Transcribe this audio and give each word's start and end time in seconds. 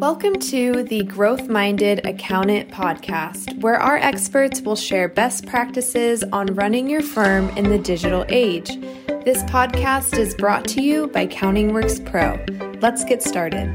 Welcome 0.00 0.40
to 0.40 0.82
the 0.82 1.04
Growth 1.04 1.48
Minded 1.48 2.04
Accountant 2.04 2.68
podcast, 2.68 3.60
where 3.60 3.80
our 3.80 3.96
experts 3.96 4.60
will 4.60 4.74
share 4.74 5.08
best 5.08 5.46
practices 5.46 6.24
on 6.32 6.46
running 6.48 6.90
your 6.90 7.00
firm 7.00 7.48
in 7.50 7.68
the 7.68 7.78
digital 7.78 8.24
age. 8.28 8.66
This 9.24 9.44
podcast 9.44 10.18
is 10.18 10.34
brought 10.34 10.66
to 10.68 10.82
you 10.82 11.06
by 11.06 11.28
CountingWorks 11.28 12.04
Pro. 12.10 12.44
Let's 12.80 13.04
get 13.04 13.22
started. 13.22 13.68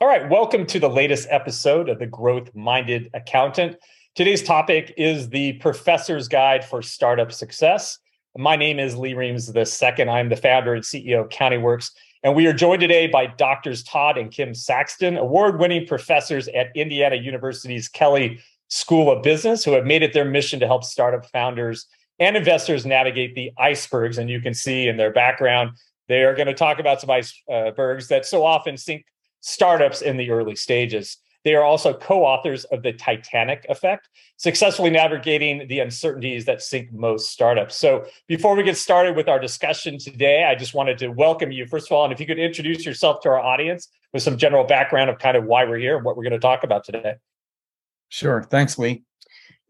All 0.00 0.06
right, 0.06 0.30
welcome 0.30 0.64
to 0.66 0.78
the 0.78 0.88
latest 0.88 1.26
episode 1.28 1.88
of 1.88 1.98
the 1.98 2.06
Growth 2.06 2.54
Minded 2.54 3.10
Accountant. 3.12 3.78
Today's 4.14 4.44
topic 4.44 4.94
is 4.96 5.28
the 5.30 5.54
Professor's 5.54 6.28
Guide 6.28 6.64
for 6.64 6.82
Startup 6.82 7.32
Success. 7.32 7.98
My 8.38 8.54
name 8.54 8.78
is 8.78 8.96
Lee 8.96 9.14
Reams 9.14 9.52
II. 9.54 10.08
I'm 10.08 10.28
the 10.28 10.36
founder 10.36 10.74
and 10.74 10.84
CEO 10.84 11.22
of 11.22 11.30
CountingWorks 11.30 11.90
and 12.22 12.34
we 12.34 12.46
are 12.46 12.52
joined 12.52 12.80
today 12.80 13.06
by 13.06 13.26
doctors 13.26 13.82
Todd 13.82 14.18
and 14.18 14.30
Kim 14.30 14.54
Saxton, 14.54 15.16
award 15.16 15.58
winning 15.58 15.86
professors 15.86 16.48
at 16.48 16.68
Indiana 16.74 17.16
University's 17.16 17.88
Kelley 17.88 18.40
School 18.68 19.10
of 19.10 19.22
Business, 19.22 19.64
who 19.64 19.72
have 19.72 19.86
made 19.86 20.02
it 20.02 20.12
their 20.12 20.26
mission 20.26 20.60
to 20.60 20.66
help 20.66 20.84
startup 20.84 21.24
founders 21.30 21.86
and 22.18 22.36
investors 22.36 22.84
navigate 22.84 23.34
the 23.34 23.50
icebergs. 23.58 24.18
And 24.18 24.28
you 24.28 24.40
can 24.40 24.52
see 24.52 24.86
in 24.86 24.98
their 24.98 25.10
background, 25.10 25.70
they 26.08 26.22
are 26.22 26.34
going 26.34 26.46
to 26.46 26.54
talk 26.54 26.78
about 26.78 27.00
some 27.00 27.10
icebergs 27.10 28.04
uh, 28.10 28.14
that 28.14 28.26
so 28.26 28.44
often 28.44 28.76
sink 28.76 29.06
startups 29.40 30.02
in 30.02 30.18
the 30.18 30.30
early 30.30 30.56
stages. 30.56 31.16
They 31.44 31.54
are 31.54 31.64
also 31.64 31.94
co 31.94 32.24
authors 32.24 32.64
of 32.64 32.82
The 32.82 32.92
Titanic 32.92 33.64
Effect, 33.68 34.08
successfully 34.36 34.90
navigating 34.90 35.66
the 35.68 35.80
uncertainties 35.80 36.44
that 36.44 36.62
sink 36.62 36.92
most 36.92 37.30
startups. 37.30 37.76
So, 37.76 38.04
before 38.28 38.54
we 38.54 38.62
get 38.62 38.76
started 38.76 39.16
with 39.16 39.28
our 39.28 39.38
discussion 39.38 39.98
today, 39.98 40.44
I 40.44 40.54
just 40.54 40.74
wanted 40.74 40.98
to 40.98 41.08
welcome 41.08 41.50
you, 41.50 41.66
first 41.66 41.90
of 41.90 41.92
all. 41.92 42.04
And 42.04 42.12
if 42.12 42.20
you 42.20 42.26
could 42.26 42.38
introduce 42.38 42.84
yourself 42.84 43.20
to 43.22 43.30
our 43.30 43.40
audience 43.40 43.88
with 44.12 44.22
some 44.22 44.36
general 44.36 44.64
background 44.64 45.08
of 45.08 45.18
kind 45.18 45.36
of 45.36 45.44
why 45.44 45.64
we're 45.64 45.78
here 45.78 45.96
and 45.96 46.04
what 46.04 46.16
we're 46.16 46.24
going 46.24 46.32
to 46.32 46.38
talk 46.38 46.64
about 46.64 46.84
today. 46.84 47.14
Sure. 48.08 48.42
Thanks, 48.42 48.78
Lee. 48.78 49.04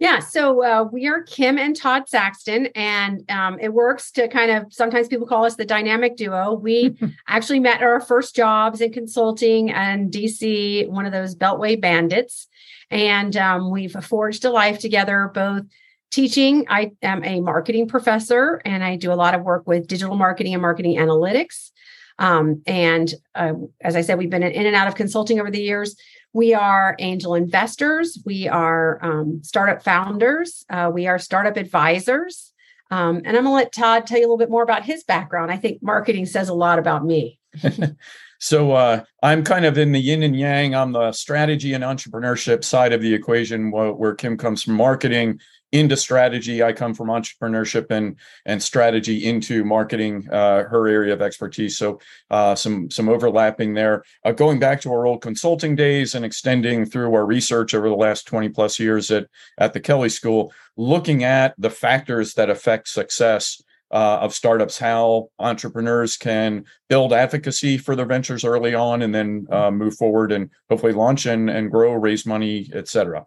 Yeah, 0.01 0.21
so 0.21 0.65
uh, 0.65 0.85
we 0.91 1.07
are 1.09 1.23
Kim 1.25 1.59
and 1.59 1.77
Todd 1.77 2.09
Saxton, 2.09 2.69
and 2.75 3.31
um, 3.31 3.59
it 3.61 3.75
works 3.75 4.11
to 4.13 4.29
kind 4.29 4.51
of 4.51 4.73
sometimes 4.73 5.09
people 5.09 5.27
call 5.27 5.45
us 5.45 5.57
the 5.57 5.67
dynamic 5.67 6.17
duo. 6.17 6.55
We 6.55 6.97
actually 7.29 7.61
met 7.61 7.83
our 7.83 8.01
first 8.01 8.35
jobs 8.35 8.81
in 8.81 8.95
consulting 8.95 9.71
and 9.71 10.11
DC, 10.11 10.89
one 10.89 11.05
of 11.05 11.13
those 11.13 11.37
Beltway 11.37 11.79
bandits, 11.79 12.49
and 12.91 13.37
um, 13.37 13.71
we've 13.71 13.93
forged 13.93 14.47
a 14.47 14.51
life 14.51 14.79
together, 14.79 15.31
both 15.35 15.65
teaching. 16.11 16.65
I 16.71 16.93
am 17.03 17.23
a 17.23 17.41
marketing 17.41 17.87
professor, 17.87 18.63
and 18.65 18.83
I 18.83 18.97
do 18.97 19.13
a 19.13 19.21
lot 19.21 19.35
of 19.35 19.43
work 19.43 19.69
with 19.69 19.87
digital 19.87 20.17
marketing 20.17 20.55
and 20.55 20.63
marketing 20.63 20.97
analytics. 20.97 21.73
Um, 22.19 22.63
and 22.67 23.13
uh, 23.35 23.53
as 23.83 23.97
I 23.97 24.01
said, 24.01 24.17
we've 24.17 24.31
been 24.31 24.43
in 24.43 24.67
and 24.67 24.77
out 24.77 24.89
of 24.89 24.95
consulting 24.95 25.41
over 25.41 25.51
the 25.51 25.61
years. 25.61 25.95
We 26.33 26.55
are 26.55 26.97
angel 26.99 27.35
investors. 27.35 28.19
We 28.25 28.49
are 28.49 28.99
um, 29.05 29.41
startup 29.43 29.83
founders. 29.83 30.65
Uh, 30.71 30.91
we 30.93 31.07
are 31.07 31.19
startup 31.19 31.57
advisors. 31.57 32.53
Um, 32.91 33.19
and 33.19 33.37
I'm 33.37 33.45
going 33.45 33.47
to 33.47 33.51
let 33.51 33.73
Todd 33.73 34.07
tell 34.07 34.19
you 34.19 34.25
a 34.25 34.27
little 34.27 34.39
bit 34.39 34.51
more 34.51 34.63
about 34.63 34.85
his 34.85 35.05
background. 35.05 35.51
I 35.51 35.57
think 35.57 35.83
marketing 35.83 36.27
says 36.27 36.49
a 36.49 36.55
lot 36.55 36.79
about 36.79 37.05
me. 37.05 37.39
so 38.39 38.73
uh, 38.73 39.05
I'm 39.23 39.45
kind 39.45 39.65
of 39.65 39.79
in 39.79 39.93
the 39.93 40.01
yin 40.01 40.23
and 40.23 40.37
yang 40.37 40.75
on 40.75 40.93
the 40.93 41.13
strategy 41.13 41.73
and 41.73 41.85
entrepreneurship 41.85 42.65
side 42.65 42.93
of 42.93 43.01
the 43.01 43.15
equation, 43.15 43.71
where, 43.71 43.93
where 43.93 44.15
Kim 44.15 44.37
comes 44.37 44.63
from 44.63 44.75
marketing 44.75 45.41
into 45.73 45.97
strategy. 45.97 46.63
I 46.63 46.73
come 46.73 46.95
from 46.95 47.09
entrepreneurship 47.09 47.91
and 47.91 48.17
and 48.45 48.63
strategy 48.63 49.27
into 49.27 49.65
marketing, 49.65 50.29
uh, 50.31 50.65
her 50.65 50.89
area 50.89 51.13
of 51.13 51.23
expertise. 51.23 51.77
So 51.77 52.01
uh, 52.31 52.55
some 52.55 52.91
some 52.91 53.09
overlapping 53.09 53.75
there. 53.75 54.05
Uh, 54.25 54.33
going 54.33 54.59
back 54.59 54.81
to 54.83 54.93
our 54.93 55.07
old 55.07 55.23
consulting 55.23 55.77
days 55.77 56.15
and 56.15 56.25
extending 56.25 56.87
through 56.87 57.15
our 57.15 57.27
research 57.27 57.75
over 57.75 57.89
the 57.89 57.95
last 57.95 58.27
20 58.27 58.49
plus 58.51 58.79
years 58.79 59.11
at 59.11 59.27
at 59.59 59.73
the 59.73 59.81
Kelley 59.81 60.09
School, 60.09 60.53
looking 60.77 61.25
at 61.25 61.55
the 61.59 61.71
factors 61.71 62.35
that 62.35 62.51
affect 62.51 62.89
success. 62.89 63.63
Uh, 63.93 64.21
of 64.21 64.33
startups, 64.33 64.79
how 64.79 65.29
entrepreneurs 65.41 66.17
can 66.17 66.65
build 66.89 67.13
advocacy 67.13 67.77
for 67.77 67.97
their 67.97 68.07
ventures 68.07 68.45
early 68.45 68.73
on 68.73 69.03
and 69.03 69.13
then 69.13 69.49
uh, 69.51 69.69
move 69.69 69.97
forward 69.97 70.31
and 70.31 70.49
hopefully 70.69 70.93
launch 70.93 71.27
and, 71.27 71.51
and 71.51 71.73
grow, 71.73 71.93
raise 71.95 72.25
money, 72.25 72.71
et 72.73 72.87
cetera. 72.87 73.27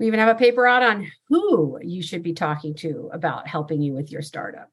We 0.00 0.06
even 0.06 0.18
have 0.18 0.34
a 0.34 0.38
paper 0.38 0.66
out 0.66 0.82
on 0.82 1.12
who 1.28 1.78
you 1.82 2.02
should 2.02 2.22
be 2.22 2.32
talking 2.32 2.74
to 2.76 3.10
about 3.12 3.46
helping 3.46 3.82
you 3.82 3.92
with 3.92 4.10
your 4.10 4.22
startup. 4.22 4.70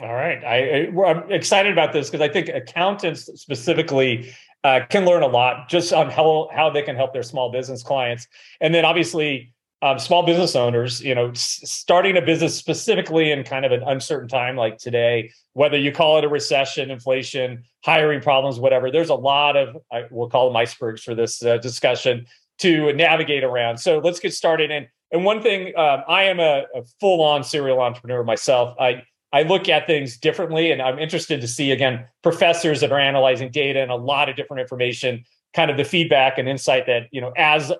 All 0.00 0.14
right. 0.14 0.42
I, 0.44 0.86
am 0.86 1.32
excited 1.32 1.72
about 1.72 1.92
this 1.92 2.08
because 2.08 2.22
I 2.26 2.32
think 2.32 2.48
accountants 2.48 3.24
specifically 3.34 4.32
uh, 4.62 4.80
can 4.88 5.04
learn 5.04 5.24
a 5.24 5.26
lot 5.26 5.68
just 5.68 5.92
on 5.92 6.10
how, 6.10 6.48
how 6.54 6.70
they 6.70 6.82
can 6.82 6.94
help 6.94 7.12
their 7.12 7.24
small 7.24 7.50
business 7.50 7.82
clients. 7.82 8.28
And 8.60 8.72
then 8.72 8.84
obviously, 8.84 9.52
um, 9.82 9.98
small 9.98 10.24
business 10.24 10.54
owners, 10.54 11.02
you 11.02 11.16
know, 11.16 11.30
s- 11.30 11.60
starting 11.64 12.16
a 12.16 12.22
business 12.22 12.56
specifically 12.56 13.32
in 13.32 13.42
kind 13.42 13.64
of 13.64 13.72
an 13.72 13.82
uncertain 13.84 14.28
time 14.28 14.54
like 14.54 14.78
today, 14.78 15.32
whether 15.54 15.76
you 15.76 15.90
call 15.90 16.18
it 16.18 16.24
a 16.24 16.28
recession, 16.28 16.88
inflation, 16.88 17.64
hiring 17.84 18.20
problems, 18.20 18.60
whatever, 18.60 18.92
there's 18.92 19.08
a 19.08 19.14
lot 19.14 19.56
of, 19.56 19.76
I, 19.90 20.04
we'll 20.08 20.30
call 20.30 20.46
them 20.46 20.56
icebergs 20.56 21.02
for 21.02 21.16
this 21.16 21.44
uh, 21.44 21.56
discussion 21.56 22.26
to 22.62 22.92
navigate 22.94 23.44
around. 23.44 23.78
So 23.78 23.98
let's 23.98 24.20
get 24.20 24.32
started. 24.32 24.70
And 24.70 24.88
and 25.10 25.24
one 25.24 25.42
thing, 25.42 25.76
um, 25.76 26.02
I 26.08 26.22
am 26.24 26.40
a, 26.40 26.64
a 26.74 26.84
full 26.98 27.22
on 27.22 27.44
serial 27.44 27.80
entrepreneur 27.80 28.24
myself. 28.24 28.74
I 28.80 29.02
I 29.32 29.42
look 29.42 29.68
at 29.68 29.86
things 29.86 30.16
differently, 30.16 30.70
and 30.70 30.80
I'm 30.80 30.98
interested 30.98 31.40
to 31.40 31.48
see 31.48 31.70
again 31.72 32.06
professors 32.22 32.80
that 32.80 32.92
are 32.92 32.98
analyzing 32.98 33.50
data 33.50 33.80
and 33.80 33.90
a 33.90 33.96
lot 33.96 34.28
of 34.28 34.36
different 34.36 34.60
information, 34.62 35.24
kind 35.54 35.70
of 35.70 35.76
the 35.76 35.84
feedback 35.84 36.38
and 36.38 36.48
insight 36.48 36.86
that 36.86 37.08
you 37.12 37.20
know 37.20 37.32
as 37.36 37.72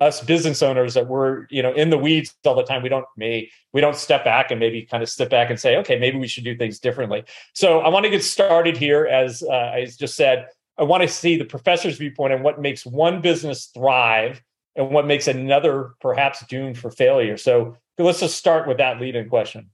us 0.00 0.20
business 0.20 0.62
owners 0.62 0.94
that 0.94 1.08
we're 1.08 1.46
you 1.50 1.62
know 1.62 1.72
in 1.72 1.90
the 1.90 1.98
weeds 1.98 2.34
all 2.46 2.54
the 2.54 2.62
time 2.62 2.82
we 2.82 2.88
don't 2.88 3.04
may 3.16 3.50
we 3.72 3.80
don't 3.80 3.96
step 3.96 4.24
back 4.24 4.50
and 4.50 4.60
maybe 4.60 4.82
kind 4.82 5.02
of 5.02 5.08
step 5.08 5.28
back 5.28 5.50
and 5.50 5.58
say 5.58 5.76
okay 5.76 5.98
maybe 5.98 6.16
we 6.16 6.28
should 6.28 6.44
do 6.44 6.56
things 6.56 6.78
differently 6.78 7.24
so 7.52 7.80
i 7.80 7.88
want 7.88 8.04
to 8.04 8.10
get 8.10 8.22
started 8.22 8.76
here 8.76 9.06
as 9.06 9.42
uh, 9.42 9.72
i 9.74 9.84
just 9.84 10.14
said 10.14 10.46
I 10.78 10.84
want 10.84 11.02
to 11.02 11.08
see 11.08 11.36
the 11.36 11.44
professor's 11.44 11.98
viewpoint 11.98 12.32
on 12.32 12.42
what 12.42 12.60
makes 12.60 12.86
one 12.86 13.20
business 13.20 13.66
thrive 13.74 14.40
and 14.76 14.90
what 14.90 15.06
makes 15.06 15.26
another 15.26 15.94
perhaps 16.00 16.44
doomed 16.46 16.78
for 16.78 16.90
failure. 16.90 17.36
So 17.36 17.76
let's 17.98 18.20
just 18.20 18.36
start 18.36 18.68
with 18.68 18.78
that 18.78 19.00
lead 19.00 19.16
in 19.16 19.28
question. 19.28 19.70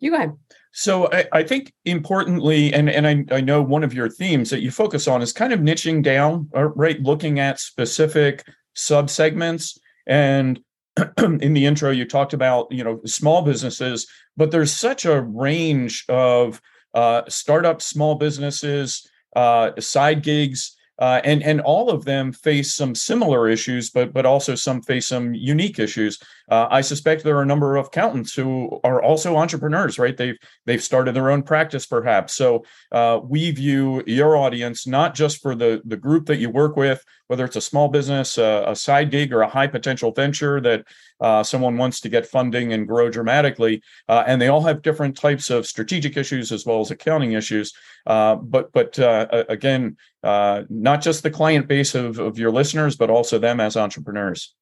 You 0.00 0.10
go 0.10 0.16
ahead. 0.16 0.36
So 0.72 1.10
I, 1.12 1.24
I, 1.32 1.42
think 1.42 1.72
importantly, 1.84 2.72
and, 2.72 2.88
and 2.88 3.06
I, 3.06 3.36
I 3.36 3.40
know 3.40 3.62
one 3.62 3.82
of 3.82 3.94
your 3.94 4.08
themes 4.08 4.50
that 4.50 4.60
you 4.60 4.70
focus 4.70 5.08
on 5.08 5.22
is 5.22 5.32
kind 5.32 5.52
of 5.52 5.60
niching 5.60 6.02
down, 6.02 6.48
uh, 6.54 6.64
right? 6.64 7.00
Looking 7.00 7.40
at 7.40 7.58
specific 7.58 8.44
subsegments. 8.76 9.78
And 10.06 10.60
in 11.18 11.54
the 11.54 11.66
intro, 11.66 11.90
you 11.90 12.04
talked 12.04 12.32
about, 12.32 12.70
you 12.70 12.84
know, 12.84 13.00
small 13.06 13.42
businesses, 13.42 14.06
but 14.36 14.50
there's 14.50 14.72
such 14.72 15.04
a 15.04 15.20
range 15.20 16.04
of 16.08 16.60
uh, 16.94 17.22
startup 17.28 17.82
small 17.82 18.14
businesses, 18.14 19.08
uh, 19.34 19.72
side 19.80 20.22
gigs, 20.22 20.76
uh, 20.98 21.20
and 21.22 21.42
and 21.44 21.60
all 21.60 21.90
of 21.90 22.04
them 22.04 22.32
face 22.32 22.74
some 22.74 22.94
similar 22.94 23.48
issues, 23.48 23.90
but 23.90 24.12
but 24.12 24.26
also 24.26 24.54
some 24.54 24.82
face 24.82 25.06
some 25.06 25.32
unique 25.32 25.78
issues. 25.78 26.18
Uh, 26.50 26.66
I 26.70 26.80
suspect 26.80 27.22
there 27.22 27.36
are 27.36 27.42
a 27.42 27.46
number 27.46 27.76
of 27.76 27.86
accountants 27.86 28.34
who 28.34 28.80
are 28.82 29.00
also 29.00 29.36
entrepreneurs, 29.36 29.98
right? 29.98 30.16
They've 30.16 30.36
they've 30.66 30.82
started 30.82 31.14
their 31.14 31.30
own 31.30 31.44
practice, 31.44 31.86
perhaps. 31.86 32.34
So 32.34 32.64
uh, 32.90 33.20
we 33.22 33.52
view 33.52 34.02
your 34.06 34.36
audience 34.36 34.86
not 34.88 35.14
just 35.14 35.40
for 35.40 35.54
the 35.54 35.80
the 35.84 35.96
group 35.96 36.26
that 36.26 36.38
you 36.38 36.50
work 36.50 36.76
with, 36.76 37.04
whether 37.28 37.44
it's 37.44 37.56
a 37.56 37.60
small 37.60 37.88
business, 37.88 38.36
a, 38.36 38.64
a 38.66 38.74
side 38.74 39.12
gig, 39.12 39.32
or 39.32 39.42
a 39.42 39.48
high 39.48 39.68
potential 39.68 40.10
venture 40.10 40.60
that 40.62 40.84
uh, 41.20 41.42
someone 41.42 41.76
wants 41.76 42.00
to 42.00 42.08
get 42.08 42.26
funding 42.26 42.72
and 42.72 42.86
grow 42.86 43.10
dramatically, 43.10 43.82
uh, 44.08 44.24
and 44.26 44.40
they 44.40 44.48
all 44.48 44.62
have 44.62 44.82
different 44.82 45.16
types 45.16 45.50
of 45.50 45.66
strategic 45.66 46.16
issues 46.16 46.52
as 46.52 46.64
well 46.64 46.80
as 46.80 46.90
accounting 46.90 47.32
issues. 47.32 47.72
Uh, 48.06 48.36
but 48.36 48.72
but 48.72 48.98
uh, 48.98 49.44
again, 49.48 49.96
not 50.22 51.00
just 51.00 51.22
the 51.22 51.30
client 51.30 51.68
base 51.68 51.94
of, 51.94 52.18
of 52.18 52.38
your 52.38 52.50
listeners, 52.50 52.96
but 52.96 53.10
also 53.10 53.38
them 53.38 53.60
as 53.60 53.76
entrepreneurs. 53.76 54.54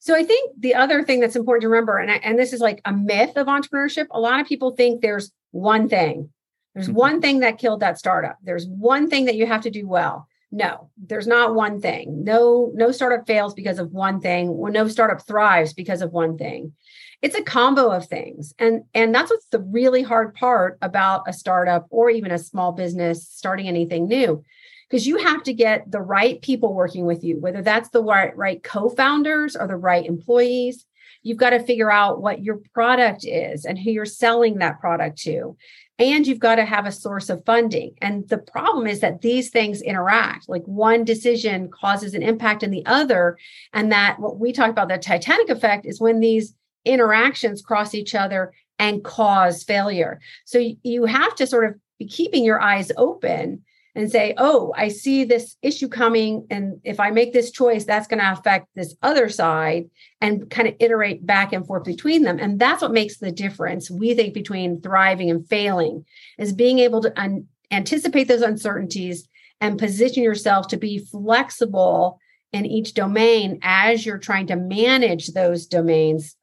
So 0.00 0.16
I 0.16 0.24
think 0.24 0.54
the 0.58 0.74
other 0.74 1.04
thing 1.04 1.20
that's 1.20 1.36
important 1.36 1.62
to 1.62 1.68
remember, 1.68 1.96
and, 1.98 2.10
I, 2.10 2.16
and 2.16 2.36
this 2.36 2.52
is 2.52 2.58
like 2.58 2.80
a 2.84 2.92
myth 2.92 3.36
of 3.36 3.46
entrepreneurship, 3.46 4.06
a 4.10 4.18
lot 4.18 4.40
of 4.40 4.48
people 4.48 4.74
think 4.74 5.00
there's 5.00 5.30
one 5.52 5.88
thing. 5.88 6.30
There's 6.74 6.88
mm-hmm. 6.88 6.96
one 6.96 7.20
thing 7.20 7.40
that 7.40 7.58
killed 7.58 7.80
that 7.80 7.98
startup. 7.98 8.36
There's 8.42 8.66
one 8.66 9.08
thing 9.08 9.26
that 9.26 9.36
you 9.36 9.46
have 9.46 9.60
to 9.62 9.70
do 9.70 9.86
well. 9.86 10.26
No, 10.54 10.90
there's 10.98 11.26
not 11.26 11.54
one 11.54 11.80
thing. 11.80 12.24
No, 12.24 12.70
no 12.74 12.92
startup 12.92 13.26
fails 13.26 13.54
because 13.54 13.78
of 13.78 13.90
one 13.90 14.20
thing. 14.20 14.54
No 14.70 14.86
startup 14.86 15.26
thrives 15.26 15.72
because 15.72 16.02
of 16.02 16.12
one 16.12 16.36
thing. 16.36 16.74
It's 17.22 17.34
a 17.34 17.42
combo 17.42 17.90
of 17.90 18.06
things. 18.06 18.52
And 18.58 18.82
and 18.92 19.14
that's 19.14 19.30
what's 19.30 19.46
the 19.46 19.60
really 19.60 20.02
hard 20.02 20.34
part 20.34 20.76
about 20.82 21.22
a 21.26 21.32
startup 21.32 21.86
or 21.88 22.10
even 22.10 22.30
a 22.30 22.38
small 22.38 22.72
business 22.72 23.26
starting 23.26 23.66
anything 23.66 24.06
new 24.06 24.44
because 24.90 25.06
you 25.06 25.16
have 25.16 25.42
to 25.44 25.54
get 25.54 25.90
the 25.90 26.02
right 26.02 26.42
people 26.42 26.74
working 26.74 27.06
with 27.06 27.24
you, 27.24 27.40
whether 27.40 27.62
that's 27.62 27.88
the 27.88 28.02
right, 28.02 28.36
right 28.36 28.62
co 28.62 28.90
founders 28.90 29.56
or 29.56 29.66
the 29.66 29.76
right 29.76 30.04
employees. 30.04 30.84
You've 31.22 31.38
got 31.38 31.50
to 31.50 31.60
figure 31.60 31.90
out 31.90 32.20
what 32.20 32.42
your 32.42 32.60
product 32.74 33.24
is 33.24 33.64
and 33.64 33.78
who 33.78 33.90
you're 33.90 34.04
selling 34.04 34.58
that 34.58 34.80
product 34.80 35.16
to. 35.20 35.56
And 36.02 36.26
you've 36.26 36.38
got 36.38 36.56
to 36.56 36.64
have 36.64 36.86
a 36.86 36.92
source 36.92 37.28
of 37.28 37.44
funding. 37.44 37.94
And 38.00 38.28
the 38.28 38.38
problem 38.38 38.86
is 38.86 39.00
that 39.00 39.20
these 39.20 39.50
things 39.50 39.82
interact. 39.82 40.48
Like 40.48 40.64
one 40.64 41.04
decision 41.04 41.70
causes 41.70 42.14
an 42.14 42.22
impact 42.22 42.62
in 42.62 42.70
the 42.70 42.84
other. 42.86 43.38
And 43.72 43.92
that 43.92 44.18
what 44.18 44.38
we 44.38 44.52
talk 44.52 44.70
about 44.70 44.88
the 44.88 44.98
Titanic 44.98 45.48
effect 45.48 45.86
is 45.86 46.00
when 46.00 46.20
these 46.20 46.54
interactions 46.84 47.62
cross 47.62 47.94
each 47.94 48.14
other 48.14 48.52
and 48.78 49.04
cause 49.04 49.62
failure. 49.62 50.20
So 50.44 50.74
you 50.82 51.04
have 51.04 51.34
to 51.36 51.46
sort 51.46 51.66
of 51.66 51.74
be 51.98 52.06
keeping 52.06 52.44
your 52.44 52.60
eyes 52.60 52.90
open 52.96 53.62
and 53.94 54.10
say, 54.10 54.34
oh, 54.38 54.72
I 54.76 54.88
see 54.88 55.24
this 55.24 55.56
issue 55.60 55.88
coming. 55.88 56.46
And 56.50 56.80
if 56.82 56.98
I 56.98 57.10
make 57.10 57.32
this 57.32 57.50
choice, 57.50 57.84
that's 57.84 58.06
going 58.06 58.20
to 58.20 58.32
affect 58.32 58.68
this 58.74 58.94
other 59.02 59.28
side 59.28 59.90
and 60.20 60.48
kind 60.50 60.66
of 60.68 60.74
iterate 60.80 61.26
back 61.26 61.52
and 61.52 61.66
forth 61.66 61.84
between 61.84 62.22
them. 62.22 62.38
And 62.38 62.58
that's 62.58 62.80
what 62.80 62.92
makes 62.92 63.18
the 63.18 63.30
difference, 63.30 63.90
we 63.90 64.14
think, 64.14 64.32
between 64.32 64.80
thriving 64.80 65.30
and 65.30 65.46
failing 65.46 66.06
is 66.38 66.52
being 66.52 66.78
able 66.78 67.02
to 67.02 67.20
un- 67.20 67.46
anticipate 67.70 68.28
those 68.28 68.42
uncertainties 68.42 69.28
and 69.60 69.78
position 69.78 70.22
yourself 70.22 70.68
to 70.68 70.76
be 70.76 70.98
flexible 70.98 72.18
in 72.52 72.66
each 72.66 72.94
domain 72.94 73.58
as 73.62 74.04
you're 74.04 74.18
trying 74.18 74.46
to 74.46 74.56
manage 74.56 75.28
those 75.28 75.66
domains 75.66 76.36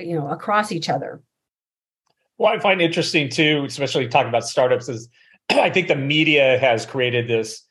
you 0.00 0.14
know 0.18 0.28
across 0.28 0.72
each 0.72 0.88
other 0.88 1.20
well 2.38 2.52
i 2.52 2.58
find 2.58 2.80
interesting 2.80 3.28
too 3.28 3.64
especially 3.66 4.08
talking 4.08 4.28
about 4.28 4.46
startups 4.46 4.88
is 4.88 5.08
I 5.50 5.70
think 5.70 5.88
the 5.88 5.96
media 5.96 6.58
has 6.58 6.86
created 6.86 7.28
this 7.28 7.64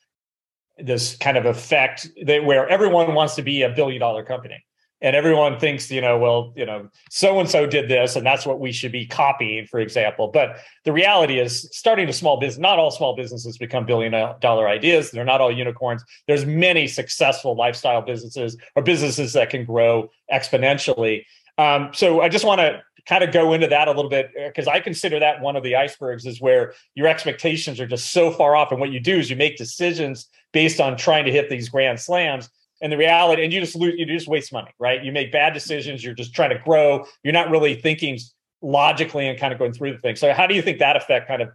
this 0.78 1.16
kind 1.18 1.38
of 1.38 1.46
effect 1.46 2.08
that 2.26 2.44
where 2.44 2.68
everyone 2.68 3.14
wants 3.14 3.36
to 3.36 3.42
be 3.42 3.62
a 3.62 3.70
billion 3.70 4.00
dollar 4.00 4.24
company. 4.24 4.64
And 5.04 5.16
everyone 5.16 5.60
thinks 5.60 5.90
you 5.90 6.00
know 6.00 6.20
well 6.20 6.54
you 6.56 6.66
know 6.66 6.90
so 7.10 7.40
and 7.40 7.50
so 7.50 7.66
did 7.66 7.90
this 7.90 8.16
and 8.16 8.24
that's 8.24 8.46
what 8.46 8.60
we 8.60 8.72
should 8.72 8.92
be 8.92 9.08
copying 9.08 9.66
for 9.66 9.80
example. 9.80 10.28
But 10.28 10.58
the 10.86 10.94
reality 10.94 11.40
is 11.40 11.68
starting 11.72 12.08
a 12.08 12.14
small 12.14 12.40
business 12.40 12.62
not 12.62 12.78
all 12.78 12.92
small 12.92 13.16
businesses 13.16 13.58
become 13.58 13.86
billion 13.86 14.12
dollar 14.40 14.68
ideas. 14.68 15.10
They're 15.10 15.26
not 15.26 15.42
all 15.42 15.52
unicorns. 15.52 16.04
There's 16.28 16.46
many 16.46 16.88
successful 16.88 17.56
lifestyle 17.56 18.04
businesses 18.04 18.58
or 18.76 18.84
businesses 18.84 19.34
that 19.34 19.50
can 19.50 19.66
grow 19.66 20.10
exponentially. 20.32 21.26
Um, 21.58 21.90
so 21.94 22.22
i 22.22 22.30
just 22.30 22.46
want 22.46 22.62
to 22.62 22.82
kind 23.08 23.24
of 23.24 23.32
go 23.32 23.54
into 23.54 23.68
that 23.68 23.88
a 23.88 23.92
little 23.92 24.10
bit 24.10 24.32
because 24.36 24.68
uh, 24.68 24.72
I 24.72 24.80
consider 24.80 25.20
that 25.20 25.42
one 25.42 25.56
of 25.56 25.64
the 25.64 25.76
icebergs 25.76 26.26
is 26.26 26.42
where 26.42 26.74
your 26.96 27.08
expectations 27.08 27.80
are 27.80 27.88
just 27.88 28.12
so 28.12 28.32
far 28.32 28.56
off. 28.56 28.72
And 28.72 28.80
what 28.80 28.92
you 28.92 29.00
do 29.00 29.18
is 29.18 29.30
you 29.30 29.36
make 29.36 29.58
decisions 29.58 30.28
based 30.54 30.80
on 30.80 30.98
trying 30.98 31.26
to 31.26 31.32
hit 31.32 31.50
these 31.50 31.70
grand 31.70 32.00
slams. 32.00 32.50
And 32.82 32.92
the 32.92 32.98
reality, 32.98 33.44
and 33.44 33.54
you 33.54 33.60
just 33.60 33.76
lose, 33.76 33.94
you 33.98 34.06
just 34.06 34.28
waste 34.28 34.52
money, 34.52 34.72
right? 34.80 35.04
You 35.04 35.12
make 35.12 35.32
bad 35.32 35.54
decisions. 35.54 36.04
You're 36.04 36.16
just 36.16 36.34
trying 36.34 36.50
to 36.50 36.60
grow. 36.60 37.06
You're 37.24 37.34
not 37.34 37.52
really 37.52 37.76
thinking 37.76 38.18
logically 38.62 39.28
and 39.28 39.38
kind 39.38 39.54
of 39.54 39.60
going 39.60 39.74
through 39.74 39.94
the 39.94 40.00
thing. 40.00 40.16
So, 40.16 40.34
how 40.34 40.48
do 40.48 40.56
you 40.56 40.62
think 40.62 40.80
that 40.80 40.96
effect 40.96 41.28
kind 41.28 41.44
of, 41.44 41.50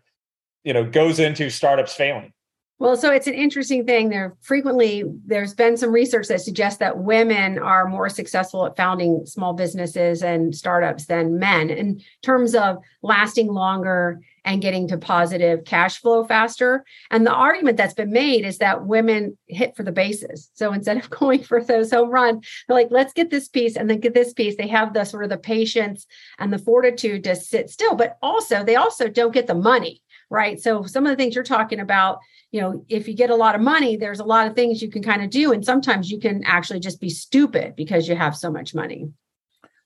you 0.62 0.72
know, 0.72 0.84
goes 0.84 1.18
into 1.18 1.50
startups 1.50 1.94
failing? 1.94 2.32
Well, 2.78 2.94
so 2.96 3.10
it's 3.10 3.26
an 3.26 3.32
interesting 3.32 3.86
thing. 3.86 4.10
There 4.10 4.36
frequently 4.42 5.04
there's 5.24 5.54
been 5.54 5.78
some 5.78 5.92
research 5.92 6.28
that 6.28 6.42
suggests 6.42 6.78
that 6.80 6.98
women 6.98 7.58
are 7.58 7.88
more 7.88 8.10
successful 8.10 8.66
at 8.66 8.76
founding 8.76 9.24
small 9.24 9.54
businesses 9.54 10.22
and 10.22 10.54
startups 10.54 11.06
than 11.06 11.38
men 11.38 11.70
in 11.70 12.02
terms 12.22 12.54
of 12.54 12.76
lasting 13.02 13.46
longer 13.46 14.20
and 14.44 14.60
getting 14.60 14.86
to 14.88 14.98
positive 14.98 15.64
cash 15.64 16.00
flow 16.02 16.22
faster. 16.24 16.84
And 17.10 17.26
the 17.26 17.32
argument 17.32 17.78
that's 17.78 17.94
been 17.94 18.12
made 18.12 18.44
is 18.44 18.58
that 18.58 18.84
women 18.84 19.38
hit 19.46 19.74
for 19.74 19.82
the 19.82 19.90
bases. 19.90 20.50
So 20.52 20.74
instead 20.74 20.98
of 20.98 21.08
going 21.18 21.42
for 21.42 21.64
those 21.64 21.90
home 21.90 22.10
runs, 22.10 22.46
they're 22.68 22.76
like, 22.76 22.88
let's 22.90 23.14
get 23.14 23.30
this 23.30 23.48
piece 23.48 23.76
and 23.76 23.88
then 23.88 24.00
get 24.00 24.12
this 24.12 24.34
piece. 24.34 24.56
They 24.56 24.68
have 24.68 24.92
the 24.92 25.04
sort 25.04 25.24
of 25.24 25.30
the 25.30 25.38
patience 25.38 26.06
and 26.38 26.52
the 26.52 26.58
fortitude 26.58 27.24
to 27.24 27.36
sit 27.36 27.70
still, 27.70 27.96
but 27.96 28.18
also 28.20 28.62
they 28.62 28.76
also 28.76 29.08
don't 29.08 29.32
get 29.34 29.46
the 29.46 29.54
money 29.54 30.02
right? 30.30 30.60
So 30.60 30.84
some 30.84 31.06
of 31.06 31.10
the 31.10 31.16
things 31.16 31.34
you're 31.34 31.44
talking 31.44 31.80
about, 31.80 32.18
you 32.50 32.60
know, 32.60 32.84
if 32.88 33.08
you 33.08 33.14
get 33.14 33.30
a 33.30 33.34
lot 33.34 33.54
of 33.54 33.60
money, 33.60 33.96
there's 33.96 34.20
a 34.20 34.24
lot 34.24 34.46
of 34.46 34.54
things 34.54 34.82
you 34.82 34.90
can 34.90 35.02
kind 35.02 35.22
of 35.22 35.30
do. 35.30 35.52
And 35.52 35.64
sometimes 35.64 36.10
you 36.10 36.18
can 36.18 36.42
actually 36.44 36.80
just 36.80 37.00
be 37.00 37.10
stupid 37.10 37.76
because 37.76 38.08
you 38.08 38.16
have 38.16 38.36
so 38.36 38.50
much 38.50 38.74
money. 38.74 39.08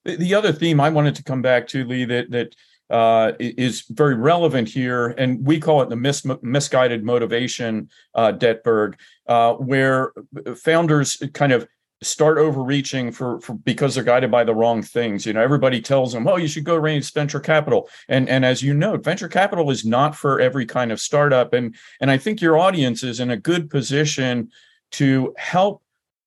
The 0.05 0.35
other 0.35 0.53
theme 0.53 0.81
I 0.81 0.89
wanted 0.89 1.15
to 1.17 1.25
come 1.25 1.43
back 1.43 1.69
to, 1.69 1.85
Lee, 1.85 2.07
that 2.07 2.31
that 2.31 2.55
uh, 2.91 3.33
is 3.39 3.85
very 3.91 4.17
relevant 4.17 4.69
here, 4.69 5.09
and 5.09 5.47
we 5.47 5.61
call 5.61 5.81
it 5.83 5.89
the 5.89 5.97
mis- 5.97 6.27
misguided 6.43 7.05
motivation, 7.05 7.89
uh, 8.15 8.33
Detberg, 8.33 8.95
uh, 9.29 9.55
where 9.55 10.13
founders 10.57 11.23
kind 11.35 11.53
of 11.53 11.69
start 12.03 12.39
overreaching 12.39 13.13
for, 13.13 13.41
for 13.41 13.55
because 13.55 13.95
they're 13.95 14.05
guided 14.05 14.31
by 14.31 14.45
the 14.45 14.55
wrong 14.55 14.83
things. 14.83 15.27
You 15.27 15.35
know, 15.35 15.43
everybody 15.43 15.81
tells 15.81 16.13
them, 16.13 16.27
"Oh, 16.27 16.37
you 16.37 16.49
should 16.49 16.65
go 16.65 16.77
raise 16.77 17.11
venture 17.11 17.41
capital." 17.41 17.89
And 18.09 18.29
and 18.29 18.45
as 18.45 18.63
you 18.63 18.75
know, 18.75 18.97
venture 18.97 19.29
capital 19.29 19.71
is 19.71 19.85
not 19.85 20.17
for 20.17 20.41
every 20.41 20.67
kind 20.67 20.93
of 20.93 21.01
startup. 21.01 21.53
And 21.53 21.75
and 22.01 22.11
I 22.11 22.19
think 22.19 22.41
your 22.41 22.59
audience 22.59 23.03
is 23.03 23.21
in 23.21 23.31
a 23.31 23.37
good 23.37 23.69
position 23.71 24.51
to 24.93 25.35
help 25.37 25.83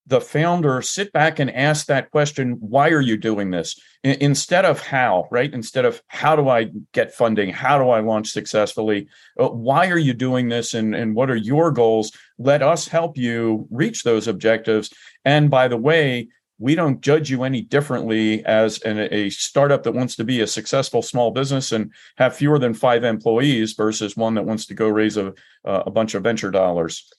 the 0.07 0.19
founder 0.19 0.81
sit 0.81 1.13
back 1.13 1.39
and 1.39 1.50
ask 1.50 1.85
that 1.85 2.11
question 2.11 2.57
why 2.59 2.89
are 2.89 3.01
you 3.01 3.17
doing 3.17 3.51
this? 3.51 3.79
Instead 4.03 4.65
of 4.65 4.81
how 4.81 5.27
right? 5.31 5.53
Instead 5.53 5.85
of 5.85 6.01
how 6.07 6.35
do 6.35 6.50
i 6.50 6.69
get 6.91 7.13
funding? 7.13 7.50
How 7.50 7.77
do 7.77 7.89
i 7.89 8.00
launch 8.00 8.29
successfully? 8.29 9.07
Uh, 9.39 9.50
why 9.50 9.88
are 9.88 9.97
you 9.97 10.13
doing 10.13 10.50
this 10.50 10.73
and, 10.73 10.94
and 10.94 11.15
what 11.15 11.29
are 11.29 11.35
your 11.35 11.71
goals? 11.71 12.11
Let 12.38 12.61
us 12.61 12.88
help 12.88 13.17
you 13.17 13.67
reach 13.71 14.03
those 14.03 14.27
objectives. 14.27 14.94
And 15.23 15.50
by 15.50 15.67
the 15.67 15.77
way 15.77 16.27
we 16.59 16.75
don't 16.75 17.01
judge 17.01 17.29
you 17.29 17.44
any 17.44 17.61
differently 17.61 18.45
as 18.45 18.79
an, 18.83 18.97
a 19.11 19.29
startup 19.29 19.83
that 19.83 19.94
wants 19.94 20.15
to 20.15 20.23
be 20.23 20.41
a 20.41 20.47
successful 20.47 21.01
small 21.01 21.31
business 21.31 21.71
and 21.71 21.91
have 22.17 22.35
fewer 22.35 22.59
than 22.59 22.73
five 22.73 23.03
employees 23.03 23.73
versus 23.73 24.15
one 24.15 24.35
that 24.35 24.45
wants 24.45 24.65
to 24.67 24.73
go 24.73 24.88
raise 24.88 25.17
a, 25.17 25.33
a 25.65 25.89
bunch 25.89 26.13
of 26.13 26.23
venture 26.23 26.51
dollars 26.51 27.09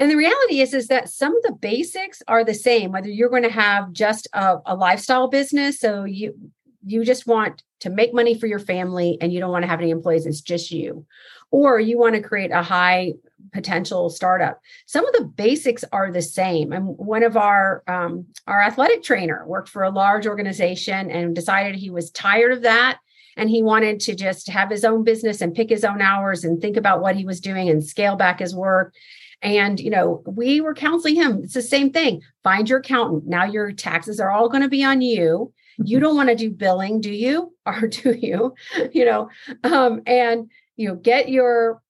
and 0.00 0.10
the 0.10 0.16
reality 0.16 0.62
is, 0.62 0.72
is 0.72 0.88
that 0.88 1.10
some 1.10 1.36
of 1.36 1.42
the 1.42 1.52
basics 1.52 2.22
are 2.26 2.42
the 2.42 2.54
same, 2.54 2.90
whether 2.90 3.10
you're 3.10 3.28
going 3.28 3.42
to 3.42 3.50
have 3.50 3.92
just 3.92 4.26
a, 4.32 4.56
a 4.64 4.74
lifestyle 4.74 5.28
business. 5.28 5.78
So 5.78 6.04
you 6.04 6.34
you 6.82 7.04
just 7.04 7.26
want 7.26 7.62
to 7.80 7.90
make 7.90 8.14
money 8.14 8.34
for 8.34 8.46
your 8.46 8.58
family 8.58 9.18
and 9.20 9.30
you 9.30 9.38
don't 9.38 9.52
want 9.52 9.62
to 9.64 9.68
have 9.68 9.80
any 9.80 9.90
employees, 9.90 10.24
it's 10.24 10.40
just 10.40 10.70
you. 10.70 11.04
Or 11.50 11.78
you 11.78 11.98
want 11.98 12.14
to 12.14 12.22
create 12.22 12.50
a 12.50 12.62
high 12.62 13.12
potential 13.52 14.08
startup. 14.08 14.60
Some 14.86 15.06
of 15.06 15.12
the 15.12 15.24
basics 15.24 15.84
are 15.92 16.10
the 16.10 16.22
same. 16.22 16.72
And 16.72 16.96
one 16.96 17.22
of 17.22 17.36
our 17.36 17.82
um, 17.86 18.24
our 18.46 18.62
athletic 18.62 19.02
trainer 19.02 19.44
worked 19.46 19.68
for 19.68 19.82
a 19.82 19.90
large 19.90 20.26
organization 20.26 21.10
and 21.10 21.34
decided 21.34 21.74
he 21.74 21.90
was 21.90 22.10
tired 22.10 22.52
of 22.52 22.62
that 22.62 23.00
and 23.36 23.50
he 23.50 23.62
wanted 23.62 24.00
to 24.00 24.14
just 24.14 24.48
have 24.48 24.70
his 24.70 24.84
own 24.84 25.04
business 25.04 25.42
and 25.42 25.54
pick 25.54 25.68
his 25.68 25.84
own 25.84 26.00
hours 26.00 26.42
and 26.42 26.60
think 26.60 26.78
about 26.78 27.02
what 27.02 27.16
he 27.16 27.26
was 27.26 27.40
doing 27.40 27.68
and 27.68 27.84
scale 27.84 28.16
back 28.16 28.38
his 28.38 28.54
work 28.54 28.94
and, 29.42 29.80
you 29.80 29.90
know, 29.90 30.22
we 30.26 30.60
were 30.60 30.74
counseling 30.74 31.16
him. 31.16 31.40
It's 31.42 31.54
the 31.54 31.62
same 31.62 31.90
thing. 31.90 32.22
Find 32.42 32.68
your 32.68 32.80
accountant. 32.80 33.26
Now 33.26 33.44
your 33.44 33.72
taxes 33.72 34.20
are 34.20 34.30
all 34.30 34.48
going 34.48 34.62
to 34.62 34.68
be 34.68 34.84
on 34.84 35.00
you. 35.00 35.52
You 35.78 35.96
mm-hmm. 35.96 36.04
don't 36.04 36.16
want 36.16 36.28
to 36.28 36.34
do 36.34 36.50
billing, 36.50 37.00
do 37.00 37.12
you? 37.12 37.54
Or 37.66 37.86
do 37.86 38.12
you? 38.12 38.54
You 38.92 39.04
know, 39.04 39.30
um, 39.62 40.02
and 40.04 40.50
you 40.76 40.88
know, 40.88 40.96
get 40.96 41.28
your 41.28 41.80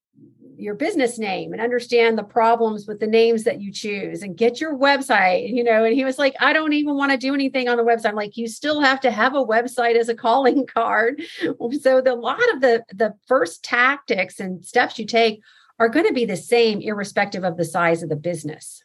your 0.61 0.75
business 0.75 1.19
name 1.19 1.53
and 1.53 1.63
understand 1.63 2.19
the 2.19 2.23
problems 2.23 2.87
with 2.87 3.01
the 3.01 3.07
names 3.07 3.45
that 3.45 3.61
you 3.61 3.73
choose 3.73 4.23
and 4.23 4.37
get 4.37 4.61
your 4.61 4.77
website 4.77 5.49
you 5.49 5.65
know 5.65 5.85
and 5.85 5.95
he 5.95 6.05
was 6.05 6.19
like 6.19 6.35
i 6.41 6.53
don't 6.53 6.75
even 6.75 6.97
want 6.97 7.11
to 7.11 7.17
do 7.17 7.33
anything 7.33 7.69
on 7.69 7.77
the 7.77 7.83
website 7.83 8.11
I'm 8.11 8.15
like 8.15 8.37
you 8.37 8.47
still 8.47 8.81
have 8.81 9.01
to 9.01 9.11
have 9.11 9.35
a 9.35 9.45
website 9.45 9.97
as 9.97 10.09
a 10.09 10.15
calling 10.15 10.67
card 10.75 11.23
so 11.81 12.01
the, 12.03 12.13
a 12.13 12.15
lot 12.15 12.53
of 12.53 12.61
the 12.61 12.85
the 12.93 13.15
first 13.27 13.65
tactics 13.65 14.39
and 14.39 14.65
steps 14.65 14.99
you 14.99 15.07
take 15.07 15.41
are 15.81 15.89
going 15.89 16.07
to 16.07 16.13
be 16.13 16.27
the 16.27 16.37
same 16.37 16.81
irrespective 16.81 17.43
of 17.43 17.57
the 17.57 17.65
size 17.65 18.03
of 18.03 18.11
the 18.11 18.17
business. 18.17 18.85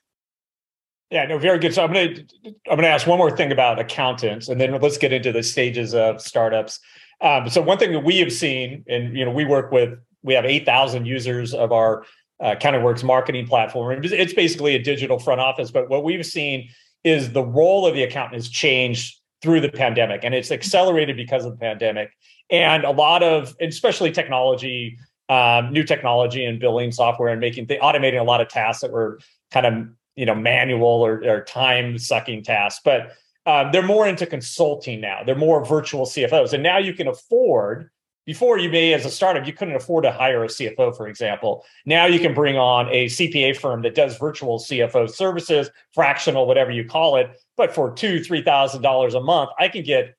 Yeah, 1.11 1.25
no, 1.25 1.37
very 1.37 1.59
good. 1.59 1.73
So 1.73 1.83
I'm 1.83 1.93
going 1.93 2.15
to 2.15 2.55
I'm 2.71 2.79
to 2.79 2.87
ask 2.87 3.05
one 3.05 3.19
more 3.19 3.29
thing 3.29 3.51
about 3.51 3.77
accountants, 3.77 4.49
and 4.49 4.59
then 4.59 4.79
let's 4.81 4.97
get 4.97 5.13
into 5.13 5.31
the 5.31 5.43
stages 5.43 5.93
of 5.93 6.19
startups. 6.19 6.79
Um, 7.21 7.47
so 7.49 7.61
one 7.61 7.77
thing 7.77 7.91
that 7.91 8.03
we 8.03 8.17
have 8.19 8.33
seen, 8.33 8.83
and 8.87 9.15
you 9.15 9.23
know, 9.23 9.31
we 9.31 9.45
work 9.45 9.71
with 9.71 9.99
we 10.23 10.33
have 10.33 10.45
8,000 10.45 11.05
users 11.05 11.53
of 11.53 11.71
our 11.71 12.03
uh, 12.39 12.55
CountingWorks 12.55 13.03
marketing 13.03 13.45
platform. 13.45 14.01
It's 14.03 14.33
basically 14.33 14.73
a 14.73 14.81
digital 14.81 15.19
front 15.19 15.39
office, 15.39 15.69
but 15.69 15.87
what 15.87 16.03
we've 16.03 16.25
seen 16.25 16.69
is 17.03 17.31
the 17.31 17.43
role 17.43 17.85
of 17.85 17.93
the 17.93 18.01
accountant 18.01 18.33
has 18.33 18.49
changed 18.49 19.19
through 19.43 19.61
the 19.61 19.69
pandemic, 19.69 20.21
and 20.23 20.33
it's 20.33 20.49
accelerated 20.49 21.15
because 21.15 21.45
of 21.45 21.51
the 21.51 21.57
pandemic. 21.57 22.09
And 22.49 22.83
a 22.83 22.89
lot 22.89 23.21
of, 23.21 23.55
especially 23.61 24.11
technology 24.11 24.97
um, 25.29 25.71
new 25.71 25.83
technology 25.83 26.45
and 26.45 26.59
billing 26.59 26.91
software 26.91 27.29
and 27.29 27.41
making 27.41 27.65
the 27.65 27.77
automating 27.77 28.19
a 28.19 28.23
lot 28.23 28.41
of 28.41 28.47
tasks 28.47 28.81
that 28.81 28.91
were 28.91 29.19
kind 29.51 29.65
of 29.65 29.87
you 30.15 30.25
know 30.25 30.35
manual 30.35 30.83
or, 31.05 31.23
or 31.25 31.43
time 31.43 31.97
sucking 31.97 32.43
tasks. 32.43 32.81
But 32.83 33.11
um, 33.45 33.71
they're 33.71 33.83
more 33.83 34.07
into 34.07 34.25
consulting 34.25 35.01
now. 35.01 35.21
They're 35.23 35.35
more 35.35 35.63
virtual 35.63 36.05
cfos 36.05 36.53
and 36.53 36.63
now 36.63 36.77
you 36.77 36.93
can 36.93 37.07
afford 37.07 37.89
before 38.25 38.57
you 38.57 38.69
may 38.69 38.91
as 38.93 39.05
a 39.05 39.11
startup 39.11 39.45
you 39.45 39.53
couldn't 39.53 39.75
afford 39.75 40.03
to 40.03 40.11
hire 40.11 40.43
a 40.43 40.47
cfo 40.47 40.95
for 40.95 41.07
example. 41.07 41.63
Now 41.85 42.05
you 42.05 42.19
can 42.19 42.33
bring 42.33 42.57
on 42.57 42.87
a 42.89 43.05
cpa 43.05 43.55
firm 43.57 43.81
that 43.81 43.95
does 43.95 44.17
virtual 44.17 44.59
cfo 44.59 45.09
services 45.09 45.69
fractional 45.93 46.47
whatever 46.47 46.71
you 46.71 46.85
call 46.85 47.17
it. 47.17 47.39
But 47.57 47.73
for 47.73 47.91
two 47.91 48.23
three 48.23 48.41
thousand 48.41 48.81
dollars 48.83 49.15
a 49.15 49.21
month 49.21 49.49
i 49.59 49.67
can 49.67 49.83
get 49.83 50.15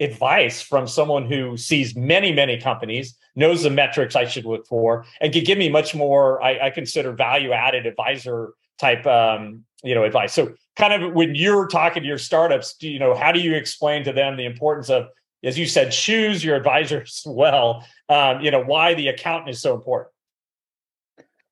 advice 0.00 0.62
from 0.62 0.86
someone 0.86 1.26
who 1.26 1.56
sees 1.56 1.94
many, 1.94 2.32
many 2.32 2.58
companies, 2.58 3.16
knows 3.36 3.62
the 3.62 3.70
metrics 3.70 4.16
I 4.16 4.26
should 4.26 4.46
look 4.46 4.66
for, 4.66 5.04
and 5.20 5.32
can 5.32 5.44
give 5.44 5.58
me 5.58 5.68
much 5.68 5.94
more, 5.94 6.42
I, 6.42 6.66
I 6.66 6.70
consider 6.70 7.12
value 7.12 7.52
added 7.52 7.86
advisor 7.86 8.54
type 8.78 9.06
um, 9.06 9.64
you 9.84 9.94
know 9.94 10.04
advice. 10.04 10.32
So 10.32 10.54
kind 10.76 11.02
of 11.02 11.12
when 11.12 11.34
you're 11.34 11.68
talking 11.68 12.02
to 12.02 12.08
your 12.08 12.18
startups, 12.18 12.74
do 12.74 12.88
you 12.88 12.98
know 12.98 13.14
how 13.14 13.30
do 13.30 13.40
you 13.40 13.54
explain 13.54 14.04
to 14.04 14.12
them 14.12 14.36
the 14.36 14.46
importance 14.46 14.90
of, 14.90 15.06
as 15.44 15.58
you 15.58 15.66
said, 15.66 15.92
choose 15.92 16.42
your 16.44 16.56
advisors 16.56 17.22
well, 17.26 17.86
um, 18.08 18.40
you 18.40 18.50
know, 18.50 18.62
why 18.62 18.94
the 18.94 19.08
accountant 19.08 19.50
is 19.50 19.60
so 19.60 19.74
important? 19.74 20.09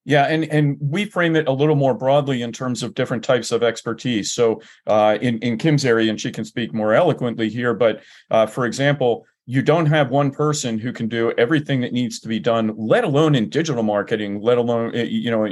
Yeah, 0.09 0.25
and 0.25 0.45
and 0.47 0.79
we 0.81 1.05
frame 1.05 1.37
it 1.37 1.49
a 1.49 1.53
little 1.53 1.75
more 1.75 1.93
broadly 1.93 2.41
in 2.41 2.50
terms 2.50 2.83
of 2.83 2.95
different 2.95 3.23
types 3.23 3.53
of 3.53 3.62
expertise. 3.62 4.33
So 4.33 4.62
uh, 4.87 5.19
in 5.21 5.38
in 5.41 5.59
Kim's 5.59 5.85
area, 5.85 6.09
and 6.09 6.19
she 6.19 6.33
can 6.33 6.47
speak 6.47 6.73
more 6.73 6.95
eloquently 6.95 7.50
here, 7.50 7.75
but 7.75 8.00
uh, 8.31 8.47
for 8.47 8.65
example, 8.65 9.27
you 9.45 9.61
don't 9.61 9.85
have 9.85 10.11
one 10.11 10.31
person 10.31 10.79
who 10.79 10.95
can 10.95 11.09
do 11.09 11.33
everything 11.33 11.83
that 11.83 11.93
needs 11.93 12.21
to 12.21 12.29
be 12.29 12.38
done, 12.38 12.73
let 12.79 13.05
alone 13.05 13.35
in 13.35 13.50
digital 13.50 13.83
marketing, 13.83 14.41
let 14.41 14.57
alone 14.57 14.95
eh, 14.95 15.03
you 15.03 15.31
know 15.31 15.47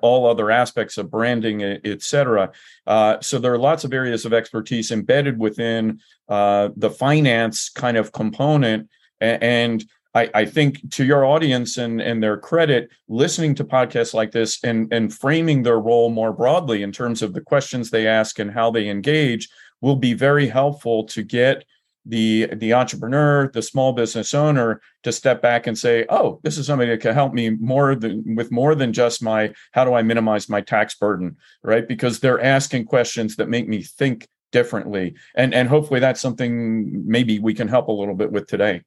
all 0.00 0.26
other 0.26 0.50
aspects 0.50 0.96
of 0.96 1.10
branding, 1.10 1.62
et 1.62 2.00
cetera. 2.00 2.50
Uh, 2.86 3.20
so 3.20 3.38
there 3.38 3.52
are 3.52 3.58
lots 3.58 3.84
of 3.84 3.92
areas 3.92 4.24
of 4.24 4.32
expertise 4.32 4.90
embedded 4.90 5.38
within 5.38 6.00
uh, 6.30 6.70
the 6.76 6.90
finance 6.90 7.68
kind 7.68 7.98
of 7.98 8.10
component, 8.10 8.88
and 9.20 9.84
I, 10.14 10.30
I, 10.34 10.44
think 10.44 10.90
to 10.92 11.04
your 11.04 11.24
audience 11.24 11.78
and 11.78 12.00
and 12.00 12.22
their 12.22 12.36
credit, 12.36 12.90
listening 13.08 13.54
to 13.56 13.64
podcasts 13.64 14.12
like 14.12 14.30
this 14.30 14.62
and 14.62 14.92
and 14.92 15.12
framing 15.12 15.62
their 15.62 15.80
role 15.80 16.10
more 16.10 16.32
broadly 16.32 16.82
in 16.82 16.92
terms 16.92 17.22
of 17.22 17.32
the 17.32 17.40
questions 17.40 17.90
they 17.90 18.06
ask 18.06 18.38
and 18.38 18.50
how 18.50 18.70
they 18.70 18.88
engage 18.88 19.48
will 19.80 19.96
be 19.96 20.14
very 20.14 20.46
helpful 20.46 21.04
to 21.04 21.22
get 21.22 21.64
the 22.04 22.48
the 22.56 22.72
entrepreneur, 22.72 23.50
the 23.52 23.62
small 23.62 23.92
business 23.92 24.34
owner 24.34 24.80
to 25.02 25.12
step 25.12 25.40
back 25.40 25.66
and 25.66 25.78
say, 25.78 26.04
"Oh, 26.08 26.40
this 26.42 26.58
is 26.58 26.66
somebody 26.66 26.90
that 26.90 27.00
can 27.00 27.14
help 27.14 27.32
me 27.32 27.50
more 27.50 27.94
than 27.94 28.34
with 28.34 28.50
more 28.50 28.74
than 28.74 28.92
just 28.92 29.22
my 29.22 29.52
how 29.72 29.84
do 29.84 29.94
I 29.94 30.02
minimize 30.02 30.48
my 30.48 30.60
tax 30.60 30.94
burden, 30.96 31.36
right? 31.62 31.86
Because 31.86 32.20
they're 32.20 32.40
asking 32.42 32.86
questions 32.86 33.36
that 33.36 33.48
make 33.48 33.68
me 33.68 33.82
think 33.82 34.28
differently, 34.50 35.14
and 35.36 35.54
and 35.54 35.68
hopefully 35.68 36.00
that's 36.00 36.20
something 36.20 37.06
maybe 37.06 37.38
we 37.38 37.54
can 37.54 37.68
help 37.68 37.88
a 37.88 37.92
little 37.92 38.14
bit 38.14 38.32
with 38.32 38.46
today. 38.46 38.82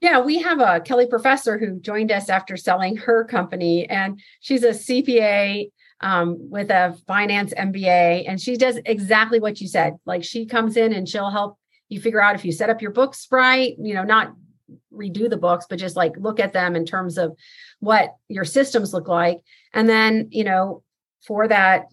Yeah, 0.00 0.20
we 0.20 0.40
have 0.40 0.60
a 0.60 0.80
Kelley 0.80 1.06
professor 1.06 1.58
who 1.58 1.80
joined 1.80 2.12
us 2.12 2.28
after 2.28 2.56
selling 2.56 2.96
her 2.96 3.24
company, 3.24 3.88
and 3.88 4.20
she's 4.40 4.62
a 4.62 4.70
CPA 4.70 5.70
um, 6.00 6.36
with 6.50 6.70
a 6.70 6.96
finance 7.06 7.54
MBA, 7.54 8.24
and 8.28 8.40
she 8.40 8.56
does 8.56 8.78
exactly 8.84 9.40
what 9.40 9.60
you 9.60 9.68
said. 9.68 9.94
Like 10.04 10.22
she 10.22 10.44
comes 10.44 10.76
in 10.76 10.92
and 10.92 11.08
she'll 11.08 11.30
help 11.30 11.58
you 11.88 12.00
figure 12.00 12.22
out 12.22 12.34
if 12.34 12.44
you 12.44 12.52
set 12.52 12.68
up 12.68 12.82
your 12.82 12.90
books 12.90 13.26
right, 13.30 13.74
you 13.78 13.94
know, 13.94 14.02
not 14.02 14.34
redo 14.92 15.30
the 15.30 15.36
books, 15.36 15.66
but 15.68 15.78
just 15.78 15.96
like 15.96 16.12
look 16.18 16.40
at 16.40 16.52
them 16.52 16.76
in 16.76 16.84
terms 16.84 17.16
of 17.16 17.36
what 17.80 18.16
your 18.28 18.44
systems 18.44 18.92
look 18.92 19.08
like, 19.08 19.40
and 19.72 19.88
then 19.88 20.28
you 20.30 20.44
know, 20.44 20.82
for 21.26 21.48
that 21.48 21.86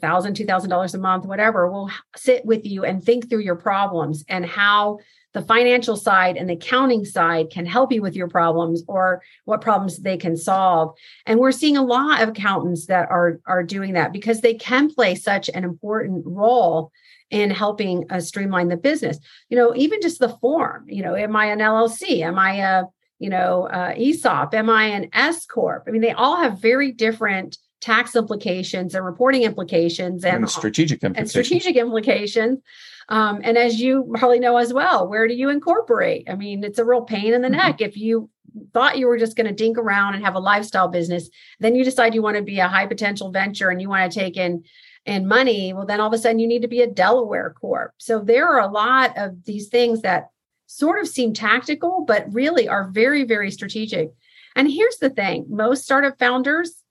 thousand, 0.00 0.34
two 0.34 0.46
thousand 0.46 0.70
dollars 0.70 0.94
a 0.94 0.98
month, 0.98 1.26
whatever, 1.26 1.70
we'll 1.70 1.90
sit 2.16 2.44
with 2.44 2.64
you 2.64 2.84
and 2.84 3.02
think 3.02 3.28
through 3.28 3.40
your 3.40 3.56
problems 3.56 4.24
and 4.28 4.46
how 4.46 4.98
the 5.34 5.42
financial 5.42 5.96
side 5.96 6.36
and 6.36 6.48
the 6.48 6.54
accounting 6.54 7.04
side 7.04 7.50
can 7.50 7.64
help 7.64 7.92
you 7.92 8.02
with 8.02 8.14
your 8.14 8.28
problems 8.28 8.82
or 8.86 9.22
what 9.44 9.60
problems 9.60 9.98
they 9.98 10.16
can 10.16 10.36
solve. 10.36 10.94
And 11.26 11.38
we're 11.38 11.52
seeing 11.52 11.76
a 11.76 11.84
lot 11.84 12.22
of 12.22 12.30
accountants 12.30 12.86
that 12.86 13.10
are 13.10 13.40
are 13.46 13.62
doing 13.62 13.94
that 13.94 14.12
because 14.12 14.40
they 14.40 14.54
can 14.54 14.92
play 14.92 15.14
such 15.14 15.48
an 15.48 15.64
important 15.64 16.24
role 16.26 16.92
in 17.30 17.50
helping 17.50 18.04
uh, 18.10 18.20
streamline 18.20 18.68
the 18.68 18.76
business. 18.76 19.18
You 19.48 19.56
know 19.56 19.74
even 19.74 20.00
just 20.02 20.18
the 20.18 20.36
form 20.40 20.84
you 20.88 21.02
know 21.02 21.14
am 21.14 21.34
i 21.36 21.46
an 21.46 21.58
llc 21.58 22.02
am 22.20 22.38
i 22.38 22.54
a 22.56 22.84
you 23.18 23.30
know 23.30 23.68
uh, 23.68 23.94
esop 23.94 24.52
am 24.54 24.68
i 24.68 24.84
an 24.84 25.08
s 25.12 25.46
corp? 25.46 25.84
I 25.86 25.90
mean 25.90 26.02
they 26.02 26.12
all 26.12 26.36
have 26.36 26.60
very 26.60 26.92
different 26.92 27.56
tax 27.82 28.16
implications 28.16 28.94
and 28.94 29.04
reporting 29.04 29.42
implications 29.42 30.24
and, 30.24 30.36
and 30.36 30.50
strategic 30.50 31.02
implications. 31.02 31.36
And 31.36 31.46
strategic 31.46 31.76
implications. 31.76 32.60
Um, 33.08 33.40
and 33.42 33.58
as 33.58 33.80
you 33.80 34.10
probably 34.14 34.38
know 34.38 34.56
as 34.56 34.72
well, 34.72 35.08
where 35.08 35.28
do 35.28 35.34
you 35.34 35.50
incorporate? 35.50 36.30
I 36.30 36.36
mean, 36.36 36.64
it's 36.64 36.78
a 36.78 36.84
real 36.84 37.02
pain 37.02 37.34
in 37.34 37.42
the 37.42 37.48
mm-hmm. 37.48 37.56
neck 37.56 37.80
if 37.80 37.96
you 37.96 38.30
thought 38.72 38.98
you 38.98 39.06
were 39.06 39.18
just 39.18 39.36
going 39.36 39.46
to 39.46 39.52
dink 39.52 39.78
around 39.78 40.14
and 40.14 40.24
have 40.24 40.34
a 40.34 40.40
lifestyle 40.40 40.88
business, 40.88 41.28
then 41.58 41.74
you 41.74 41.84
decide 41.84 42.14
you 42.14 42.22
want 42.22 42.36
to 42.36 42.42
be 42.42 42.60
a 42.60 42.68
high 42.68 42.86
potential 42.86 43.30
venture 43.30 43.68
and 43.68 43.80
you 43.80 43.88
want 43.88 44.10
to 44.10 44.18
take 44.18 44.36
in 44.36 44.64
in 45.04 45.26
money. 45.26 45.72
Well, 45.72 45.86
then 45.86 46.00
all 46.00 46.06
of 46.06 46.12
a 46.12 46.18
sudden 46.18 46.38
you 46.38 46.46
need 46.46 46.62
to 46.62 46.68
be 46.68 46.82
a 46.82 46.86
Delaware 46.86 47.54
corp. 47.60 47.92
So 47.98 48.20
there 48.20 48.46
are 48.46 48.60
a 48.60 48.70
lot 48.70 49.18
of 49.18 49.44
these 49.44 49.68
things 49.68 50.02
that 50.02 50.28
sort 50.66 51.00
of 51.00 51.08
seem 51.08 51.34
tactical, 51.34 52.04
but 52.06 52.32
really 52.32 52.68
are 52.68 52.88
very, 52.88 53.24
very 53.24 53.50
strategic. 53.50 54.12
And 54.54 54.70
here's 54.70 54.98
the 54.98 55.10
thing 55.10 55.46
most 55.48 55.82
startup 55.82 56.18
founders 56.18 56.81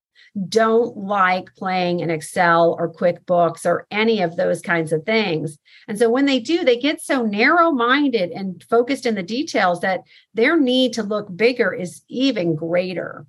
don't 0.47 0.95
like 0.95 1.53
playing 1.55 1.99
in 1.99 2.09
Excel 2.09 2.75
or 2.79 2.93
QuickBooks 2.93 3.65
or 3.65 3.85
any 3.91 4.21
of 4.21 4.37
those 4.37 4.61
kinds 4.61 4.93
of 4.93 5.03
things. 5.03 5.57
And 5.87 5.99
so 5.99 6.09
when 6.09 6.25
they 6.25 6.39
do, 6.39 6.63
they 6.63 6.77
get 6.77 7.01
so 7.01 7.23
narrow 7.23 7.71
minded 7.71 8.31
and 8.31 8.63
focused 8.69 9.05
in 9.05 9.15
the 9.15 9.23
details 9.23 9.81
that 9.81 10.01
their 10.33 10.57
need 10.57 10.93
to 10.93 11.03
look 11.03 11.35
bigger 11.35 11.73
is 11.73 12.01
even 12.07 12.55
greater. 12.55 13.25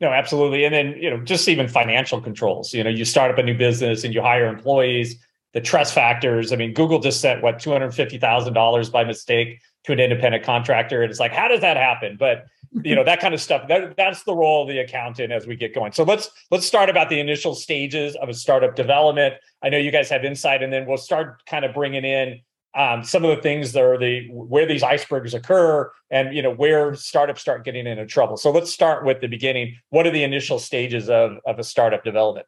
No, 0.00 0.10
absolutely. 0.10 0.64
And 0.64 0.74
then, 0.74 0.96
you 1.00 1.10
know, 1.10 1.18
just 1.18 1.48
even 1.48 1.66
financial 1.66 2.20
controls. 2.20 2.72
You 2.72 2.84
know, 2.84 2.90
you 2.90 3.04
start 3.04 3.30
up 3.30 3.38
a 3.38 3.42
new 3.42 3.56
business 3.56 4.04
and 4.04 4.14
you 4.14 4.22
hire 4.22 4.46
employees, 4.46 5.16
the 5.54 5.60
trust 5.60 5.94
factors. 5.94 6.52
I 6.52 6.56
mean, 6.56 6.72
Google 6.72 6.98
just 6.98 7.20
sent 7.20 7.42
what 7.42 7.58
$250,000 7.58 8.92
by 8.92 9.04
mistake 9.04 9.60
to 9.84 9.92
an 9.92 10.00
independent 10.00 10.44
contractor. 10.44 11.02
And 11.02 11.10
it's 11.10 11.20
like, 11.20 11.32
how 11.32 11.48
does 11.48 11.60
that 11.60 11.76
happen? 11.76 12.16
But 12.18 12.46
you 12.82 12.94
know 12.94 13.04
that 13.04 13.20
kind 13.20 13.34
of 13.34 13.40
stuff. 13.40 13.68
That, 13.68 13.96
that's 13.96 14.24
the 14.24 14.34
role 14.34 14.62
of 14.62 14.68
the 14.68 14.78
accountant 14.78 15.32
as 15.32 15.46
we 15.46 15.56
get 15.56 15.74
going. 15.74 15.92
So 15.92 16.02
let's 16.02 16.30
let's 16.50 16.66
start 16.66 16.90
about 16.90 17.08
the 17.08 17.20
initial 17.20 17.54
stages 17.54 18.16
of 18.16 18.28
a 18.28 18.34
startup 18.34 18.74
development. 18.74 19.34
I 19.62 19.68
know 19.68 19.78
you 19.78 19.90
guys 19.90 20.08
have 20.10 20.24
insight 20.24 20.62
and 20.62 20.72
then 20.72 20.86
we'll 20.86 20.96
start 20.96 21.44
kind 21.46 21.64
of 21.64 21.74
bringing 21.74 22.04
in 22.04 22.40
um, 22.74 23.04
some 23.04 23.24
of 23.24 23.34
the 23.34 23.42
things 23.42 23.72
that 23.72 23.82
are 23.82 23.98
the 23.98 24.28
where 24.30 24.66
these 24.66 24.82
icebergs 24.82 25.34
occur 25.34 25.90
and 26.10 26.34
you 26.34 26.42
know 26.42 26.52
where 26.52 26.94
startups 26.94 27.40
start 27.40 27.64
getting 27.64 27.86
into 27.86 28.06
trouble. 28.06 28.36
So 28.36 28.50
let's 28.50 28.72
start 28.72 29.04
with 29.04 29.20
the 29.20 29.28
beginning. 29.28 29.76
What 29.90 30.06
are 30.06 30.10
the 30.10 30.24
initial 30.24 30.58
stages 30.58 31.08
of 31.08 31.38
of 31.46 31.58
a 31.58 31.64
startup 31.64 32.02
development 32.02 32.46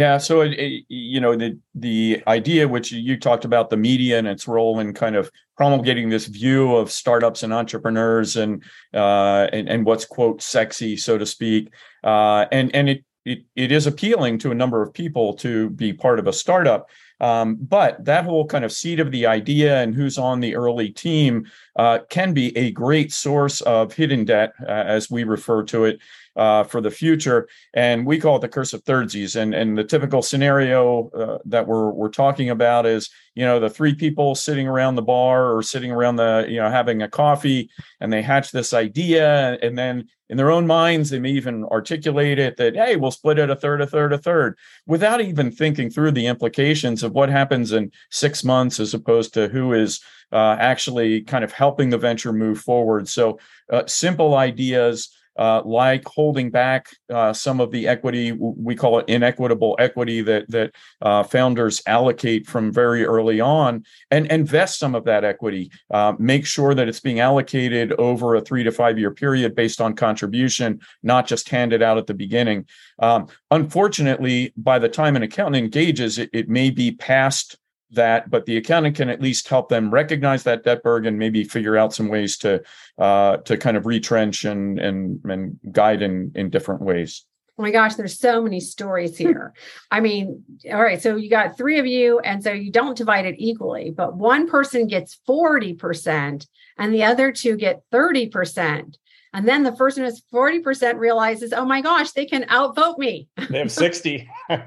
yeah, 0.00 0.16
so 0.16 0.40
it, 0.40 0.52
it, 0.52 0.84
you 0.88 1.20
know 1.20 1.36
the 1.36 1.58
the 1.74 2.22
idea 2.26 2.66
which 2.66 2.90
you 2.90 3.18
talked 3.18 3.44
about 3.44 3.68
the 3.68 3.76
media 3.76 4.18
and 4.18 4.26
its 4.26 4.48
role 4.48 4.80
in 4.80 4.94
kind 4.94 5.14
of 5.14 5.30
promulgating 5.58 6.08
this 6.08 6.24
view 6.24 6.74
of 6.74 6.90
startups 6.90 7.42
and 7.42 7.52
entrepreneurs 7.52 8.36
and 8.36 8.64
uh, 8.94 9.46
and, 9.52 9.68
and 9.68 9.84
what's 9.84 10.06
quote 10.06 10.40
sexy 10.40 10.96
so 10.96 11.18
to 11.18 11.26
speak, 11.26 11.70
uh, 12.02 12.46
and 12.50 12.74
and 12.74 12.88
it, 12.88 13.04
it 13.26 13.44
it 13.54 13.70
is 13.72 13.86
appealing 13.86 14.38
to 14.38 14.50
a 14.50 14.54
number 14.54 14.80
of 14.80 14.94
people 14.94 15.34
to 15.34 15.68
be 15.68 15.92
part 15.92 16.18
of 16.18 16.26
a 16.26 16.32
startup. 16.32 16.88
Um, 17.20 17.58
but 17.60 18.02
that 18.06 18.24
whole 18.24 18.46
kind 18.46 18.64
of 18.64 18.72
seed 18.72 18.98
of 18.98 19.10
the 19.10 19.26
idea 19.26 19.82
and 19.82 19.94
who's 19.94 20.16
on 20.16 20.40
the 20.40 20.56
early 20.56 20.88
team 20.88 21.46
uh, 21.76 21.98
can 22.08 22.32
be 22.32 22.56
a 22.56 22.70
great 22.70 23.12
source 23.12 23.60
of 23.60 23.92
hidden 23.92 24.24
debt, 24.24 24.54
uh, 24.62 24.70
as 24.70 25.10
we 25.10 25.24
refer 25.24 25.62
to 25.64 25.84
it, 25.84 26.00
uh, 26.40 26.64
for 26.64 26.80
the 26.80 26.90
future. 26.90 27.46
And 27.74 28.06
we 28.06 28.18
call 28.18 28.36
it 28.36 28.40
the 28.40 28.48
curse 28.48 28.72
of 28.72 28.82
thirdsies. 28.82 29.36
And 29.36 29.54
and 29.54 29.76
the 29.76 29.84
typical 29.84 30.22
scenario 30.22 31.10
uh, 31.10 31.38
that 31.44 31.66
we're 31.66 31.90
we're 31.90 32.08
talking 32.08 32.48
about 32.48 32.86
is 32.86 33.10
you 33.34 33.44
know 33.44 33.60
the 33.60 33.68
three 33.68 33.94
people 33.94 34.34
sitting 34.34 34.66
around 34.66 34.94
the 34.94 35.02
bar 35.02 35.54
or 35.54 35.62
sitting 35.62 35.92
around 35.92 36.16
the 36.16 36.46
you 36.48 36.56
know 36.56 36.70
having 36.70 37.02
a 37.02 37.08
coffee, 37.08 37.68
and 38.00 38.10
they 38.10 38.22
hatch 38.22 38.52
this 38.52 38.72
idea, 38.72 39.58
and 39.60 39.76
then 39.76 40.08
in 40.30 40.38
their 40.38 40.50
own 40.50 40.66
minds 40.66 41.10
they 41.10 41.18
may 41.18 41.30
even 41.30 41.64
articulate 41.64 42.38
it 42.38 42.56
that 42.56 42.74
hey 42.74 42.96
we'll 42.96 43.10
split 43.10 43.38
it 43.38 43.50
a 43.50 43.56
third 43.56 43.80
a 43.80 43.86
third 43.86 44.12
a 44.12 44.18
third 44.18 44.56
without 44.86 45.20
even 45.20 45.50
thinking 45.50 45.90
through 45.90 46.12
the 46.12 46.26
implications 46.26 47.02
of 47.02 47.12
what 47.12 47.28
happens 47.28 47.72
in 47.72 47.90
six 48.12 48.44
months 48.44 48.78
as 48.78 48.94
opposed 48.94 49.34
to 49.34 49.48
who 49.48 49.72
is 49.72 50.00
uh, 50.30 50.56
actually 50.60 51.22
kind 51.22 51.42
of 51.42 51.50
helping 51.50 51.90
the 51.90 51.98
venture 51.98 52.32
move 52.32 52.60
forward 52.60 53.08
so 53.08 53.40
uh, 53.72 53.82
simple 53.86 54.36
ideas 54.36 55.10
uh, 55.38 55.62
like 55.64 56.04
holding 56.06 56.50
back 56.50 56.88
uh, 57.12 57.32
some 57.32 57.60
of 57.60 57.70
the 57.70 57.86
equity. 57.86 58.32
We 58.32 58.74
call 58.74 58.98
it 58.98 59.08
inequitable 59.08 59.76
equity 59.78 60.22
that 60.22 60.50
that 60.50 60.74
uh, 61.00 61.22
founders 61.22 61.82
allocate 61.86 62.46
from 62.46 62.72
very 62.72 63.04
early 63.04 63.40
on, 63.40 63.84
and 64.10 64.26
invest 64.26 64.78
some 64.78 64.94
of 64.94 65.04
that 65.04 65.24
equity. 65.24 65.70
Uh, 65.90 66.14
make 66.18 66.46
sure 66.46 66.74
that 66.74 66.88
it's 66.88 67.00
being 67.00 67.20
allocated 67.20 67.92
over 67.92 68.34
a 68.34 68.40
three 68.40 68.64
to 68.64 68.72
five 68.72 68.98
year 68.98 69.10
period 69.10 69.54
based 69.54 69.80
on 69.80 69.94
contribution, 69.94 70.80
not 71.02 71.26
just 71.26 71.48
handed 71.48 71.82
out 71.82 71.98
at 71.98 72.06
the 72.06 72.14
beginning. 72.14 72.66
Um, 72.98 73.28
unfortunately, 73.50 74.52
by 74.56 74.78
the 74.78 74.88
time 74.88 75.16
an 75.16 75.22
accountant 75.22 75.56
engages, 75.56 76.18
it, 76.18 76.30
it 76.32 76.48
may 76.48 76.70
be 76.70 76.92
past 76.92 77.56
that, 77.92 78.30
but 78.30 78.46
the 78.46 78.56
accountant 78.56 78.96
can 78.96 79.08
at 79.08 79.20
least 79.20 79.48
help 79.48 79.68
them 79.68 79.90
recognize 79.90 80.42
that 80.44 80.64
debt 80.64 80.82
burden 80.82 81.08
and 81.08 81.18
maybe 81.18 81.44
figure 81.44 81.76
out 81.76 81.94
some 81.94 82.08
ways 82.08 82.36
to 82.38 82.62
uh, 82.98 83.38
to 83.38 83.56
kind 83.56 83.76
of 83.76 83.86
retrench 83.86 84.44
and 84.44 84.78
and 84.78 85.20
and 85.24 85.58
guide 85.72 86.02
in 86.02 86.32
in 86.34 86.50
different 86.50 86.82
ways. 86.82 87.24
Oh 87.58 87.62
my 87.62 87.70
gosh, 87.72 87.96
there's 87.96 88.18
so 88.18 88.42
many 88.42 88.58
stories 88.58 89.18
here. 89.18 89.52
I 89.90 90.00
mean, 90.00 90.44
all 90.72 90.82
right, 90.82 91.00
so 91.00 91.16
you 91.16 91.28
got 91.28 91.56
three 91.56 91.78
of 91.78 91.86
you, 91.86 92.18
and 92.20 92.42
so 92.42 92.52
you 92.52 92.70
don't 92.70 92.96
divide 92.96 93.26
it 93.26 93.36
equally, 93.38 93.90
but 93.90 94.16
one 94.16 94.48
person 94.48 94.86
gets 94.86 95.18
40% 95.28 96.46
and 96.78 96.94
the 96.94 97.04
other 97.04 97.30
two 97.30 97.56
get 97.56 97.82
30%. 97.92 98.96
And 99.32 99.46
then 99.46 99.62
the 99.62 99.72
person 99.72 100.04
who's 100.04 100.22
40% 100.32 100.98
realizes, 100.98 101.52
oh 101.52 101.64
my 101.64 101.82
gosh, 101.82 102.10
they 102.12 102.26
can 102.26 102.46
outvote 102.50 102.98
me. 102.98 103.28
They 103.48 103.58
have 103.58 103.70
60. 103.70 104.28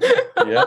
Yeah. 0.46 0.64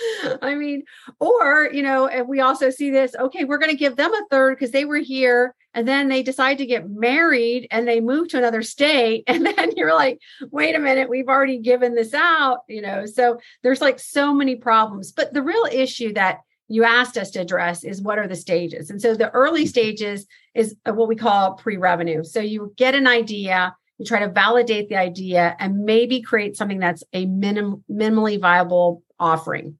I 0.42 0.54
mean, 0.54 0.84
or, 1.20 1.70
you 1.72 1.82
know, 1.82 2.06
if 2.06 2.26
we 2.26 2.40
also 2.40 2.70
see 2.70 2.90
this, 2.90 3.14
okay, 3.18 3.44
we're 3.44 3.58
going 3.58 3.70
to 3.70 3.76
give 3.76 3.96
them 3.96 4.12
a 4.12 4.26
third 4.30 4.56
because 4.56 4.70
they 4.70 4.84
were 4.84 4.98
here 4.98 5.54
and 5.74 5.88
then 5.88 6.08
they 6.08 6.22
decide 6.22 6.58
to 6.58 6.66
get 6.66 6.90
married 6.90 7.66
and 7.70 7.88
they 7.88 8.00
move 8.00 8.28
to 8.28 8.38
another 8.38 8.62
state. 8.62 9.24
And 9.32 9.46
then 9.46 9.72
you're 9.76 9.94
like, 9.94 10.20
wait 10.50 10.74
a 10.74 10.78
minute, 10.78 11.08
we've 11.08 11.28
already 11.28 11.58
given 11.58 11.94
this 11.94 12.12
out, 12.12 12.60
you 12.68 12.82
know. 12.82 13.06
So 13.06 13.38
there's 13.62 13.80
like 13.80 13.98
so 13.98 14.34
many 14.34 14.56
problems. 14.56 15.10
But 15.10 15.32
the 15.32 15.42
real 15.42 15.66
issue 15.70 16.12
that 16.12 16.40
you 16.68 16.84
asked 16.84 17.16
us 17.16 17.30
to 17.30 17.40
address 17.40 17.82
is 17.84 18.02
what 18.02 18.18
are 18.18 18.28
the 18.28 18.36
stages? 18.36 18.90
And 18.90 19.00
so 19.00 19.14
the 19.14 19.30
early 19.30 19.62
mm-hmm. 19.62 19.68
stages 19.68 20.26
is 20.54 20.76
uh, 20.86 20.92
what 20.92 21.08
we 21.08 21.16
call 21.16 21.54
pre 21.54 21.76
revenue. 21.76 22.24
So 22.24 22.40
you 22.40 22.72
get 22.76 22.94
an 22.94 23.06
idea, 23.06 23.74
you 23.98 24.04
try 24.04 24.20
to 24.20 24.28
validate 24.28 24.88
the 24.88 24.96
idea, 24.96 25.56
and 25.58 25.84
maybe 25.84 26.22
create 26.22 26.56
something 26.56 26.78
that's 26.78 27.04
a 27.12 27.26
minim- 27.26 27.84
minimally 27.90 28.40
viable 28.40 29.02
offering. 29.18 29.78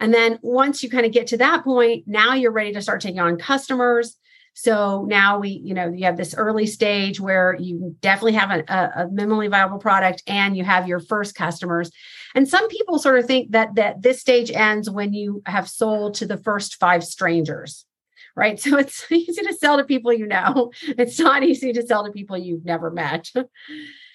And 0.00 0.12
then 0.12 0.38
once 0.42 0.82
you 0.82 0.90
kind 0.90 1.06
of 1.06 1.12
get 1.12 1.28
to 1.28 1.36
that 1.38 1.64
point, 1.64 2.04
now 2.06 2.34
you're 2.34 2.52
ready 2.52 2.72
to 2.72 2.82
start 2.82 3.00
taking 3.00 3.20
on 3.20 3.38
customers. 3.38 4.16
So 4.54 5.04
now 5.08 5.40
we, 5.40 5.48
you 5.64 5.74
know, 5.74 5.90
you 5.90 6.04
have 6.04 6.16
this 6.16 6.34
early 6.34 6.66
stage 6.66 7.20
where 7.20 7.56
you 7.58 7.96
definitely 8.00 8.34
have 8.34 8.50
a, 8.50 8.62
a, 8.68 9.08
minimally 9.08 9.50
viable 9.50 9.78
product 9.78 10.22
and 10.28 10.56
you 10.56 10.62
have 10.62 10.86
your 10.86 11.00
first 11.00 11.34
customers. 11.34 11.90
And 12.36 12.48
some 12.48 12.68
people 12.68 13.00
sort 13.00 13.18
of 13.18 13.26
think 13.26 13.50
that 13.50 13.74
that 13.74 14.02
this 14.02 14.20
stage 14.20 14.52
ends 14.52 14.88
when 14.88 15.12
you 15.12 15.42
have 15.46 15.68
sold 15.68 16.14
to 16.14 16.26
the 16.26 16.36
first 16.36 16.76
five 16.76 17.04
strangers. 17.04 17.84
Right. 18.36 18.60
So 18.64 18.78
it's 18.78 19.10
easy 19.10 19.42
to 19.42 19.54
sell 19.54 19.76
to 19.76 19.84
people 19.84 20.12
you 20.12 20.26
know. 20.26 20.72
It's 20.82 21.18
not 21.18 21.42
easy 21.42 21.72
to 21.72 21.86
sell 21.86 22.04
to 22.04 22.12
people 22.12 22.38
you've 22.38 22.64
never 22.64 22.90
met. 22.90 23.30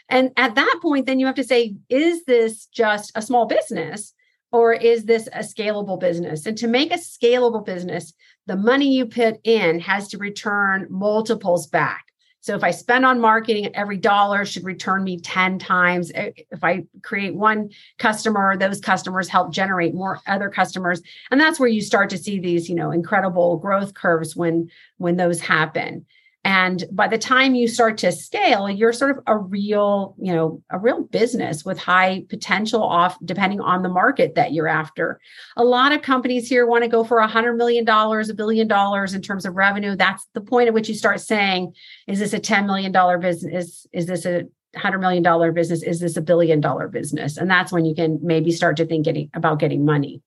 And 0.10 0.32
at 0.36 0.56
that 0.56 0.80
point, 0.82 1.06
then 1.06 1.20
you 1.20 1.28
have 1.28 1.36
to 1.36 1.44
say, 1.44 1.76
is 1.88 2.26
this 2.26 2.66
just 2.66 3.12
a 3.16 3.22
small 3.22 3.46
business? 3.46 4.14
Or 4.52 4.74
is 4.74 5.06
this 5.06 5.28
a 5.28 5.40
scalable 5.40 6.00
business? 6.00 6.46
And 6.46 6.58
to 6.58 6.68
make 6.68 6.92
a 6.92 6.98
scalable 6.98 7.66
business, 7.66 8.14
the 8.48 8.56
money 8.56 8.96
you 8.96 9.06
put 9.06 9.40
in 9.44 9.80
has 9.80 10.08
to 10.10 10.18
return 10.18 10.88
multiples 10.90 11.68
back. 11.68 12.06
So 12.42 12.56
if 12.56 12.64
I 12.64 12.72
spend 12.72 13.06
on 13.06 13.20
marketing, 13.20 13.70
every 13.76 13.98
dollar 13.98 14.46
should 14.46 14.64
return 14.64 15.04
me 15.04 15.20
10 15.20 15.60
times. 15.60 16.10
If 16.16 16.64
I 16.64 16.86
create 17.04 17.36
one 17.36 17.70
customer, 17.98 18.56
those 18.56 18.80
customers 18.80 19.28
help 19.28 19.52
generate 19.52 19.94
more 19.94 20.22
other 20.26 20.50
customers. 20.50 21.02
And 21.32 21.40
that's 21.40 21.60
where 21.60 21.70
you 21.70 21.82
start 21.82 22.10
to 22.12 22.18
see 22.18 22.40
these, 22.40 22.70
you 22.70 22.76
know, 22.76 22.92
incredible 22.92 23.58
growth 23.58 23.94
curves 23.94 24.36
when 24.36 24.70
when 24.98 25.18
those 25.18 25.42
happen 25.42 26.06
and 26.44 26.86
by 26.92 27.08
the 27.08 27.18
time 27.18 27.54
you 27.54 27.68
start 27.68 27.98
to 27.98 28.12
scale 28.12 28.70
you're 28.70 28.94
sort 28.94 29.12
of 29.12 29.24
a 29.28 29.38
real 29.38 30.16
you 30.18 30.34
know 30.34 30.62
a 30.70 30.80
real 30.80 31.04
business 31.04 31.66
with 31.66 31.78
high 31.78 32.24
potential 32.30 32.82
off 32.82 33.18
depending 33.26 33.60
on 33.60 33.84
the 33.84 33.90
market 33.90 34.36
that 34.36 34.54
you're 34.54 34.68
after. 34.68 35.20
A 35.58 35.64
lot 35.64 35.92
of 35.92 36.02
companies 36.02 36.48
here 36.48 36.66
want 36.66 36.84
to 36.84 36.90
go 36.90 37.04
for 37.04 37.20
a 37.20 37.28
hundred 37.28 37.56
million 37.56 37.84
dollars 37.84 38.30
a 38.30 38.34
billion 38.34 38.68
dollars 38.68 39.14
in 39.14 39.22
terms 39.22 39.46
of 39.46 39.56
revenue. 39.56 39.96
That's 39.96 40.26
the 40.34 40.42
point 40.42 40.68
at 40.68 40.74
which 40.74 40.90
you 40.90 40.96
start 40.96 41.20
saying 41.20 41.74
is 42.08 42.20
this 42.20 42.34
a 42.34 42.40
10 42.40 42.66
million 42.66 42.92
dollar 42.92 43.18
business? 43.18 43.86
Is 43.92 44.06
this 44.06 44.26
a 44.26 44.44
hundred 44.76 45.00
million 45.00 45.24
dollar 45.24 45.52
business? 45.52 45.84
Is 45.84 46.00
this 46.00 46.16
a 46.16 46.22
billion 46.22 46.62
dollar 46.62 46.88
business? 46.88 47.38
And 47.38 47.50
that's 47.50 47.72
when 47.72 47.86
you 47.86 47.96
can 47.96 48.20
maybe 48.22 48.52
start 48.52 48.78
to 48.78 48.86
think 48.86 49.08
about 49.34 49.60
getting 49.60 49.84
money 49.84 50.22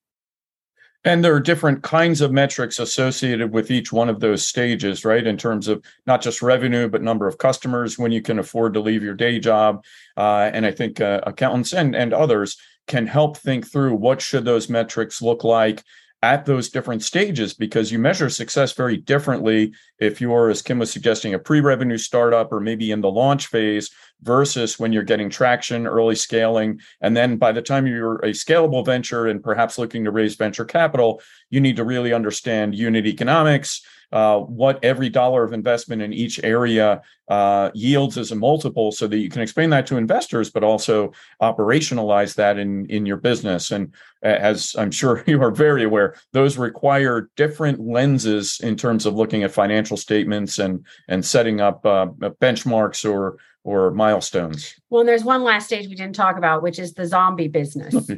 and 1.04 1.24
there 1.24 1.34
are 1.34 1.40
different 1.40 1.82
kinds 1.82 2.20
of 2.20 2.32
metrics 2.32 2.78
associated 2.78 3.52
with 3.52 3.70
each 3.70 3.92
one 3.92 4.08
of 4.08 4.20
those 4.20 4.46
stages, 4.46 5.04
right? 5.04 5.26
In 5.26 5.36
terms 5.36 5.66
of 5.66 5.84
not 6.06 6.22
just 6.22 6.42
revenue, 6.42 6.88
but 6.88 7.02
number 7.02 7.26
of 7.26 7.38
customers, 7.38 7.98
when 7.98 8.12
you 8.12 8.22
can 8.22 8.38
afford 8.38 8.74
to 8.74 8.80
leave 8.80 9.02
your 9.02 9.14
day 9.14 9.40
job. 9.40 9.84
Uh, 10.16 10.50
and 10.52 10.64
I 10.64 10.70
think 10.70 11.00
uh, 11.00 11.20
accountants 11.24 11.72
and, 11.72 11.96
and 11.96 12.14
others 12.14 12.56
can 12.86 13.06
help 13.06 13.36
think 13.36 13.70
through 13.70 13.94
what 13.94 14.20
should 14.20 14.44
those 14.44 14.68
metrics 14.68 15.22
look 15.22 15.44
like 15.44 15.82
at 16.22 16.46
those 16.46 16.68
different 16.68 17.02
stages 17.02 17.52
because 17.52 17.90
you 17.90 17.98
measure 17.98 18.30
success 18.30 18.72
very 18.72 18.96
differently 18.96 19.74
if 19.98 20.20
you're 20.20 20.50
as 20.50 20.62
kim 20.62 20.78
was 20.78 20.92
suggesting 20.92 21.34
a 21.34 21.38
pre-revenue 21.38 21.98
startup 21.98 22.52
or 22.52 22.60
maybe 22.60 22.92
in 22.92 23.00
the 23.00 23.10
launch 23.10 23.48
phase 23.48 23.90
versus 24.22 24.78
when 24.78 24.92
you're 24.92 25.02
getting 25.02 25.28
traction 25.28 25.84
early 25.84 26.14
scaling. 26.14 26.80
And 27.00 27.16
then 27.16 27.38
by 27.38 27.50
the 27.50 27.60
time 27.60 27.88
you're 27.88 28.16
a 28.18 28.30
scalable 28.30 28.86
venture 28.86 29.26
and 29.26 29.42
perhaps 29.42 29.78
looking 29.78 30.04
to 30.04 30.12
raise 30.12 30.36
venture 30.36 30.64
capital 30.64 31.20
you 31.50 31.60
need 31.60 31.76
to 31.76 31.84
really 31.84 32.12
understand 32.12 32.74
unit 32.74 33.06
economics 33.06 33.82
uh, 34.12 34.38
what 34.38 34.78
every 34.84 35.08
dollar 35.08 35.42
of 35.42 35.52
investment 35.52 36.02
in 36.02 36.12
each 36.12 36.38
area 36.44 37.00
uh, 37.28 37.70
yields 37.72 38.18
as 38.18 38.30
a 38.30 38.36
multiple 38.36 38.92
so 38.92 39.06
that 39.06 39.16
you 39.16 39.30
can 39.30 39.40
explain 39.40 39.70
that 39.70 39.86
to 39.86 39.96
investors, 39.96 40.50
but 40.50 40.62
also 40.62 41.12
operationalize 41.40 42.34
that 42.34 42.58
in, 42.58 42.84
in 42.86 43.06
your 43.06 43.16
business. 43.16 43.70
And 43.70 43.94
as 44.22 44.76
I'm 44.78 44.90
sure 44.90 45.24
you 45.26 45.42
are 45.42 45.50
very 45.50 45.84
aware, 45.84 46.14
those 46.32 46.58
require 46.58 47.30
different 47.36 47.80
lenses 47.80 48.60
in 48.62 48.76
terms 48.76 49.06
of 49.06 49.14
looking 49.14 49.42
at 49.44 49.50
financial 49.50 49.96
statements 49.96 50.58
and, 50.58 50.84
and 51.08 51.24
setting 51.24 51.60
up 51.60 51.84
uh, 51.86 52.06
benchmarks 52.40 53.10
or 53.10 53.38
or 53.64 53.92
milestones. 53.92 54.74
Well, 54.90 55.02
and 55.02 55.08
there's 55.08 55.22
one 55.22 55.44
last 55.44 55.66
stage 55.66 55.86
we 55.86 55.94
didn't 55.94 56.16
talk 56.16 56.36
about, 56.36 56.64
which 56.64 56.80
is 56.80 56.94
the 56.94 57.06
zombie 57.06 57.46
business. 57.46 57.94
yeah. 58.08 58.16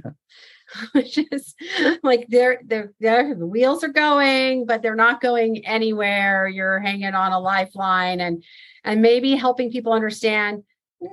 Which 0.92 1.18
is 1.18 1.54
like 2.02 2.26
they're, 2.28 2.60
they're 3.00 3.34
the 3.34 3.46
wheels 3.46 3.84
are 3.84 3.88
going 3.88 4.66
but 4.66 4.82
they're 4.82 4.94
not 4.94 5.20
going 5.20 5.64
anywhere. 5.66 6.48
You're 6.48 6.80
hanging 6.80 7.14
on 7.14 7.32
a 7.32 7.40
lifeline 7.40 8.20
and 8.20 8.42
and 8.84 9.02
maybe 9.02 9.34
helping 9.34 9.70
people 9.70 9.92
understand 9.92 10.62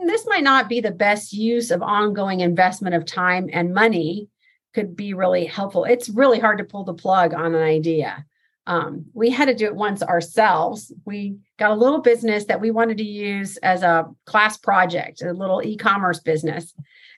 this 0.06 0.26
might 0.26 0.43
not 0.43 0.69
be 0.69 0.80
the 0.80 0.91
best 0.91 1.34
use 1.34 1.71
of 1.71 1.82
ongoing 1.82 2.39
investment 2.39 2.95
of 2.95 3.06
time 3.06 3.50
and 3.52 3.74
money 3.74 4.30
could 4.74 4.95
be 4.95 5.13
really 5.13 5.45
helpful. 5.45 5.84
It's 5.84 6.10
really 6.10 6.39
hard 6.39 6.60
to 6.60 6.63
pull 6.63 6.86
the 6.86 6.93
plug 6.93 7.34
on 7.34 7.56
an 7.56 7.62
idea. 7.62 8.26
Um, 8.67 9.06
we 9.13 9.32
had 9.32 9.45
to 9.45 9.56
do 9.56 9.65
it 9.65 9.76
once 9.76 10.04
ourselves. 10.04 10.93
We 11.04 11.38
got 11.58 11.71
a 11.71 11.76
little 11.76 12.00
business 12.00 12.45
that 12.45 12.62
we 12.62 12.71
wanted 12.71 12.97
to 12.97 13.04
use 13.04 13.58
as 13.58 13.82
a 13.82 14.10
class 14.26 14.56
project 14.58 15.21
a 15.21 15.34
little 15.34 15.62
e-commerce 15.63 16.19
business 16.19 16.74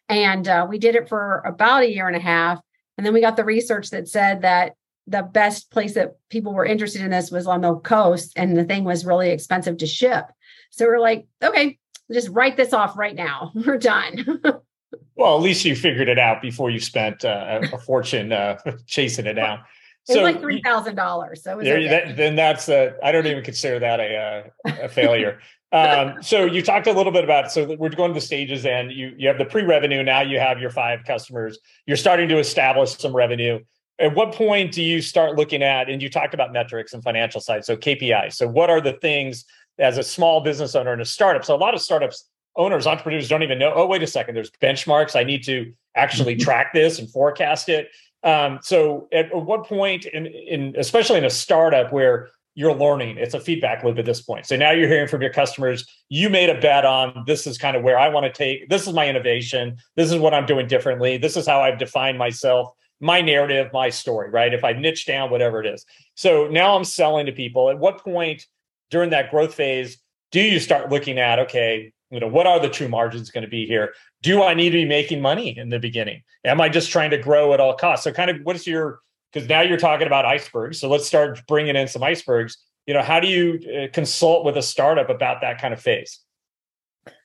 and 0.10 0.48
uh, 0.48 0.66
we 0.70 0.78
did 0.78 0.96
it 0.96 1.10
for 1.10 1.42
about 1.46 1.84
a 1.84 1.92
year 1.92 2.08
and 2.08 2.16
a 2.16 2.22
half. 2.22 2.60
And 2.98 3.06
then 3.06 3.14
we 3.14 3.22
got 3.22 3.36
the 3.36 3.46
research 3.46 3.90
that 3.90 4.08
said 4.08 4.42
that 4.42 4.74
the 5.08 5.24
best 5.24 5.72
place 5.72 5.96
that 5.96 6.16
people 6.30 6.54
were 6.54 6.66
interested 6.66 7.02
in 7.02 7.12
this 7.12 7.32
was 7.32 7.48
on 7.48 7.62
the 7.62 7.76
coast, 7.76 8.34
and 8.36 8.56
the 8.56 8.64
thing 8.64 8.84
was 8.84 9.06
really 9.06 9.32
expensive 9.32 9.78
to 9.78 9.88
ship. 9.88 10.26
So 10.72 10.86
we're 10.86 11.00
like, 11.00 11.26
okay, 11.44 11.78
just 12.12 12.30
write 12.30 12.58
this 12.58 12.74
off 12.74 12.98
right 12.98 13.16
now. 13.16 13.52
We're 13.56 13.78
done. 13.78 14.42
well, 15.16 15.36
at 15.36 15.42
least 15.42 15.66
you 15.66 15.76
figured 15.76 16.10
it 16.10 16.20
out 16.20 16.42
before 16.42 16.70
you 16.70 16.80
spent 16.80 17.26
uh, 17.26 17.62
a 17.72 17.78
fortune 17.78 18.32
uh, 18.32 18.58
chasing 18.88 19.26
it 19.26 19.34
down. 19.34 19.60
It 20.08 20.14
so 20.14 20.22
was 20.22 20.34
like 20.34 20.42
three 20.42 20.62
thousand 20.62 20.96
dollars. 20.96 21.44
So 21.44 21.60
there, 21.62 21.78
okay. 21.78 21.88
that, 21.88 22.18
then 22.18 22.36
that's 22.36 22.68
a. 22.68 22.94
I 23.02 23.14
don't 23.14 23.26
even 23.26 23.44
consider 23.44 23.80
that 23.80 24.00
a 24.02 24.52
a, 24.66 24.86
a 24.86 24.90
failure 24.90 25.40
um, 25.74 26.22
so 26.22 26.46
you 26.46 26.62
talked 26.62 26.86
a 26.86 26.94
little 26.94 27.12
bit 27.12 27.24
about 27.24 27.52
so 27.52 27.76
we're 27.80 27.90
going 27.90 28.12
to 28.12 28.14
the 28.14 28.22
stages 28.22 28.64
and 28.64 28.92
you 28.92 29.14
you 29.18 29.28
have 29.28 29.40
the 29.40 29.46
pre-revenue 29.46 30.04
now 30.04 30.22
you 30.22 30.40
have 30.40 30.60
your 30.60 30.70
five 30.70 31.04
customers. 31.04 31.58
You're 31.88 31.98
starting 31.98 32.30
to 32.30 32.38
establish 32.38 32.96
some 32.96 33.14
revenue. 33.14 33.60
At 33.98 34.16
what 34.16 34.34
point 34.34 34.72
do 34.72 34.84
you 34.84 35.02
start 35.02 35.36
looking 35.36 35.64
at 35.64 35.90
and 35.90 36.02
you 36.02 36.10
talked 36.10 36.36
about 36.36 36.54
metrics 36.54 36.94
and 36.94 37.04
financial 37.04 37.42
side 37.42 37.66
so 37.66 37.76
kpi 37.76 38.32
so 38.32 38.48
what 38.48 38.70
are 38.70 38.82
the 38.82 38.94
things 38.94 39.46
as 39.80 39.98
a 39.98 40.04
small 40.04 40.42
business 40.42 40.76
owner 40.76 40.94
and 40.94 41.02
a 41.02 41.06
startup? 41.06 41.44
So 41.44 41.56
a 41.56 41.58
lot 41.58 41.74
of 41.74 41.82
startups 41.82 42.30
owners 42.56 42.86
entrepreneurs 42.86 43.28
don't 43.28 43.42
even 43.42 43.58
know 43.58 43.74
oh 43.76 43.88
wait 43.88 44.04
a 44.04 44.08
second 44.08 44.36
there's 44.36 44.52
benchmarks. 44.52 45.16
I 45.16 45.24
need 45.24 45.44
to 45.46 45.74
actually 45.96 46.36
track 46.36 46.72
this 46.74 47.00
and 47.00 47.10
forecast 47.10 47.68
it. 47.68 47.90
Um, 48.24 48.60
so 48.62 49.08
at 49.12 49.36
what 49.36 49.66
point 49.66 50.06
in, 50.06 50.28
in 50.28 50.76
especially 50.78 51.18
in 51.18 51.26
a 51.26 51.32
startup 51.32 51.92
where 51.92 52.30
you're 52.56 52.76
learning. 52.76 53.18
It's 53.18 53.34
a 53.34 53.40
feedback 53.40 53.84
loop 53.84 53.98
at 53.98 54.06
this 54.06 54.22
point. 54.22 54.46
So 54.46 54.56
now 54.56 54.72
you're 54.72 54.88
hearing 54.88 55.08
from 55.08 55.22
your 55.22 55.34
customers, 55.34 55.86
you 56.10 56.30
made 56.30 56.50
a 56.50 56.60
bet 56.60 56.86
on 56.86 57.24
this 57.26 57.48
is 57.48 57.58
kind 57.58 57.76
of 57.76 57.84
where 57.84 57.98
I 57.98 58.10
want 58.10 58.26
to 58.26 58.32
take, 58.32 58.70
this 58.70 58.88
is 58.88 58.94
my 58.94 59.08
innovation. 59.08 59.78
This 59.96 60.12
is 60.12 60.20
what 60.20 60.34
I'm 60.34 60.46
doing 60.46 60.68
differently. 60.68 61.18
This 61.18 61.36
is 61.36 61.48
how 61.48 61.62
I've 61.62 61.80
defined 61.80 62.18
myself, 62.18 62.70
my 63.00 63.22
narrative, 63.22 63.72
my 63.74 63.90
story, 63.90 64.30
right? 64.30 64.54
If 64.54 64.64
I 64.64 64.74
niche 64.74 65.06
down, 65.06 65.32
whatever 65.32 65.64
it 65.64 65.74
is. 65.74 65.86
So 66.16 66.48
now 66.48 66.76
I'm 66.76 66.84
selling 66.84 67.26
to 67.26 67.32
people. 67.32 67.70
At 67.70 67.80
what 67.80 68.04
point 68.04 68.46
during 68.92 69.10
that 69.10 69.32
growth 69.32 69.56
phase 69.56 69.98
do 70.32 70.40
you 70.40 70.60
start 70.60 70.92
looking 70.92 71.20
at, 71.20 71.40
okay, 71.40 71.92
you 72.12 72.20
know, 72.20 72.28
what 72.28 72.46
are 72.46 72.60
the 72.60 72.70
true 72.70 72.88
margins 72.88 73.32
going 73.32 73.44
to 73.44 73.50
be 73.50 73.66
here? 73.66 73.94
Do 74.22 74.44
I 74.44 74.54
need 74.54 74.70
to 74.70 74.78
be 74.78 74.86
making 74.86 75.22
money 75.22 75.58
in 75.58 75.70
the 75.70 75.80
beginning? 75.80 76.22
Am 76.46 76.62
I 76.62 76.70
just 76.70 76.92
trying 76.92 77.10
to 77.10 77.18
grow 77.18 77.54
at 77.54 77.60
all 77.60 77.76
costs? 77.76 78.04
So 78.04 78.12
kind 78.12 78.30
of 78.30 78.38
what's 78.44 78.68
your 78.68 79.00
because 79.34 79.50
now 79.50 79.62
you're 79.62 79.78
talking 79.78 80.08
about 80.08 80.26
icebergs. 80.26 80.80
So 80.80 80.90
let's 80.90 81.08
start 81.08 81.42
bringing 81.48 81.76
in 81.76 81.88
some 81.88 82.04
icebergs. 82.04 82.58
You 82.86 82.94
know, 82.94 83.02
how 83.02 83.20
do 83.20 83.28
you 83.28 83.60
uh, 83.70 83.88
consult 83.92 84.46
with 84.46 84.58
a 84.58 84.62
startup 84.62 85.10
about 85.10 85.42
that 85.42 85.60
kind 85.60 85.74
of 85.74 85.82
phase? 85.82 86.20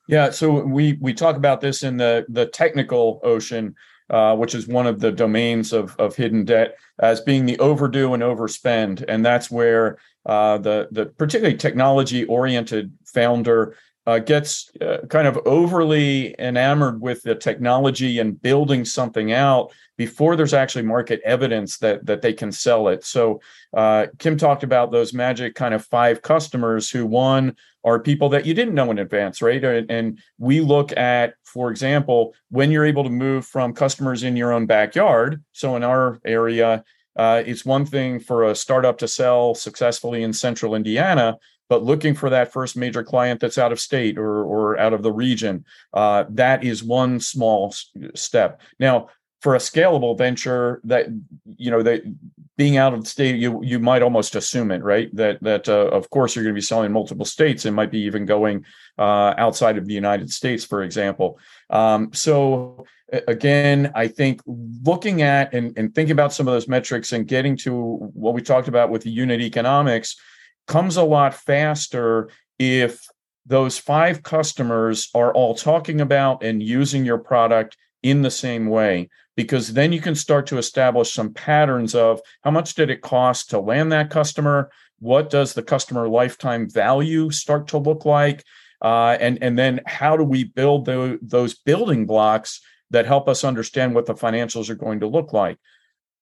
Yeah, 0.08 0.30
so 0.30 0.64
we 0.64 0.96
we 1.00 1.12
talk 1.12 1.36
about 1.36 1.60
this 1.60 1.82
in 1.82 1.98
the 1.98 2.24
the 2.28 2.46
technical 2.46 3.20
ocean, 3.22 3.74
uh, 4.08 4.34
which 4.36 4.54
is 4.54 4.66
one 4.66 4.86
of 4.86 5.00
the 5.00 5.12
domains 5.12 5.72
of 5.72 5.94
of 5.98 6.16
hidden 6.16 6.44
debt, 6.44 6.76
as 6.98 7.20
being 7.20 7.44
the 7.44 7.58
overdue 7.58 8.14
and 8.14 8.22
overspend, 8.22 9.04
and 9.06 9.24
that's 9.24 9.50
where 9.50 9.98
uh, 10.24 10.56
the 10.58 10.88
the 10.92 11.06
particularly 11.06 11.58
technology 11.58 12.24
oriented 12.24 12.90
founder 13.04 13.76
uh, 14.06 14.18
gets 14.18 14.70
uh, 14.80 15.04
kind 15.10 15.26
of 15.26 15.38
overly 15.44 16.34
enamored 16.38 17.02
with 17.02 17.22
the 17.24 17.34
technology 17.34 18.18
and 18.18 18.40
building 18.40 18.86
something 18.86 19.32
out 19.32 19.70
before 19.98 20.36
there's 20.36 20.54
actually 20.54 20.84
market 20.84 21.20
evidence 21.24 21.76
that 21.78 22.06
that 22.06 22.22
they 22.22 22.32
can 22.32 22.50
sell 22.50 22.88
it. 22.88 23.04
So 23.04 23.40
uh, 23.76 24.06
Kim 24.18 24.38
talked 24.38 24.62
about 24.62 24.90
those 24.90 25.12
magic 25.12 25.54
kind 25.54 25.74
of 25.74 25.84
five 25.84 26.22
customers 26.22 26.88
who 26.88 27.04
one 27.04 27.54
are 27.84 28.00
people 28.00 28.30
that 28.30 28.46
you 28.46 28.54
didn't 28.54 28.74
know 28.74 28.90
in 28.90 28.98
advance, 28.98 29.42
right? 29.42 29.62
And, 29.62 29.90
and 29.90 30.18
we 30.38 30.60
look 30.60 30.96
at, 30.96 31.34
for 31.44 31.70
example, 31.70 32.34
when 32.50 32.70
you're 32.70 32.86
able 32.86 33.04
to 33.04 33.10
move 33.10 33.44
from 33.44 33.74
customers 33.74 34.22
in 34.22 34.36
your 34.36 34.52
own 34.52 34.66
backyard. 34.66 35.42
So 35.52 35.76
in 35.76 35.82
our 35.82 36.18
area, 36.24 36.84
uh, 37.16 37.42
it's 37.44 37.64
one 37.64 37.84
thing 37.84 38.20
for 38.20 38.44
a 38.44 38.54
startup 38.54 38.98
to 38.98 39.08
sell 39.08 39.54
successfully 39.54 40.22
in 40.22 40.32
central 40.32 40.74
Indiana, 40.74 41.36
but 41.68 41.82
looking 41.82 42.14
for 42.14 42.30
that 42.30 42.52
first 42.52 42.76
major 42.76 43.02
client 43.02 43.40
that's 43.40 43.58
out 43.58 43.72
of 43.72 43.80
state 43.80 44.18
or, 44.18 44.44
or 44.44 44.78
out 44.78 44.92
of 44.92 45.02
the 45.02 45.12
region, 45.12 45.64
uh, 45.92 46.24
that 46.30 46.64
is 46.64 46.82
one 46.84 47.20
small 47.20 47.74
step. 48.14 48.60
Now, 48.78 49.08
for 49.40 49.54
a 49.54 49.58
scalable 49.58 50.16
venture, 50.16 50.80
that 50.84 51.06
you 51.56 51.70
know 51.70 51.82
that 51.82 52.02
being 52.56 52.76
out 52.76 52.92
of 52.92 53.06
state, 53.06 53.36
you 53.36 53.60
you 53.62 53.78
might 53.78 54.02
almost 54.02 54.34
assume 54.34 54.70
it, 54.70 54.82
right? 54.82 55.14
That 55.14 55.42
that 55.42 55.68
uh, 55.68 55.88
of 55.88 56.10
course 56.10 56.34
you're 56.34 56.44
going 56.44 56.54
to 56.54 56.58
be 56.58 56.64
selling 56.64 56.92
multiple 56.92 57.24
states 57.24 57.64
and 57.64 57.74
might 57.74 57.92
be 57.92 58.00
even 58.00 58.26
going 58.26 58.64
uh, 58.98 59.34
outside 59.38 59.78
of 59.78 59.86
the 59.86 59.94
United 59.94 60.30
States, 60.30 60.64
for 60.64 60.82
example. 60.82 61.38
Um, 61.70 62.12
so 62.12 62.84
again, 63.26 63.92
I 63.94 64.08
think 64.08 64.42
looking 64.46 65.22
at 65.22 65.54
and, 65.54 65.76
and 65.78 65.94
thinking 65.94 66.12
about 66.12 66.32
some 66.32 66.48
of 66.48 66.52
those 66.52 66.68
metrics 66.68 67.12
and 67.12 67.26
getting 67.26 67.56
to 67.58 67.96
what 68.12 68.34
we 68.34 68.42
talked 68.42 68.68
about 68.68 68.90
with 68.90 69.02
the 69.02 69.10
unit 69.10 69.40
economics 69.40 70.16
comes 70.66 70.96
a 70.96 71.02
lot 71.02 71.34
faster 71.34 72.28
if 72.58 73.06
those 73.46 73.78
five 73.78 74.22
customers 74.22 75.08
are 75.14 75.32
all 75.32 75.54
talking 75.54 76.00
about 76.00 76.42
and 76.42 76.62
using 76.62 77.04
your 77.04 77.18
product 77.18 77.76
in 78.02 78.22
the 78.22 78.30
same 78.30 78.66
way 78.66 79.08
because 79.36 79.72
then 79.72 79.92
you 79.92 80.00
can 80.00 80.14
start 80.14 80.46
to 80.48 80.58
establish 80.58 81.12
some 81.12 81.32
patterns 81.32 81.94
of 81.94 82.20
how 82.42 82.50
much 82.50 82.74
did 82.74 82.90
it 82.90 83.02
cost 83.02 83.50
to 83.50 83.60
land 83.60 83.92
that 83.92 84.10
customer? 84.10 84.70
What 84.98 85.30
does 85.30 85.54
the 85.54 85.62
customer 85.62 86.08
lifetime 86.08 86.68
value 86.68 87.30
start 87.30 87.68
to 87.68 87.78
look 87.78 88.04
like? 88.04 88.44
Uh, 88.82 89.16
and 89.20 89.42
and 89.42 89.58
then 89.58 89.80
how 89.86 90.16
do 90.16 90.24
we 90.24 90.44
build 90.44 90.86
the, 90.86 91.18
those 91.22 91.54
building 91.54 92.06
blocks 92.06 92.60
that 92.90 93.06
help 93.06 93.28
us 93.28 93.44
understand 93.44 93.94
what 93.94 94.06
the 94.06 94.14
financials 94.14 94.70
are 94.70 94.74
going 94.74 95.00
to 95.00 95.06
look 95.06 95.32
like 95.32 95.58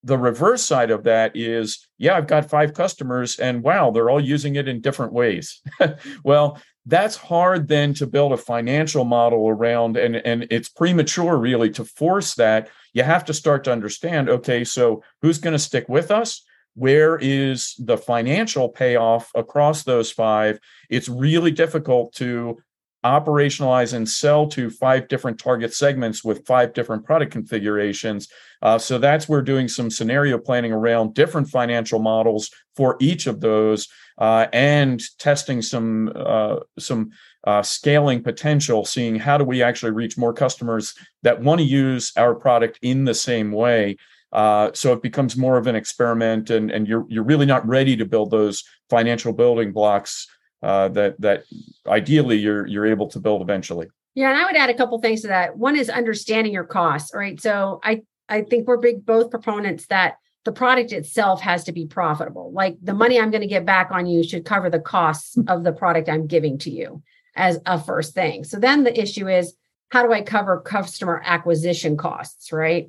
the 0.06 0.16
reverse 0.16 0.62
side 0.62 0.90
of 0.92 1.02
that 1.02 1.32
is 1.34 1.86
yeah 1.98 2.16
i've 2.16 2.28
got 2.28 2.48
five 2.48 2.72
customers 2.72 3.38
and 3.40 3.62
wow 3.62 3.90
they're 3.90 4.08
all 4.08 4.20
using 4.20 4.56
it 4.56 4.68
in 4.68 4.80
different 4.80 5.12
ways. 5.12 5.60
Well 6.24 6.58
that's 6.88 7.16
hard 7.16 7.66
then 7.66 7.94
to 7.94 8.06
build 8.06 8.32
a 8.32 8.36
financial 8.36 9.04
model 9.04 9.48
around 9.48 9.96
and 9.96 10.16
and 10.16 10.46
it's 10.50 10.68
premature 10.68 11.36
really 11.36 11.70
to 11.70 11.84
force 11.84 12.34
that. 12.36 12.68
You 12.92 13.02
have 13.02 13.24
to 13.26 13.34
start 13.34 13.64
to 13.64 13.72
understand 13.72 14.28
okay 14.28 14.64
so 14.64 15.02
who's 15.22 15.38
going 15.38 15.52
to 15.52 15.68
stick 15.70 15.88
with 15.88 16.10
us? 16.10 16.42
Where 16.74 17.18
is 17.20 17.74
the 17.78 17.98
financial 17.98 18.68
payoff 18.68 19.30
across 19.34 19.82
those 19.82 20.12
five? 20.12 20.60
It's 20.88 21.08
really 21.08 21.50
difficult 21.50 22.12
to 22.14 22.58
operationalize 23.06 23.92
and 23.92 24.08
sell 24.08 24.46
to 24.48 24.70
five 24.70 25.08
different 25.08 25.38
target 25.38 25.74
segments 25.74 26.24
with 26.24 26.46
five 26.46 26.72
different 26.72 27.04
product 27.04 27.32
configurations. 27.32 28.28
Uh, 28.62 28.78
so 28.78 28.98
that's 28.98 29.28
where 29.28 29.42
doing 29.42 29.68
some 29.68 29.90
scenario 29.90 30.38
planning 30.38 30.72
around 30.72 31.14
different 31.14 31.48
financial 31.48 31.98
models 31.98 32.50
for 32.74 32.96
each 33.00 33.26
of 33.26 33.40
those 33.40 33.88
uh, 34.18 34.46
and 34.52 35.02
testing 35.18 35.60
some 35.62 36.12
uh, 36.14 36.56
some 36.78 37.10
uh, 37.46 37.62
scaling 37.62 38.22
potential, 38.22 38.84
seeing 38.84 39.16
how 39.16 39.36
do 39.38 39.44
we 39.44 39.62
actually 39.62 39.92
reach 39.92 40.18
more 40.18 40.32
customers 40.32 40.94
that 41.22 41.40
want 41.40 41.60
to 41.60 41.66
use 41.66 42.12
our 42.16 42.34
product 42.34 42.78
in 42.82 43.04
the 43.04 43.14
same 43.14 43.52
way. 43.52 43.96
Uh, 44.32 44.70
so 44.74 44.92
it 44.92 45.02
becomes 45.02 45.36
more 45.36 45.56
of 45.56 45.66
an 45.66 45.76
experiment, 45.76 46.50
and, 46.50 46.70
and 46.70 46.88
you're 46.88 47.06
you're 47.08 47.24
really 47.24 47.46
not 47.46 47.66
ready 47.66 47.96
to 47.96 48.04
build 48.04 48.30
those 48.30 48.64
financial 48.90 49.32
building 49.32 49.72
blocks 49.72 50.26
uh, 50.62 50.88
that 50.88 51.20
that 51.20 51.44
ideally 51.86 52.36
you're 52.36 52.66
you're 52.66 52.86
able 52.86 53.08
to 53.08 53.18
build 53.18 53.42
eventually. 53.42 53.88
Yeah, 54.14 54.30
and 54.30 54.38
I 54.38 54.46
would 54.46 54.56
add 54.56 54.70
a 54.70 54.74
couple 54.74 54.98
things 55.00 55.22
to 55.22 55.28
that. 55.28 55.56
One 55.58 55.76
is 55.76 55.90
understanding 55.90 56.52
your 56.52 56.64
costs. 56.64 57.12
All 57.12 57.20
right, 57.20 57.40
so 57.40 57.80
I 57.84 58.02
I 58.28 58.42
think 58.42 58.66
we're 58.66 58.78
big 58.78 59.04
both 59.04 59.30
proponents 59.30 59.86
that 59.86 60.16
the 60.44 60.52
product 60.52 60.92
itself 60.92 61.40
has 61.42 61.64
to 61.64 61.72
be 61.72 61.86
profitable. 61.86 62.52
Like 62.52 62.76
the 62.80 62.94
money 62.94 63.20
I'm 63.20 63.30
going 63.30 63.42
to 63.42 63.48
get 63.48 63.66
back 63.66 63.90
on 63.90 64.06
you 64.06 64.22
should 64.22 64.44
cover 64.44 64.70
the 64.70 64.80
costs 64.80 65.36
of 65.48 65.64
the 65.64 65.72
product 65.72 66.08
I'm 66.08 66.28
giving 66.28 66.56
to 66.58 66.70
you 66.70 67.02
as 67.34 67.58
a 67.66 67.82
first 67.82 68.14
thing. 68.14 68.44
So 68.44 68.58
then 68.58 68.84
the 68.84 68.98
issue 68.98 69.28
is 69.28 69.54
how 69.90 70.04
do 70.04 70.12
I 70.12 70.22
cover 70.22 70.60
customer 70.60 71.20
acquisition 71.24 71.96
costs, 71.96 72.52
right? 72.52 72.88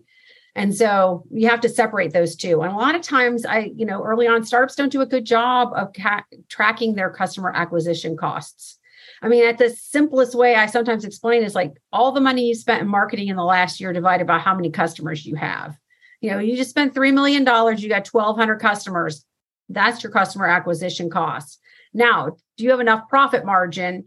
And 0.57 0.75
so 0.75 1.23
you 1.29 1.47
have 1.49 1.61
to 1.61 1.69
separate 1.69 2.13
those 2.13 2.35
two. 2.35 2.63
And 2.63 2.73
a 2.73 2.75
lot 2.75 2.95
of 2.95 3.03
times, 3.03 3.45
I, 3.45 3.71
you 3.75 3.85
know, 3.85 4.03
early 4.03 4.25
on, 4.25 4.43
startups 4.43 4.75
don't 4.75 4.91
do 4.91 5.01
a 5.01 5.05
good 5.05 5.23
job 5.23 5.71
of 5.75 5.93
ca- 5.93 6.25
tracking 6.49 6.95
their 6.95 7.11
customer 7.11 7.53
acquisition 7.55 8.17
costs. 8.17 8.79
I 9.21 9.27
mean, 9.27 9.45
at 9.45 9.59
the 9.59 9.69
simplest 9.69 10.33
way 10.33 10.55
I 10.55 10.65
sometimes 10.65 11.05
explain 11.05 11.43
is 11.43 11.53
like 11.53 11.73
all 11.93 12.11
the 12.11 12.21
money 12.21 12.47
you 12.47 12.55
spent 12.55 12.81
in 12.81 12.87
marketing 12.87 13.27
in 13.27 13.35
the 13.35 13.43
last 13.43 13.79
year 13.79 13.93
divided 13.93 14.25
by 14.25 14.39
how 14.39 14.55
many 14.55 14.71
customers 14.71 15.27
you 15.27 15.35
have. 15.35 15.77
You 16.21 16.31
know, 16.31 16.39
you 16.39 16.57
just 16.57 16.71
spent 16.71 16.95
$3 16.95 17.13
million, 17.13 17.41
you 17.41 17.89
got 17.89 18.07
1,200 18.07 18.55
customers. 18.59 19.23
That's 19.69 20.01
your 20.01 20.11
customer 20.11 20.47
acquisition 20.47 21.11
costs. 21.11 21.59
Now, 21.93 22.35
do 22.57 22.63
you 22.63 22.71
have 22.71 22.79
enough 22.79 23.07
profit 23.09 23.45
margin 23.45 24.05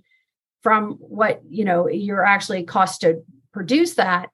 from 0.63 0.95
what, 0.95 1.43
you 1.49 1.65
know, 1.65 1.89
you're 1.89 2.25
actually 2.25 2.65
cost 2.65 3.03
to 3.03 3.23
produce 3.53 3.95
that? 3.95 4.31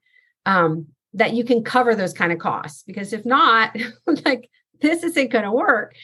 Um, 0.47 0.87
that 1.17 1.33
you 1.33 1.43
can 1.43 1.63
cover 1.63 1.95
those 1.95 2.13
kind 2.13 2.31
of 2.31 2.39
costs 2.39 2.83
because 2.83 3.11
if 3.11 3.25
not 3.25 3.75
like 4.25 4.49
this 4.79 5.03
isn't 5.03 5.31
going 5.31 5.43
to 5.43 5.51
work. 5.51 5.95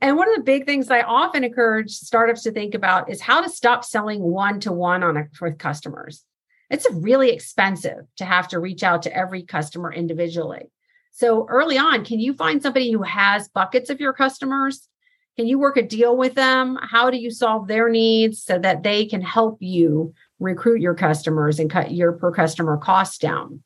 And 0.00 0.16
one 0.16 0.28
of 0.28 0.36
the 0.36 0.42
big 0.42 0.64
things 0.64 0.90
i 0.90 1.02
often 1.02 1.44
encourage 1.44 1.90
startups 1.90 2.42
to 2.42 2.50
think 2.50 2.74
about 2.74 3.10
is 3.10 3.20
how 3.20 3.42
to 3.42 3.48
stop 3.48 3.84
selling 3.84 4.22
one 4.22 4.60
to 4.60 4.72
one 4.72 5.02
on 5.02 5.16
a, 5.16 5.28
with 5.40 5.58
customers. 5.58 6.24
It's 6.70 6.90
really 6.90 7.30
expensive 7.30 8.06
to 8.16 8.24
have 8.24 8.48
to 8.48 8.58
reach 8.58 8.82
out 8.82 9.02
to 9.02 9.14
every 9.14 9.42
customer 9.42 9.92
individually. 9.92 10.70
So 11.12 11.46
early 11.50 11.76
on 11.76 12.04
can 12.04 12.20
you 12.20 12.32
find 12.32 12.62
somebody 12.62 12.90
who 12.90 13.02
has 13.02 13.48
buckets 13.48 13.90
of 13.90 14.00
your 14.00 14.14
customers? 14.14 14.88
Can 15.36 15.46
you 15.46 15.58
work 15.58 15.76
a 15.76 15.82
deal 15.82 16.16
with 16.16 16.34
them? 16.34 16.78
How 16.80 17.10
do 17.10 17.18
you 17.18 17.30
solve 17.30 17.68
their 17.68 17.90
needs 17.90 18.42
so 18.42 18.58
that 18.58 18.82
they 18.82 19.04
can 19.04 19.20
help 19.20 19.58
you 19.60 20.14
recruit 20.38 20.80
your 20.80 20.94
customers 20.94 21.58
and 21.58 21.70
cut 21.70 21.92
your 21.92 22.12
per 22.12 22.32
customer 22.32 22.78
costs 22.78 23.18
down 23.18 23.62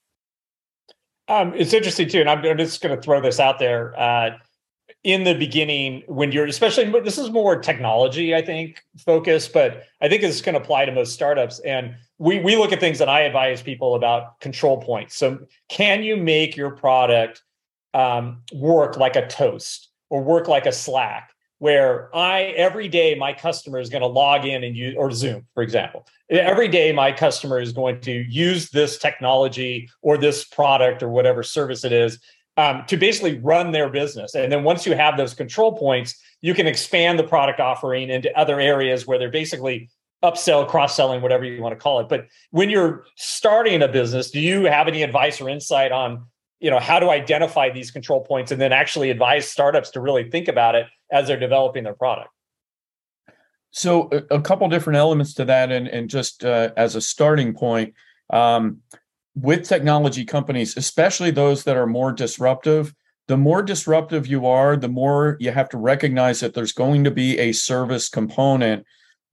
um, 1.28 1.54
it's 1.54 1.72
interesting 1.72 2.08
too, 2.08 2.20
and 2.20 2.30
I'm, 2.30 2.44
I'm 2.44 2.58
just 2.58 2.80
going 2.80 2.94
to 2.94 3.00
throw 3.00 3.20
this 3.20 3.40
out 3.40 3.58
there. 3.58 3.98
Uh, 3.98 4.38
in 5.02 5.24
the 5.24 5.34
beginning, 5.34 6.02
when 6.06 6.32
you're 6.32 6.46
especially 6.46 6.84
this 7.00 7.18
is 7.18 7.30
more 7.30 7.56
technology, 7.60 8.34
I 8.34 8.42
think, 8.42 8.82
focus, 9.04 9.46
but 9.46 9.84
I 10.00 10.08
think 10.08 10.22
going 10.42 10.54
to 10.54 10.60
apply 10.60 10.84
to 10.84 10.92
most 10.92 11.14
startups. 11.14 11.60
And 11.60 11.94
we 12.18 12.40
we 12.40 12.56
look 12.56 12.72
at 12.72 12.80
things 12.80 12.98
that 12.98 13.08
I 13.08 13.20
advise 13.20 13.62
people 13.62 13.94
about 13.94 14.40
control 14.40 14.80
points. 14.80 15.16
So, 15.16 15.38
can 15.68 16.02
you 16.02 16.16
make 16.16 16.56
your 16.56 16.70
product 16.70 17.42
um, 17.94 18.42
work 18.52 18.96
like 18.96 19.14
a 19.14 19.26
Toast 19.28 19.90
or 20.10 20.22
work 20.22 20.48
like 20.48 20.66
a 20.66 20.72
Slack? 20.72 21.30
Where 21.58 22.14
I 22.14 22.54
every 22.56 22.88
day 22.88 23.14
my 23.14 23.32
customer 23.32 23.78
is 23.78 23.88
going 23.88 24.02
to 24.02 24.08
log 24.08 24.44
in 24.44 24.64
and 24.64 24.76
use 24.76 24.94
or 24.96 25.10
Zoom, 25.10 25.46
for 25.54 25.62
example. 25.62 26.06
Every 26.28 26.68
day 26.68 26.92
my 26.92 27.12
customer 27.12 27.60
is 27.60 27.72
going 27.72 28.00
to 28.02 28.12
use 28.12 28.70
this 28.70 28.98
technology 28.98 29.88
or 30.02 30.18
this 30.18 30.44
product 30.44 31.02
or 31.02 31.08
whatever 31.08 31.42
service 31.42 31.84
it 31.84 31.92
is 31.92 32.18
um, 32.56 32.84
to 32.88 32.96
basically 32.96 33.38
run 33.38 33.72
their 33.72 33.88
business. 33.88 34.34
And 34.34 34.50
then 34.50 34.64
once 34.64 34.86
you 34.86 34.94
have 34.94 35.16
those 35.16 35.34
control 35.34 35.76
points, 35.76 36.20
you 36.40 36.54
can 36.54 36.66
expand 36.66 37.18
the 37.18 37.24
product 37.24 37.60
offering 37.60 38.10
into 38.10 38.36
other 38.38 38.60
areas 38.60 39.06
where 39.06 39.18
they're 39.18 39.30
basically 39.30 39.88
upsell, 40.22 40.66
cross 40.66 40.96
selling, 40.96 41.22
whatever 41.22 41.44
you 41.44 41.62
want 41.62 41.72
to 41.72 41.82
call 41.82 42.00
it. 42.00 42.08
But 42.08 42.26
when 42.50 42.70
you're 42.70 43.04
starting 43.16 43.82
a 43.82 43.88
business, 43.88 44.30
do 44.30 44.40
you 44.40 44.64
have 44.64 44.88
any 44.88 45.02
advice 45.02 45.40
or 45.40 45.48
insight 45.48 45.92
on 45.92 46.26
you 46.60 46.70
know 46.70 46.78
how 46.78 46.98
to 46.98 47.10
identify 47.10 47.70
these 47.70 47.90
control 47.90 48.20
points 48.20 48.52
and 48.52 48.60
then 48.60 48.72
actually 48.72 49.10
advise 49.10 49.48
startups 49.48 49.90
to 49.90 50.00
really 50.00 50.30
think 50.30 50.48
about 50.48 50.74
it 50.74 50.86
as 51.10 51.26
they're 51.26 51.38
developing 51.38 51.84
their 51.84 51.94
product? 51.94 52.30
So 53.70 54.08
a, 54.10 54.36
a 54.36 54.40
couple 54.40 54.68
different 54.68 54.96
elements 54.96 55.34
to 55.34 55.44
that 55.44 55.70
and, 55.70 55.86
and 55.86 56.08
just 56.08 56.44
uh, 56.44 56.70
as 56.76 56.96
a 56.96 57.00
starting 57.00 57.52
point 57.52 57.94
um, 58.30 58.80
with 59.34 59.68
technology 59.68 60.24
companies 60.24 60.76
especially 60.76 61.30
those 61.30 61.64
that 61.64 61.76
are 61.76 61.86
more 61.86 62.10
disruptive 62.10 62.94
the 63.28 63.36
more 63.36 63.62
disruptive 63.62 64.26
you 64.26 64.46
are 64.46 64.76
the 64.76 64.88
more 64.88 65.36
you 65.40 65.50
have 65.50 65.68
to 65.68 65.76
recognize 65.76 66.40
that 66.40 66.54
there's 66.54 66.72
going 66.72 67.04
to 67.04 67.10
be 67.10 67.38
a 67.38 67.52
service 67.52 68.08
component 68.08 68.86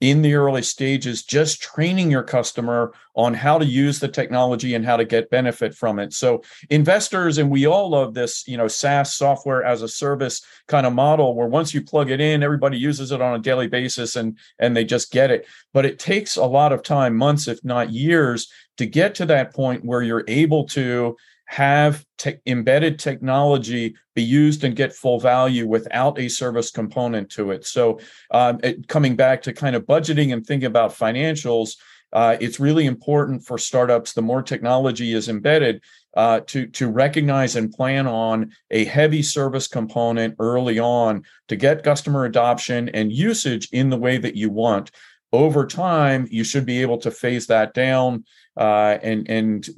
in 0.03 0.21
the 0.21 0.33
early 0.33 0.61
stages, 0.61 1.23
just 1.23 1.61
training 1.61 2.11
your 2.11 2.23
customer 2.23 2.91
on 3.15 3.33
how 3.33 3.57
to 3.57 3.65
use 3.65 4.01
the 4.01 4.07
technology 4.09 4.75
and 4.75 4.83
how 4.83 4.97
to 4.97 5.05
get 5.05 5.29
benefit 5.29 5.73
from 5.73 5.97
it. 5.97 6.11
So 6.11 6.43
investors 6.69 7.37
and 7.37 7.49
we 7.49 7.65
all 7.67 7.91
love 7.91 8.13
this, 8.13 8.45
you 8.45 8.57
know, 8.57 8.67
SaaS 8.67 9.13
software 9.13 9.63
as 9.63 9.81
a 9.81 9.87
service 9.87 10.45
kind 10.67 10.85
of 10.85 10.91
model 10.91 11.35
where 11.35 11.47
once 11.47 11.73
you 11.73 11.81
plug 11.81 12.11
it 12.11 12.19
in, 12.19 12.43
everybody 12.43 12.77
uses 12.77 13.13
it 13.13 13.21
on 13.21 13.39
a 13.39 13.41
daily 13.41 13.69
basis 13.69 14.17
and 14.17 14.37
and 14.59 14.75
they 14.75 14.83
just 14.83 15.09
get 15.09 15.31
it. 15.31 15.47
But 15.71 15.85
it 15.85 15.99
takes 15.99 16.35
a 16.35 16.43
lot 16.43 16.73
of 16.73 16.83
time, 16.83 17.15
months 17.15 17.47
if 17.47 17.63
not 17.63 17.93
years, 17.93 18.51
to 18.79 18.85
get 18.85 19.15
to 19.15 19.25
that 19.27 19.53
point 19.53 19.85
where 19.85 20.01
you're 20.01 20.25
able 20.27 20.65
to 20.65 21.15
have 21.53 22.03
te- 22.17 22.37
embedded 22.47 22.97
technology 22.97 23.95
be 24.15 24.23
used 24.23 24.63
and 24.63 24.75
get 24.75 24.91
full 24.91 25.19
value 25.19 25.67
without 25.67 26.17
a 26.17 26.27
service 26.27 26.71
component 26.71 27.29
to 27.29 27.51
it. 27.51 27.63
So, 27.63 27.99
um, 28.31 28.59
it, 28.63 28.87
coming 28.87 29.15
back 29.15 29.43
to 29.43 29.53
kind 29.53 29.75
of 29.75 29.83
budgeting 29.85 30.33
and 30.33 30.43
thinking 30.43 30.65
about 30.65 30.97
financials, 30.97 31.75
uh, 32.11 32.37
it's 32.39 32.59
really 32.59 32.87
important 32.87 33.45
for 33.45 33.59
startups. 33.59 34.13
The 34.13 34.21
more 34.23 34.41
technology 34.41 35.13
is 35.13 35.29
embedded, 35.29 35.81
uh, 36.15 36.39
to 36.47 36.65
to 36.67 36.89
recognize 36.89 37.55
and 37.55 37.71
plan 37.71 38.07
on 38.07 38.51
a 38.71 38.85
heavy 38.85 39.21
service 39.21 39.67
component 39.67 40.35
early 40.39 40.79
on 40.79 41.23
to 41.49 41.55
get 41.55 41.83
customer 41.83 42.25
adoption 42.25 42.89
and 42.89 43.11
usage 43.11 43.69
in 43.71 43.91
the 43.91 43.97
way 43.97 44.17
that 44.17 44.35
you 44.35 44.49
want. 44.49 44.89
Over 45.31 45.67
time, 45.67 46.27
you 46.31 46.43
should 46.43 46.65
be 46.65 46.81
able 46.81 46.99
to 46.99 47.11
phase 47.11 47.45
that 47.47 47.75
down 47.75 48.25
uh, 48.57 48.97
and 49.03 49.29
and 49.29 49.69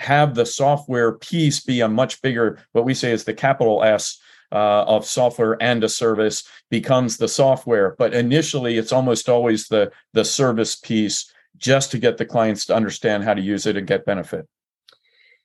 have 0.00 0.34
the 0.34 0.46
software 0.46 1.12
piece 1.12 1.60
be 1.60 1.82
a 1.82 1.88
much 1.88 2.22
bigger, 2.22 2.58
what 2.72 2.86
we 2.86 2.94
say 2.94 3.12
is 3.12 3.24
the 3.24 3.34
capital 3.34 3.84
S 3.84 4.18
uh, 4.50 4.84
of 4.84 5.04
software 5.04 5.62
and 5.62 5.84
a 5.84 5.88
service 5.88 6.48
becomes 6.70 7.18
the 7.18 7.28
software. 7.28 7.94
But 7.98 8.14
initially, 8.14 8.78
it's 8.78 8.92
almost 8.92 9.28
always 9.28 9.68
the 9.68 9.92
the 10.14 10.24
service 10.24 10.74
piece 10.74 11.30
just 11.58 11.90
to 11.90 11.98
get 11.98 12.16
the 12.16 12.24
clients 12.24 12.64
to 12.66 12.74
understand 12.74 13.24
how 13.24 13.34
to 13.34 13.42
use 13.42 13.66
it 13.66 13.76
and 13.76 13.86
get 13.86 14.06
benefit. 14.06 14.48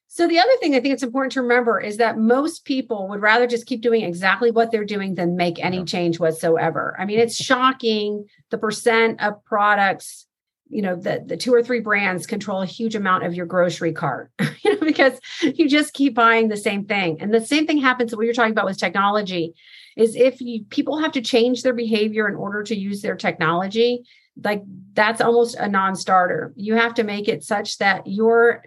So 0.08 0.26
the 0.30 0.40
other 0.40 0.56
thing 0.62 0.74
I 0.74 0.80
think 0.80 0.94
it's 0.94 1.04
important 1.04 1.34
to 1.34 1.42
remember 1.42 1.78
is 1.78 1.98
that 1.98 2.18
most 2.18 2.64
people 2.64 3.10
would 3.10 3.22
rather 3.22 3.48
just 3.48 3.66
keep 3.66 3.82
doing 3.82 4.04
exactly 4.04 4.50
what 4.50 4.72
they're 4.72 4.86
doing 4.86 5.16
than 5.16 5.36
make 5.36 5.64
any 5.64 5.84
change 5.84 6.18
whatsoever. 6.18 6.96
I 6.98 7.04
mean, 7.04 7.20
it's 7.20 7.36
shocking 7.36 8.26
the 8.50 8.58
percent 8.58 9.22
of 9.22 9.44
products 9.44 10.26
you 10.68 10.82
know 10.82 10.96
the 10.96 11.24
the 11.26 11.38
two 11.38 11.54
or 11.54 11.64
three 11.64 11.80
brands 11.80 12.26
control 12.26 12.62
a 12.62 12.66
huge 12.66 12.96
amount 12.96 13.24
of 13.24 13.34
your 13.36 13.46
grocery 13.46 13.94
cart 13.94 14.32
you 14.64 14.74
know 14.74 14.80
because 14.86 15.20
you 15.42 15.70
just 15.70 15.94
keep 15.94 16.16
buying 16.16 16.48
the 16.48 16.58
same 16.58 16.86
thing. 16.86 17.18
And 17.22 17.34
the 17.34 17.46
same 17.46 17.68
thing 17.68 17.78
happens 17.78 18.16
what 18.16 18.26
you're 18.26 18.34
talking 18.34 18.52
about 18.52 18.66
with 18.66 18.78
technology 18.78 19.54
is 19.96 20.16
if 20.16 20.42
you 20.42 20.66
people 20.66 21.00
have 21.00 21.12
to 21.14 21.22
change 21.22 21.64
their 21.64 21.74
behavior 21.74 22.28
in 22.28 22.36
order 22.36 22.64
to 22.64 22.76
use 22.76 23.02
their 23.02 23.16
technology 23.16 24.04
like 24.44 24.64
that's 24.94 25.22
almost 25.22 25.56
a 25.56 25.68
non-starter. 25.68 26.54
You 26.56 26.76
have 26.76 26.94
to 26.96 27.04
make 27.04 27.28
it 27.28 27.44
such 27.44 27.78
that 27.78 28.06
your 28.06 28.64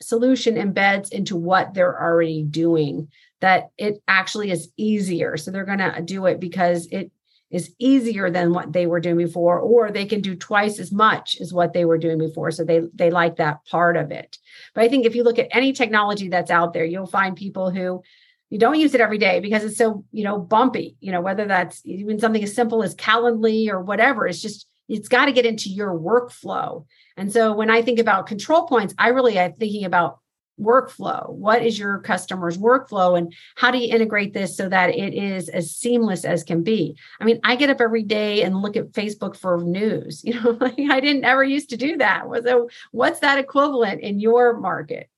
solution 0.00 0.56
embeds 0.56 1.12
into 1.12 1.36
what 1.36 1.74
they're 1.74 2.00
already 2.00 2.42
doing 2.42 3.08
that 3.40 3.70
it 3.78 4.02
actually 4.08 4.50
is 4.50 4.72
easier. 4.76 5.36
So 5.36 5.50
they're 5.50 5.64
going 5.64 5.78
to 5.78 6.02
do 6.04 6.26
it 6.26 6.40
because 6.40 6.86
it 6.90 7.10
is 7.52 7.72
easier 7.78 8.30
than 8.30 8.52
what 8.52 8.72
they 8.72 8.86
were 8.86 8.98
doing 8.98 9.18
before 9.18 9.60
or 9.60 9.90
they 9.90 10.06
can 10.06 10.22
do 10.22 10.34
twice 10.34 10.80
as 10.80 10.90
much 10.90 11.36
as 11.40 11.52
what 11.52 11.74
they 11.74 11.84
were 11.84 11.98
doing 11.98 12.18
before. 12.18 12.50
So 12.50 12.64
they 12.64 12.80
they 12.94 13.10
like 13.10 13.36
that 13.36 13.64
part 13.66 13.96
of 13.96 14.10
it. 14.10 14.38
But 14.74 14.84
i 14.84 14.88
think 14.88 15.04
if 15.04 15.14
you 15.14 15.22
look 15.22 15.38
at 15.38 15.48
any 15.52 15.72
technology 15.72 16.28
that's 16.28 16.50
out 16.50 16.72
there 16.72 16.84
you'll 16.84 17.06
find 17.06 17.36
people 17.36 17.70
who 17.70 18.02
you 18.50 18.58
don't 18.58 18.80
use 18.80 18.94
it 18.94 19.00
every 19.00 19.18
day 19.18 19.40
because 19.40 19.64
it's 19.64 19.76
so 19.76 20.04
you 20.12 20.24
know 20.24 20.38
bumpy 20.38 20.96
you 21.00 21.12
know 21.12 21.20
whether 21.20 21.46
that's 21.46 21.82
even 21.84 22.18
something 22.18 22.42
as 22.42 22.54
simple 22.54 22.82
as 22.82 22.94
Calendly 22.94 23.68
or 23.68 23.80
whatever 23.80 24.26
it's 24.26 24.40
just 24.40 24.66
it's 24.88 25.08
got 25.08 25.26
to 25.26 25.32
get 25.32 25.46
into 25.46 25.70
your 25.70 25.96
workflow. 25.98 26.84
And 27.16 27.30
so 27.32 27.52
when 27.52 27.70
i 27.70 27.82
think 27.82 27.98
about 27.98 28.26
control 28.26 28.66
points 28.66 28.94
i 28.98 29.08
really 29.08 29.36
am 29.38 29.52
thinking 29.52 29.84
about 29.84 30.18
workflow? 30.60 31.30
What 31.30 31.62
is 31.62 31.78
your 31.78 31.98
customer's 31.98 32.58
workflow 32.58 33.18
and 33.18 33.32
how 33.56 33.70
do 33.70 33.78
you 33.78 33.92
integrate 33.92 34.34
this 34.34 34.56
so 34.56 34.68
that 34.68 34.90
it 34.90 35.14
is 35.14 35.48
as 35.48 35.74
seamless 35.74 36.24
as 36.24 36.44
can 36.44 36.62
be? 36.62 36.96
I 37.20 37.24
mean 37.24 37.40
i 37.44 37.56
get 37.56 37.70
up 37.70 37.80
every 37.80 38.02
day 38.02 38.42
and 38.42 38.62
look 38.62 38.76
at 38.76 38.92
facebook 38.92 39.36
for 39.36 39.62
news 39.62 40.22
you 40.24 40.34
know 40.34 40.56
like 40.60 40.78
i 40.90 41.00
didn't 41.00 41.24
ever 41.24 41.44
used 41.44 41.70
to 41.70 41.76
do 41.76 41.96
that. 41.98 42.24
So 42.44 42.68
what's 42.90 43.20
that 43.20 43.38
equivalent 43.38 44.00
in 44.00 44.20
your 44.20 44.58
market? 44.58 45.08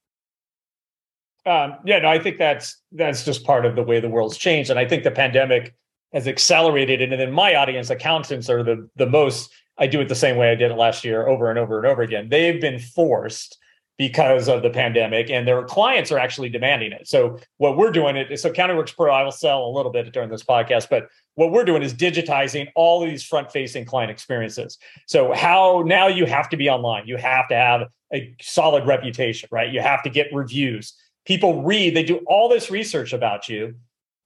Um, 1.46 1.76
yeah 1.84 1.98
no 1.98 2.08
i 2.08 2.18
think 2.18 2.38
that's 2.38 2.80
that's 2.92 3.24
just 3.24 3.44
part 3.44 3.66
of 3.66 3.76
the 3.76 3.82
way 3.82 4.00
the 4.00 4.08
world's 4.08 4.38
changed 4.38 4.70
and 4.70 4.78
i 4.78 4.88
think 4.88 5.04
the 5.04 5.10
pandemic 5.10 5.74
has 6.14 6.26
accelerated 6.26 7.02
and 7.02 7.12
in 7.12 7.32
my 7.32 7.54
audience 7.54 7.90
accountants 7.90 8.48
are 8.48 8.62
the 8.62 8.88
the 8.96 9.04
most 9.04 9.52
i 9.76 9.86
do 9.86 10.00
it 10.00 10.08
the 10.08 10.14
same 10.14 10.36
way 10.36 10.50
i 10.50 10.54
did 10.54 10.70
it 10.70 10.76
last 10.76 11.04
year 11.04 11.26
over 11.26 11.50
and 11.50 11.58
over 11.58 11.76
and 11.76 11.86
over 11.86 12.00
again. 12.00 12.30
They've 12.30 12.60
been 12.60 12.78
forced 12.78 13.58
because 13.96 14.48
of 14.48 14.62
the 14.62 14.70
pandemic 14.70 15.30
and 15.30 15.46
their 15.46 15.62
clients 15.62 16.10
are 16.10 16.18
actually 16.18 16.48
demanding 16.48 16.92
it. 16.92 17.06
So 17.06 17.38
what 17.58 17.76
we're 17.76 17.92
doing 17.92 18.16
it 18.16 18.38
so 18.40 18.50
CountingWorks 18.50 18.96
Pro 18.96 19.12
I 19.12 19.22
will 19.22 19.30
sell 19.30 19.66
a 19.66 19.70
little 19.70 19.92
bit 19.92 20.12
during 20.12 20.30
this 20.30 20.42
podcast 20.42 20.88
but 20.90 21.08
what 21.36 21.52
we're 21.52 21.64
doing 21.64 21.82
is 21.82 21.94
digitizing 21.94 22.68
all 22.74 23.04
these 23.04 23.22
front 23.22 23.50
facing 23.52 23.84
client 23.84 24.10
experiences. 24.10 24.78
So 25.06 25.32
how 25.32 25.84
now 25.86 26.08
you 26.08 26.26
have 26.26 26.48
to 26.50 26.56
be 26.56 26.68
online. 26.68 27.06
You 27.06 27.16
have 27.16 27.48
to 27.48 27.54
have 27.54 27.88
a 28.12 28.34
solid 28.40 28.86
reputation, 28.86 29.48
right? 29.52 29.72
You 29.72 29.80
have 29.80 30.02
to 30.04 30.10
get 30.10 30.28
reviews. 30.32 30.94
People 31.24 31.62
read, 31.62 31.94
they 31.94 32.04
do 32.04 32.18
all 32.26 32.48
this 32.48 32.70
research 32.70 33.12
about 33.12 33.48
you 33.48 33.76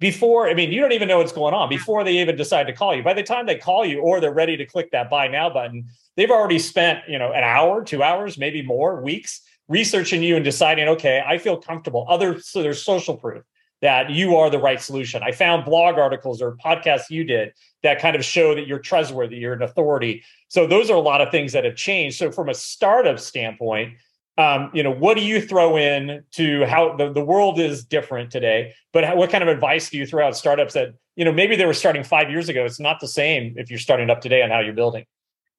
before 0.00 0.48
I 0.48 0.54
mean 0.54 0.72
you 0.72 0.80
don't 0.80 0.92
even 0.92 1.08
know 1.08 1.18
what's 1.18 1.32
going 1.32 1.52
on 1.52 1.68
before 1.68 2.04
they 2.04 2.18
even 2.18 2.36
decide 2.36 2.68
to 2.68 2.72
call 2.72 2.94
you. 2.94 3.02
By 3.02 3.14
the 3.14 3.22
time 3.22 3.44
they 3.44 3.56
call 3.56 3.84
you 3.84 4.00
or 4.00 4.18
they're 4.18 4.32
ready 4.32 4.56
to 4.56 4.64
click 4.64 4.92
that 4.92 5.10
buy 5.10 5.28
now 5.28 5.50
button, 5.50 5.88
they've 6.16 6.30
already 6.30 6.58
spent, 6.58 7.00
you 7.06 7.18
know, 7.18 7.32
an 7.32 7.44
hour, 7.44 7.84
2 7.84 8.02
hours, 8.02 8.38
maybe 8.38 8.62
more 8.62 9.02
weeks 9.02 9.42
researching 9.68 10.22
you 10.22 10.36
and 10.36 10.44
deciding, 10.44 10.88
okay, 10.88 11.22
I 11.26 11.38
feel 11.38 11.56
comfortable. 11.56 12.06
Other 12.08 12.40
so 12.40 12.62
there's 12.62 12.82
social 12.82 13.16
proof 13.16 13.44
that 13.80 14.10
you 14.10 14.36
are 14.36 14.50
the 14.50 14.58
right 14.58 14.80
solution. 14.80 15.22
I 15.22 15.30
found 15.32 15.64
blog 15.64 15.98
articles 15.98 16.42
or 16.42 16.56
podcasts 16.56 17.10
you 17.10 17.22
did 17.24 17.52
that 17.82 18.00
kind 18.00 18.16
of 18.16 18.24
show 18.24 18.54
that 18.54 18.66
you're 18.66 18.80
trustworthy, 18.80 19.36
you're 19.36 19.52
an 19.52 19.62
authority. 19.62 20.24
So 20.48 20.66
those 20.66 20.90
are 20.90 20.96
a 20.96 21.00
lot 21.00 21.20
of 21.20 21.30
things 21.30 21.52
that 21.52 21.64
have 21.64 21.76
changed. 21.76 22.18
So 22.18 22.32
from 22.32 22.48
a 22.48 22.54
startup 22.54 23.20
standpoint, 23.20 23.94
um, 24.36 24.70
you 24.72 24.82
know, 24.82 24.92
what 24.92 25.16
do 25.16 25.22
you 25.22 25.40
throw 25.40 25.76
in 25.76 26.24
to 26.32 26.64
how 26.64 26.96
the, 26.96 27.12
the 27.12 27.24
world 27.24 27.58
is 27.58 27.84
different 27.84 28.30
today? 28.30 28.72
But 28.92 29.04
how, 29.04 29.16
what 29.16 29.30
kind 29.30 29.42
of 29.42 29.48
advice 29.48 29.90
do 29.90 29.98
you 29.98 30.06
throw 30.06 30.26
out 30.26 30.36
startups 30.36 30.74
that, 30.74 30.94
you 31.16 31.24
know, 31.24 31.32
maybe 31.32 31.56
they 31.56 31.66
were 31.66 31.74
starting 31.74 32.04
five 32.04 32.30
years 32.30 32.48
ago? 32.48 32.64
It's 32.64 32.80
not 32.80 33.00
the 33.00 33.08
same 33.08 33.54
if 33.56 33.68
you're 33.68 33.80
starting 33.80 34.10
up 34.10 34.20
today 34.20 34.42
on 34.42 34.50
how 34.50 34.60
you're 34.60 34.74
building. 34.74 35.06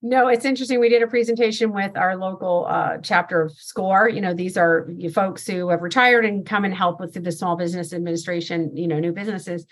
No, 0.01 0.29
it's 0.29 0.45
interesting. 0.45 0.79
We 0.79 0.87
did 0.87 1.03
a 1.03 1.07
presentation 1.07 1.73
with 1.73 1.97
our 1.97 2.15
local 2.15 2.65
uh, 2.69 2.99
chapter 3.03 3.41
of 3.41 3.51
SCORE. 3.51 4.07
You 4.07 4.21
know, 4.21 4.33
these 4.33 4.55
are 4.55 4.89
folks 5.13 5.45
who 5.45 5.67
have 5.69 5.81
retired 5.81 6.23
and 6.23 6.45
come 6.45 6.63
and 6.63 6.73
help 6.73 7.01
with 7.01 7.21
the 7.21 7.31
small 7.31 7.57
business 7.57 7.91
administration, 7.91 8.75
you 8.77 8.87
know, 8.87 8.99
new 8.99 9.11
businesses. 9.11 9.65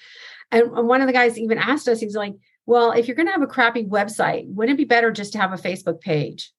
And 0.52 0.72
one 0.88 1.00
of 1.02 1.08
the 1.08 1.14
guys 1.14 1.38
even 1.38 1.58
asked 1.58 1.88
us, 1.88 2.02
he's 2.02 2.16
like, 2.16 2.34
well, 2.66 2.92
if 2.92 3.08
you're 3.08 3.16
going 3.16 3.28
to 3.28 3.32
have 3.32 3.42
a 3.42 3.48
crappy 3.48 3.86
website, 3.86 4.46
wouldn't 4.48 4.78
it 4.78 4.82
be 4.82 4.86
better 4.86 5.12
just 5.12 5.32
to 5.34 5.40
have 5.40 5.54
a 5.54 5.58
Facebook 5.58 6.02
page? 6.02 6.52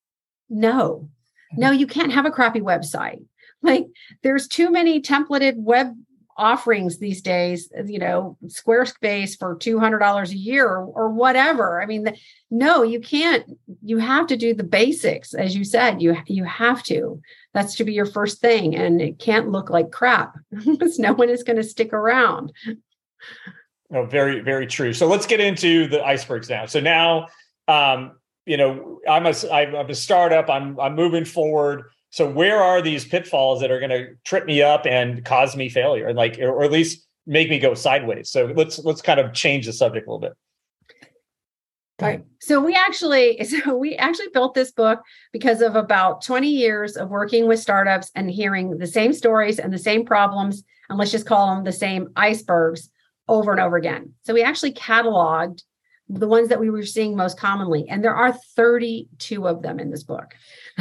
No, 0.48 1.10
no, 1.52 1.70
you 1.70 1.86
can't 1.86 2.12
have 2.12 2.24
a 2.24 2.30
crappy 2.30 2.60
website. 2.60 3.22
Like 3.62 3.86
there's 4.22 4.48
too 4.48 4.70
many 4.70 5.02
templated 5.02 5.56
web 5.56 5.94
offerings 6.38 6.98
these 6.98 7.20
days, 7.20 7.70
you 7.84 7.98
know, 7.98 8.38
Squarespace 8.46 9.36
for 9.36 9.56
$200 9.56 10.30
a 10.30 10.36
year 10.36 10.66
or, 10.66 10.86
or 10.86 11.10
whatever. 11.10 11.82
I 11.82 11.86
mean, 11.86 12.04
the, 12.04 12.16
no, 12.50 12.82
you 12.82 13.00
can't, 13.00 13.44
you 13.82 13.98
have 13.98 14.28
to 14.28 14.36
do 14.36 14.54
the 14.54 14.64
basics. 14.64 15.34
As 15.34 15.56
you 15.56 15.64
said, 15.64 16.00
you, 16.00 16.16
you 16.26 16.44
have 16.44 16.82
to, 16.84 17.20
that's 17.52 17.74
to 17.76 17.84
be 17.84 17.92
your 17.92 18.06
first 18.06 18.40
thing. 18.40 18.76
And 18.76 19.02
it 19.02 19.18
can't 19.18 19.50
look 19.50 19.68
like 19.68 19.90
crap 19.90 20.36
because 20.50 20.98
no 20.98 21.12
one 21.12 21.28
is 21.28 21.42
going 21.42 21.56
to 21.56 21.64
stick 21.64 21.92
around. 21.92 22.52
No, 23.90 24.06
very, 24.06 24.40
very 24.40 24.66
true. 24.66 24.92
So 24.92 25.08
let's 25.08 25.26
get 25.26 25.40
into 25.40 25.88
the 25.88 26.04
icebergs 26.04 26.48
now. 26.48 26.66
So 26.66 26.78
now, 26.78 27.26
um, 27.66 28.12
you 28.46 28.56
know, 28.56 29.00
I'm 29.08 29.26
a, 29.26 29.34
I'm 29.52 29.90
a 29.90 29.94
startup. 29.94 30.48
I'm, 30.48 30.78
I'm 30.78 30.94
moving 30.94 31.24
forward 31.24 31.84
so 32.10 32.28
where 32.28 32.62
are 32.62 32.80
these 32.80 33.04
pitfalls 33.04 33.60
that 33.60 33.70
are 33.70 33.78
going 33.78 33.90
to 33.90 34.08
trip 34.24 34.46
me 34.46 34.62
up 34.62 34.86
and 34.86 35.24
cause 35.24 35.56
me 35.56 35.68
failure 35.68 36.06
and 36.06 36.16
like 36.16 36.38
or 36.38 36.62
at 36.64 36.72
least 36.72 37.06
make 37.26 37.50
me 37.50 37.58
go 37.58 37.74
sideways 37.74 38.30
so 38.30 38.52
let's 38.56 38.78
let's 38.80 39.02
kind 39.02 39.20
of 39.20 39.32
change 39.32 39.66
the 39.66 39.72
subject 39.72 40.06
a 40.06 40.10
little 40.10 40.20
bit 40.20 40.32
Right. 42.00 42.24
So 42.40 42.60
we 42.60 42.74
actually 42.74 43.42
so 43.64 43.76
we 43.76 43.96
actually 43.96 44.28
built 44.32 44.54
this 44.54 44.70
book 44.70 45.02
because 45.32 45.60
of 45.62 45.74
about 45.74 46.22
20 46.22 46.48
years 46.48 46.96
of 46.96 47.10
working 47.10 47.48
with 47.48 47.58
startups 47.58 48.10
and 48.14 48.30
hearing 48.30 48.78
the 48.78 48.86
same 48.86 49.12
stories 49.12 49.58
and 49.58 49.72
the 49.72 49.78
same 49.78 50.06
problems 50.06 50.62
and 50.88 50.98
let's 50.98 51.10
just 51.10 51.26
call 51.26 51.54
them 51.54 51.64
the 51.64 51.72
same 51.72 52.08
icebergs 52.16 52.90
over 53.28 53.50
and 53.50 53.60
over 53.60 53.76
again. 53.76 54.14
So 54.22 54.32
we 54.32 54.42
actually 54.42 54.72
cataloged 54.72 55.62
the 56.08 56.28
ones 56.28 56.48
that 56.48 56.60
we 56.60 56.70
were 56.70 56.84
seeing 56.84 57.16
most 57.16 57.38
commonly 57.38 57.86
and 57.88 58.02
there 58.02 58.14
are 58.14 58.32
32 58.32 59.46
of 59.46 59.62
them 59.62 59.78
in 59.78 59.90
this 59.90 60.02
book. 60.02 60.34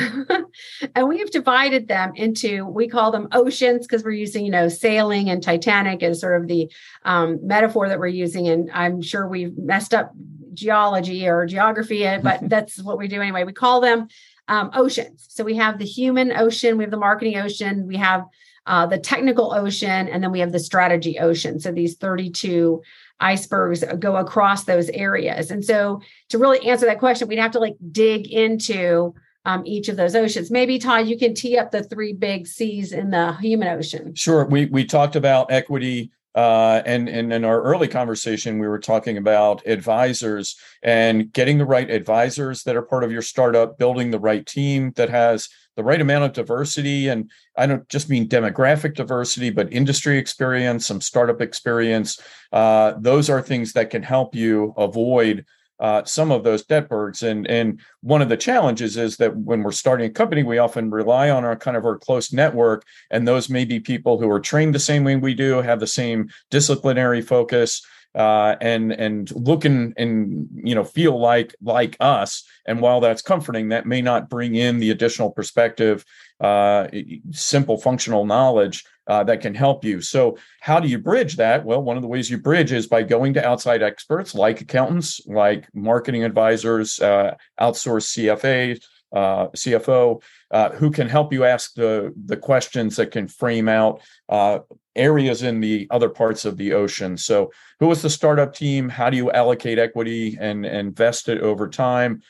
and 0.96 1.08
we 1.08 1.20
have 1.20 1.32
divided 1.32 1.88
them 1.88 2.14
into 2.16 2.66
we 2.66 2.88
call 2.88 3.12
them 3.12 3.28
oceans 3.32 3.88
because 3.88 4.04
we're 4.04 4.12
using 4.12 4.46
you 4.46 4.52
know 4.52 4.70
sailing 4.70 5.30
and 5.30 5.42
titanic 5.42 6.04
as 6.04 6.22
sort 6.22 6.40
of 6.40 6.48
the 6.48 6.72
um, 7.04 7.40
metaphor 7.46 7.90
that 7.90 7.98
we're 7.98 8.06
using 8.06 8.48
and 8.48 8.70
i'm 8.76 9.02
sure 9.02 9.28
we've 9.28 9.58
messed 9.58 9.96
up 9.96 10.14
geology 10.58 11.28
or 11.28 11.46
geography, 11.46 12.06
uh, 12.06 12.20
but 12.24 12.50
that's 12.50 12.82
what 12.82 12.98
we 12.98 13.08
do 13.08 13.22
anyway. 13.22 13.46
We 13.46 13.54
call 13.54 13.80
them 13.80 14.08
um, 14.50 14.72
oceans. 14.74 15.26
So 15.30 15.44
we 15.44 15.56
have 15.56 15.78
the 15.78 15.86
human 15.86 16.32
ocean, 16.34 16.78
we 16.78 16.84
have 16.84 16.92
the 16.92 16.98
marketing 16.98 17.38
ocean, 17.38 17.88
we 17.88 17.98
have 17.98 18.26
uh, 18.66 18.86
the 18.86 18.98
technical 18.98 19.54
ocean, 19.54 20.10
and 20.10 20.22
then 20.22 20.32
we 20.32 20.40
have 20.40 20.52
the 20.52 20.60
strategy 20.60 21.20
ocean. 21.20 21.60
So 21.60 21.72
these 21.72 21.96
32 21.96 22.82
icebergs 23.20 23.84
go 24.00 24.16
across 24.16 24.66
those 24.66 24.90
areas. 24.90 25.52
And 25.52 25.64
so 25.64 26.02
to 26.30 26.38
really 26.38 26.68
answer 26.68 26.86
that 26.86 27.00
question, 27.00 27.28
we'd 27.28 27.40
have 27.40 27.52
to 27.52 27.60
like 27.60 27.76
dig 27.92 28.32
into 28.32 29.14
um, 29.46 29.64
each 29.66 29.88
of 29.88 29.96
those 29.96 30.16
oceans. 30.16 30.52
Maybe 30.52 30.78
Todd, 30.78 31.08
you 31.08 31.18
can 31.18 31.34
tee 31.34 31.58
up 31.58 31.72
the 31.72 31.84
three 31.84 32.14
big 32.14 32.48
seas 32.48 32.92
in 32.92 33.12
the 33.12 33.34
human 33.38 33.70
ocean. 33.70 34.14
Sure. 34.14 34.46
We 34.46 34.66
we 34.66 34.84
talked 34.84 35.16
about 35.16 35.52
equity. 35.52 36.12
Uh, 36.38 36.84
and, 36.86 37.10
and 37.10 37.34
in 37.34 37.44
our 37.44 37.64
early 37.64 37.88
conversation, 37.88 38.60
we 38.60 38.68
were 38.68 38.78
talking 38.78 39.18
about 39.18 39.66
advisors 39.66 40.56
and 40.84 41.34
getting 41.34 41.58
the 41.58 41.66
right 41.66 41.90
advisors 41.90 42.62
that 42.62 42.76
are 42.76 42.84
part 42.84 43.04
of 43.04 43.12
your 43.12 43.24
startup, 43.24 43.80
building 43.80 44.12
the 44.12 44.20
right 44.20 44.46
team 44.46 44.92
that 44.98 45.10
has 45.10 45.50
the 45.76 45.84
right 45.84 46.00
amount 46.00 46.26
of 46.26 46.34
diversity. 46.34 47.08
And 47.08 47.32
I 47.58 47.66
don't 47.66 47.90
just 47.90 48.08
mean 48.08 48.30
demographic 48.30 48.94
diversity, 48.94 49.50
but 49.50 49.74
industry 49.74 50.20
experience, 50.20 50.86
some 50.86 51.02
startup 51.02 51.42
experience. 51.42 52.22
Uh, 52.52 52.94
those 53.00 53.32
are 53.32 53.42
things 53.42 53.74
that 53.74 53.90
can 53.90 54.04
help 54.04 54.36
you 54.36 54.76
avoid 54.78 55.44
uh, 55.80 56.04
some 56.04 56.32
of 56.32 56.44
those 56.44 56.64
debt 56.66 56.90
birds. 56.90 57.24
And 57.24 57.48
and 57.48 57.80
one 58.02 58.22
of 58.22 58.30
the 58.30 58.38
challenges 58.38 58.98
is 58.98 59.18
that 59.18 59.36
when 59.36 59.64
we're 59.64 59.72
starting 59.72 60.08
a 60.08 60.14
company, 60.14 60.44
we 60.44 60.58
often 60.58 60.90
rely 60.90 61.30
on 61.30 61.46
our 61.46 61.56
kind 61.56 61.78
of 61.78 61.86
our 61.86 61.98
close 61.98 62.34
network, 62.34 62.84
and 63.12 63.28
those 63.28 63.50
may 63.50 63.66
be 63.66 63.80
people 63.80 64.20
who 64.20 64.30
are 64.30 64.40
trained 64.40 64.76
the 64.76 64.80
same 64.80 65.04
way 65.04 65.16
we 65.16 65.34
do, 65.34 65.62
have 65.62 65.80
the 65.80 65.88
same 65.88 66.30
disciplinary 66.50 67.22
focus. 67.22 67.82
Uh, 68.18 68.56
and 68.62 68.92
and 68.92 69.32
look 69.36 69.64
and, 69.64 69.94
and 69.96 70.50
you 70.52 70.74
know 70.74 70.84
feel 70.84 71.20
like 71.20 71.54
like 71.62 71.96
us 72.00 72.44
and 72.66 72.82
while 72.82 73.00
that's 73.00 73.22
comforting 73.22 73.70
that 73.70 73.86
may 73.86 74.02
not 74.02 74.28
bring 74.28 74.56
in 74.56 74.80
the 74.80 74.90
additional 74.90 75.30
perspective 75.30 76.04
uh, 76.40 76.88
simple 77.32 77.78
functional 77.78 78.26
knowledge 78.26 78.84
uh, 79.08 79.24
that 79.24 79.42
can 79.42 79.56
help 79.56 79.84
you. 79.84 80.02
So, 80.02 80.38
how 80.60 80.80
do 80.80 80.88
you 80.88 81.00
bridge 81.00 81.38
that? 81.38 81.66
Well, 81.66 81.82
one 81.82 81.96
of 81.96 82.02
the 82.02 82.10
ways 82.10 82.30
you 82.30 82.38
bridge 82.38 82.72
is 82.72 82.88
by 82.88 83.04
going 83.04 83.34
to 83.36 83.46
outside 83.46 83.82
experts 83.82 84.36
like 84.36 84.62
accountants, 84.62 85.26
like 85.26 85.68
marketing 85.74 86.24
advisors, 86.24 87.00
uh, 87.00 87.36
outsourced 87.60 88.18
CFA, 88.18 88.82
uh, 89.14 89.48
CFO, 89.56 90.22
uh, 90.52 90.70
who 90.72 90.92
can 90.92 91.08
help 91.08 91.32
you 91.32 91.46
ask 91.46 91.74
the 91.74 92.14
the 92.26 92.38
questions 92.38 92.98
that 92.98 93.12
can 93.12 93.28
frame 93.28 93.70
out 93.70 94.02
uh, 94.28 94.60
areas 94.98 95.44
in 95.44 95.60
the 95.60 95.88
other 95.92 96.10
parts 96.10 96.46
of 96.46 96.58
the 96.58 96.74
ocean. 96.74 97.18
So, 97.18 97.52
who 97.80 97.92
is 97.92 98.02
the 98.02 98.10
startup 98.10 98.54
team? 98.54 98.90
How 98.90 99.10
do 99.10 99.18
you 99.18 99.32
allocate 99.32 99.80
equity 99.80 100.38
and, 100.40 100.66
and 100.66 100.88
invest 100.88 101.30
it 101.30 101.42
over 101.42 101.68
time? 101.68 102.22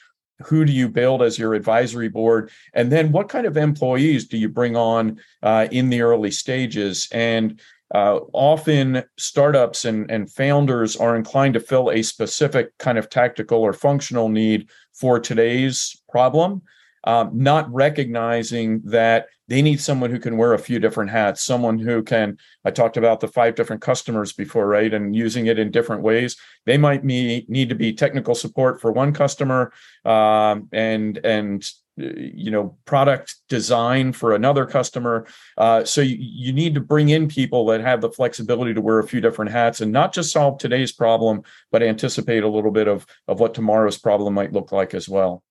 who 0.45 0.65
do 0.65 0.71
you 0.71 0.87
build 0.87 1.21
as 1.21 1.39
your 1.39 1.53
advisory 1.53 2.09
board 2.09 2.51
and 2.73 2.91
then 2.91 3.11
what 3.11 3.29
kind 3.29 3.47
of 3.47 3.57
employees 3.57 4.27
do 4.27 4.37
you 4.37 4.47
bring 4.47 4.75
on 4.75 5.19
uh, 5.43 5.67
in 5.71 5.89
the 5.89 6.01
early 6.01 6.31
stages 6.31 7.07
and 7.11 7.59
uh, 7.95 8.19
often 8.33 9.03
startups 9.17 9.85
and, 9.85 10.11
and 10.11 10.31
founders 10.31 10.97
are 10.97 11.15
inclined 11.15 11.53
to 11.53 11.59
fill 11.59 11.89
a 11.89 12.03
specific 12.03 12.77
kind 12.77 12.97
of 12.97 13.09
tactical 13.09 13.59
or 13.59 13.73
functional 13.73 14.29
need 14.29 14.69
for 14.93 15.19
today's 15.19 16.01
problem 16.09 16.61
um, 17.07 17.31
not 17.33 17.71
recognizing 17.73 18.81
that 18.83 19.27
they 19.47 19.61
need 19.61 19.79
someone 19.79 20.11
who 20.11 20.19
can 20.19 20.35
wear 20.35 20.53
a 20.53 20.59
few 20.59 20.79
different 20.79 21.09
hats 21.09 21.43
someone 21.43 21.79
who 21.79 22.03
can 22.03 22.37
i 22.65 22.71
talked 22.71 22.97
about 22.97 23.19
the 23.19 23.27
five 23.27 23.55
different 23.55 23.81
customers 23.81 24.33
before 24.33 24.67
right 24.67 24.93
and 24.93 25.15
using 25.15 25.47
it 25.47 25.59
in 25.59 25.71
different 25.71 26.01
ways. 26.01 26.35
They 26.65 26.77
might 26.77 27.03
need 27.03 27.69
to 27.69 27.75
be 27.75 27.93
technical 27.93 28.35
support 28.35 28.81
for 28.81 28.91
one 28.91 29.13
customer 29.13 29.71
um, 30.05 30.69
and 30.71 31.17
and 31.23 31.65
you 31.95 32.51
know 32.51 32.77
product 32.85 33.35
design 33.49 34.13
for 34.13 34.35
another 34.35 34.65
customer. 34.65 35.25
Uh, 35.57 35.83
so 35.83 36.01
you, 36.01 36.17
you 36.19 36.53
need 36.53 36.75
to 36.75 36.81
bring 36.81 37.09
in 37.09 37.27
people 37.27 37.65
that 37.67 37.81
have 37.81 38.01
the 38.01 38.11
flexibility 38.11 38.73
to 38.73 38.81
wear 38.81 38.99
a 38.99 39.07
few 39.07 39.21
different 39.21 39.51
hats 39.51 39.81
and 39.81 39.91
not 39.91 40.13
just 40.13 40.31
solve 40.31 40.57
today's 40.59 40.91
problem 40.91 41.41
but 41.71 41.81
anticipate 41.81 42.43
a 42.43 42.47
little 42.47 42.71
bit 42.71 42.87
of 42.87 43.05
of 43.27 43.39
what 43.39 43.53
tomorrow's 43.53 43.97
problem 43.97 44.33
might 44.33 44.53
look 44.53 44.71
like 44.71 44.93
as 44.93 45.09
well 45.09 45.43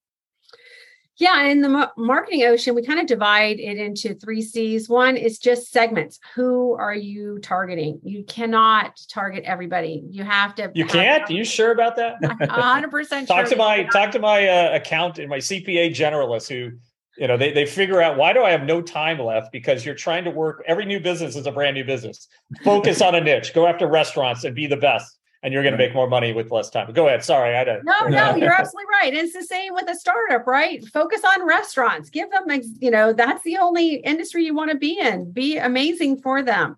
yeah, 1.18 1.44
in 1.44 1.62
the 1.62 1.90
marketing 1.96 2.42
ocean, 2.44 2.74
we 2.74 2.84
kind 2.84 3.00
of 3.00 3.06
divide 3.06 3.58
it 3.58 3.78
into 3.78 4.14
three 4.14 4.42
C's. 4.42 4.86
One 4.88 5.16
is 5.16 5.38
just 5.38 5.72
segments. 5.72 6.18
Who 6.34 6.74
are 6.74 6.94
you 6.94 7.38
targeting? 7.38 8.00
You 8.04 8.22
cannot 8.24 9.00
target 9.10 9.44
everybody. 9.44 10.04
You 10.10 10.24
have 10.24 10.54
to. 10.56 10.70
You 10.74 10.84
can't. 10.84 11.28
Are 11.30 11.32
you 11.32 11.44
sure 11.44 11.72
about 11.72 11.96
that? 11.96 12.16
hundred 12.50 12.90
percent. 12.90 13.28
Talk 13.28 13.48
to 13.48 13.56
my 13.56 13.84
talk 13.84 14.10
to 14.10 14.18
my 14.18 14.46
uh, 14.46 14.76
accountant, 14.76 15.30
my 15.30 15.38
CPA 15.38 15.90
generalist, 15.94 16.48
who 16.48 16.76
you 17.16 17.26
know 17.26 17.38
they 17.38 17.50
they 17.50 17.64
figure 17.64 18.02
out 18.02 18.18
why 18.18 18.34
do 18.34 18.42
I 18.42 18.50
have 18.50 18.64
no 18.64 18.82
time 18.82 19.18
left 19.18 19.52
because 19.52 19.86
you're 19.86 19.94
trying 19.94 20.24
to 20.24 20.30
work. 20.30 20.62
Every 20.66 20.84
new 20.84 21.00
business 21.00 21.34
is 21.34 21.46
a 21.46 21.52
brand 21.52 21.76
new 21.76 21.84
business. 21.84 22.28
Focus 22.62 23.00
on 23.00 23.14
a 23.14 23.22
niche. 23.22 23.54
Go 23.54 23.66
after 23.66 23.86
restaurants 23.86 24.44
and 24.44 24.54
be 24.54 24.66
the 24.66 24.76
best 24.76 25.16
and 25.46 25.52
you're 25.52 25.62
going 25.62 25.74
to 25.74 25.78
make 25.78 25.94
more 25.94 26.08
money 26.08 26.32
with 26.32 26.50
less 26.50 26.70
time. 26.70 26.92
Go 26.92 27.06
ahead. 27.06 27.22
Sorry, 27.22 27.56
I 27.56 27.62
don't. 27.62 27.84
No, 27.84 28.08
no, 28.08 28.34
you're 28.34 28.52
absolutely 28.52 28.90
right. 28.90 29.14
And 29.14 29.22
It's 29.22 29.32
the 29.32 29.44
same 29.44 29.74
with 29.74 29.88
a 29.88 29.94
startup, 29.94 30.44
right? 30.44 30.84
Focus 30.88 31.20
on 31.24 31.46
restaurants. 31.46 32.10
Give 32.10 32.28
them, 32.32 32.46
you 32.80 32.90
know, 32.90 33.12
that's 33.12 33.44
the 33.44 33.58
only 33.58 33.94
industry 33.94 34.44
you 34.44 34.56
want 34.56 34.72
to 34.72 34.76
be 34.76 34.98
in. 34.98 35.30
Be 35.30 35.56
amazing 35.56 36.20
for 36.20 36.42
them. 36.42 36.76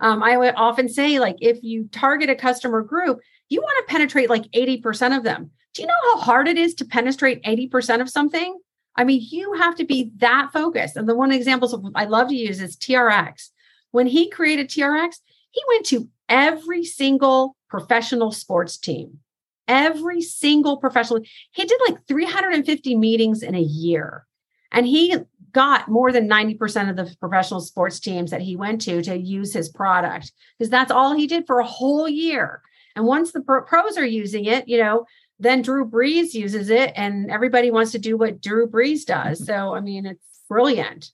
Um, 0.00 0.20
I 0.24 0.36
would 0.36 0.54
often 0.56 0.88
say, 0.88 1.20
like, 1.20 1.36
if 1.40 1.62
you 1.62 1.88
target 1.92 2.28
a 2.28 2.34
customer 2.34 2.82
group, 2.82 3.20
you 3.50 3.60
want 3.60 3.86
to 3.86 3.92
penetrate 3.92 4.28
like 4.28 4.50
80% 4.50 5.16
of 5.16 5.22
them. 5.22 5.52
Do 5.74 5.82
you 5.82 5.86
know 5.86 5.94
how 6.02 6.18
hard 6.18 6.48
it 6.48 6.58
is 6.58 6.74
to 6.74 6.84
penetrate 6.84 7.44
80% 7.44 8.00
of 8.00 8.10
something? 8.10 8.58
I 8.96 9.04
mean, 9.04 9.24
you 9.30 9.52
have 9.52 9.76
to 9.76 9.84
be 9.84 10.10
that 10.16 10.50
focused. 10.52 10.96
And 10.96 11.08
the 11.08 11.14
one 11.14 11.30
example 11.30 11.92
I 11.94 12.06
love 12.06 12.30
to 12.30 12.34
use 12.34 12.60
is 12.60 12.76
TRX. 12.76 13.50
When 13.92 14.08
he 14.08 14.28
created 14.28 14.68
TRX, 14.68 15.18
he 15.52 15.62
went 15.68 15.86
to 15.86 16.08
every 16.28 16.84
single 16.84 17.54
professional 17.68 18.32
sports 18.32 18.76
team. 18.76 19.18
Every 19.66 20.22
single 20.22 20.78
professional, 20.78 21.20
he 21.52 21.64
did 21.64 21.80
like 21.88 22.06
350 22.06 22.96
meetings 22.96 23.42
in 23.42 23.54
a 23.54 23.60
year. 23.60 24.26
And 24.72 24.86
he 24.86 25.14
got 25.52 25.88
more 25.88 26.12
than 26.12 26.28
90% 26.28 26.90
of 26.90 26.96
the 26.96 27.14
professional 27.20 27.60
sports 27.60 28.00
teams 28.00 28.30
that 28.30 28.42
he 28.42 28.56
went 28.56 28.80
to 28.82 29.02
to 29.02 29.16
use 29.16 29.52
his 29.52 29.68
product 29.68 30.32
because 30.58 30.70
that's 30.70 30.90
all 30.92 31.14
he 31.14 31.26
did 31.26 31.46
for 31.46 31.58
a 31.58 31.66
whole 31.66 32.08
year. 32.08 32.62
And 32.96 33.06
once 33.06 33.32
the 33.32 33.40
pros 33.40 33.96
are 33.96 34.06
using 34.06 34.44
it, 34.44 34.68
you 34.68 34.78
know, 34.78 35.06
then 35.38 35.62
Drew 35.62 35.88
Brees 35.88 36.34
uses 36.34 36.68
it 36.68 36.92
and 36.96 37.30
everybody 37.30 37.70
wants 37.70 37.92
to 37.92 37.98
do 37.98 38.16
what 38.16 38.40
Drew 38.40 38.68
Brees 38.68 39.04
does. 39.04 39.46
So, 39.46 39.74
I 39.74 39.80
mean, 39.80 40.04
it's 40.04 40.40
brilliant. 40.48 41.12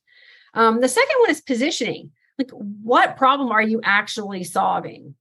Um, 0.54 0.80
the 0.80 0.88
second 0.88 1.16
one 1.20 1.30
is 1.30 1.40
positioning. 1.40 2.10
Like, 2.38 2.50
what 2.50 3.16
problem 3.16 3.50
are 3.50 3.62
you 3.62 3.80
actually 3.84 4.44
solving? 4.44 5.14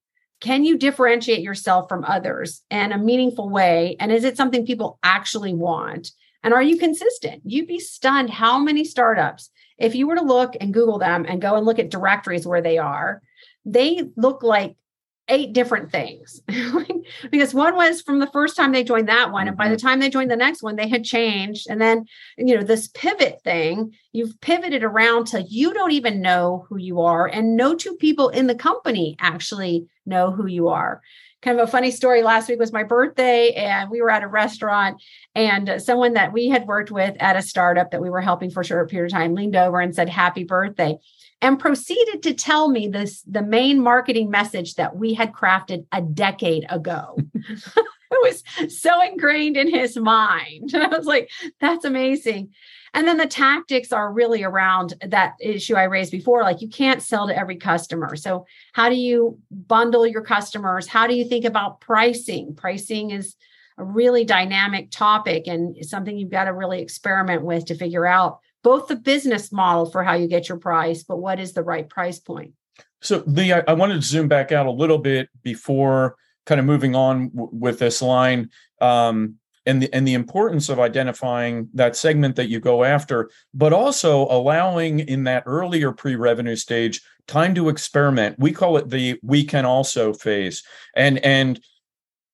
Can 0.44 0.66
you 0.66 0.78
differentiate 0.78 1.40
yourself 1.40 1.88
from 1.88 2.04
others 2.04 2.64
in 2.70 2.92
a 2.92 2.98
meaningful 2.98 3.50
way? 3.50 3.96
And 4.02 4.12
is 4.12 4.26
it 4.26 4.36
something 4.36 4.66
people 4.66 5.00
actually 5.02 5.54
want? 5.54 6.12
And 6.44 6.54
are 6.54 6.62
you 6.62 6.78
consistent? 6.78 7.44
You'd 7.46 7.68
be 7.68 7.80
stunned 7.80 8.30
how 8.30 8.60
many 8.60 8.84
startups, 8.84 9.50
if 9.78 9.96
you 9.96 10.06
were 10.06 10.16
to 10.16 10.22
look 10.22 10.56
and 10.60 10.74
Google 10.74 11.00
them 11.00 11.26
and 11.26 11.42
go 11.42 11.56
and 11.56 11.66
look 11.66 11.80
at 11.80 11.90
directories 11.90 12.46
where 12.46 12.62
they 12.62 12.78
are, 12.78 13.22
they 13.64 14.04
look 14.18 14.44
like 14.44 14.76
eight 15.30 15.54
different 15.54 15.92
things. 15.92 16.42
Because 17.32 17.54
one 17.54 17.76
was 17.76 18.02
from 18.02 18.20
the 18.20 18.30
first 18.32 18.56
time 18.56 18.72
they 18.72 18.84
joined 18.84 19.10
that 19.10 19.32
one 19.32 19.48
and 19.48 19.58
by 19.58 19.68
the 19.68 19.76
mm-hmm. 19.76 19.88
time 19.88 20.00
they 20.00 20.10
joined 20.10 20.32
the 20.32 20.36
next 20.36 20.64
one 20.64 20.76
they 20.76 20.88
had 20.88 21.04
changed. 21.04 21.68
And 21.70 21.82
then 21.82 22.06
you 22.38 22.56
know 22.56 22.64
this 22.64 22.88
pivot 22.90 23.42
thing 23.44 23.94
you've 24.14 24.40
pivoted 24.42 24.84
around 24.84 25.28
to 25.28 25.42
you 25.42 25.74
don't 25.74 25.92
even 25.92 26.22
know 26.22 26.66
who 26.70 26.78
you 26.78 27.02
are 27.02 27.28
and 27.28 27.58
no 27.58 27.76
two 27.76 27.96
people 27.96 28.30
in 28.30 28.48
the 28.48 28.56
company 28.56 29.16
actually 29.20 29.88
know 30.06 30.32
who 30.32 30.48
you 30.48 30.70
are. 30.70 31.02
Kind 31.42 31.60
of 31.60 31.68
a 31.68 31.72
funny 31.72 31.92
story 31.92 32.24
last 32.24 32.48
week 32.48 32.60
was 32.60 32.72
my 32.72 32.84
birthday 32.84 33.52
and 33.52 33.90
we 33.90 34.02
were 34.02 34.10
at 34.10 34.24
a 34.24 34.28
restaurant 34.28 35.02
and 35.36 35.82
someone 35.82 36.14
that 36.14 36.32
we 36.32 36.48
had 36.48 36.68
worked 36.68 36.90
with 36.90 37.16
at 37.20 37.36
a 37.36 37.42
startup 37.42 37.92
that 37.92 38.02
we 38.02 38.10
were 38.10 38.22
helping 38.22 38.50
for 38.50 38.62
a 38.62 38.66
short 38.66 38.90
period 38.90 39.12
of 39.12 39.18
time 39.18 39.36
leaned 39.36 39.58
over 39.58 39.82
and 39.82 39.94
said 39.94 40.08
happy 40.08 40.46
birthday 40.46 40.98
and 41.44 41.60
proceeded 41.60 42.24
to 42.24 42.34
tell 42.34 42.70
me 42.70 42.88
this 42.88 43.22
the 43.24 43.42
main 43.42 43.82
marketing 43.82 44.32
message 44.32 44.76
that 44.76 44.96
we 44.96 45.14
had 45.14 45.34
crafted 45.34 45.86
a 45.92 46.02
decade 46.02 46.66
ago. 46.70 47.18
it 47.36 47.74
was 48.12 48.44
so 48.82 49.02
ingrained 49.02 49.58
in 49.58 49.70
his 49.70 49.98
mind. 49.98 50.74
And 50.74 50.84
I 50.84 50.88
was 50.88 51.06
like, 51.06 51.30
that's 51.60 51.84
amazing. 51.84 52.54
And 52.94 53.06
then 53.08 53.18
the 53.18 53.28
tactics 53.28 53.92
are 53.92 54.14
really 54.14 54.44
around 54.44 54.94
that 55.06 55.34
issue 55.42 55.76
I 55.76 55.84
raised 55.84 56.12
before. 56.12 56.44
Like 56.44 56.62
you 56.62 56.70
can't 56.70 57.02
sell 57.02 57.28
to 57.28 57.38
every 57.38 57.58
customer. 57.58 58.16
So, 58.16 58.46
how 58.72 58.88
do 58.88 58.96
you 58.96 59.38
bundle 59.52 60.08
your 60.08 60.22
customers? 60.22 60.88
How 60.88 61.08
do 61.08 61.16
you 61.16 61.28
think 61.28 61.44
about 61.44 61.82
pricing? 61.82 62.56
Pricing 62.56 63.12
is 63.12 63.36
a 63.78 63.84
really 63.84 64.24
dynamic 64.24 64.92
topic 64.92 65.48
and 65.48 65.76
something 65.86 66.18
you've 66.18 66.32
got 66.32 66.46
to 66.46 66.54
really 66.54 66.82
experiment 66.82 67.44
with 67.44 67.66
to 67.66 67.76
figure 67.76 68.06
out 68.06 68.40
both 68.64 68.88
the 68.88 68.96
business 68.96 69.52
model 69.52 69.86
for 69.90 70.04
how 70.04 70.14
you 70.14 70.28
get 70.28 70.50
your 70.50 70.58
price, 70.58 71.04
but 71.04 71.18
what 71.18 71.40
is 71.40 71.54
the 71.54 71.64
right 71.64 71.88
price 71.88 72.20
point? 72.20 72.54
So, 73.02 73.24
Lee, 73.28 73.54
I, 73.54 73.64
I 73.68 73.74
wanted 73.74 73.96
to 73.96 74.02
zoom 74.02 74.28
back 74.28 74.52
out 74.52 74.66
a 74.66 74.72
little 74.72 74.98
bit 74.98 75.30
before 75.44 76.16
kind 76.46 76.60
of 76.60 76.66
moving 76.66 76.96
on 76.96 77.30
w- 77.30 77.50
with 77.52 77.80
this 77.80 78.02
line. 78.02 78.50
Um, 78.82 79.36
and 79.66 79.82
the 79.82 79.94
and 79.94 80.08
the 80.08 80.14
importance 80.14 80.70
of 80.70 80.80
identifying 80.80 81.70
that 81.74 81.96
segment 81.96 82.36
that 82.36 82.50
you 82.50 82.60
go 82.60 82.84
after, 82.84 83.30
but 83.54 83.72
also 83.72 84.28
allowing 84.30 85.00
in 85.00 85.24
that 85.24 85.44
earlier 85.46 85.94
pre-revenue 85.94 86.56
stage 86.56 87.02
time 87.28 87.56
to 87.56 87.70
experiment. 87.70 88.38
We 88.40 88.52
call 88.52 88.78
it 88.78 88.90
the 88.90 89.20
we 89.24 89.46
can 89.46 89.66
also 89.66 90.14
phase. 90.14 90.64
And 90.96 91.20
and 91.20 91.62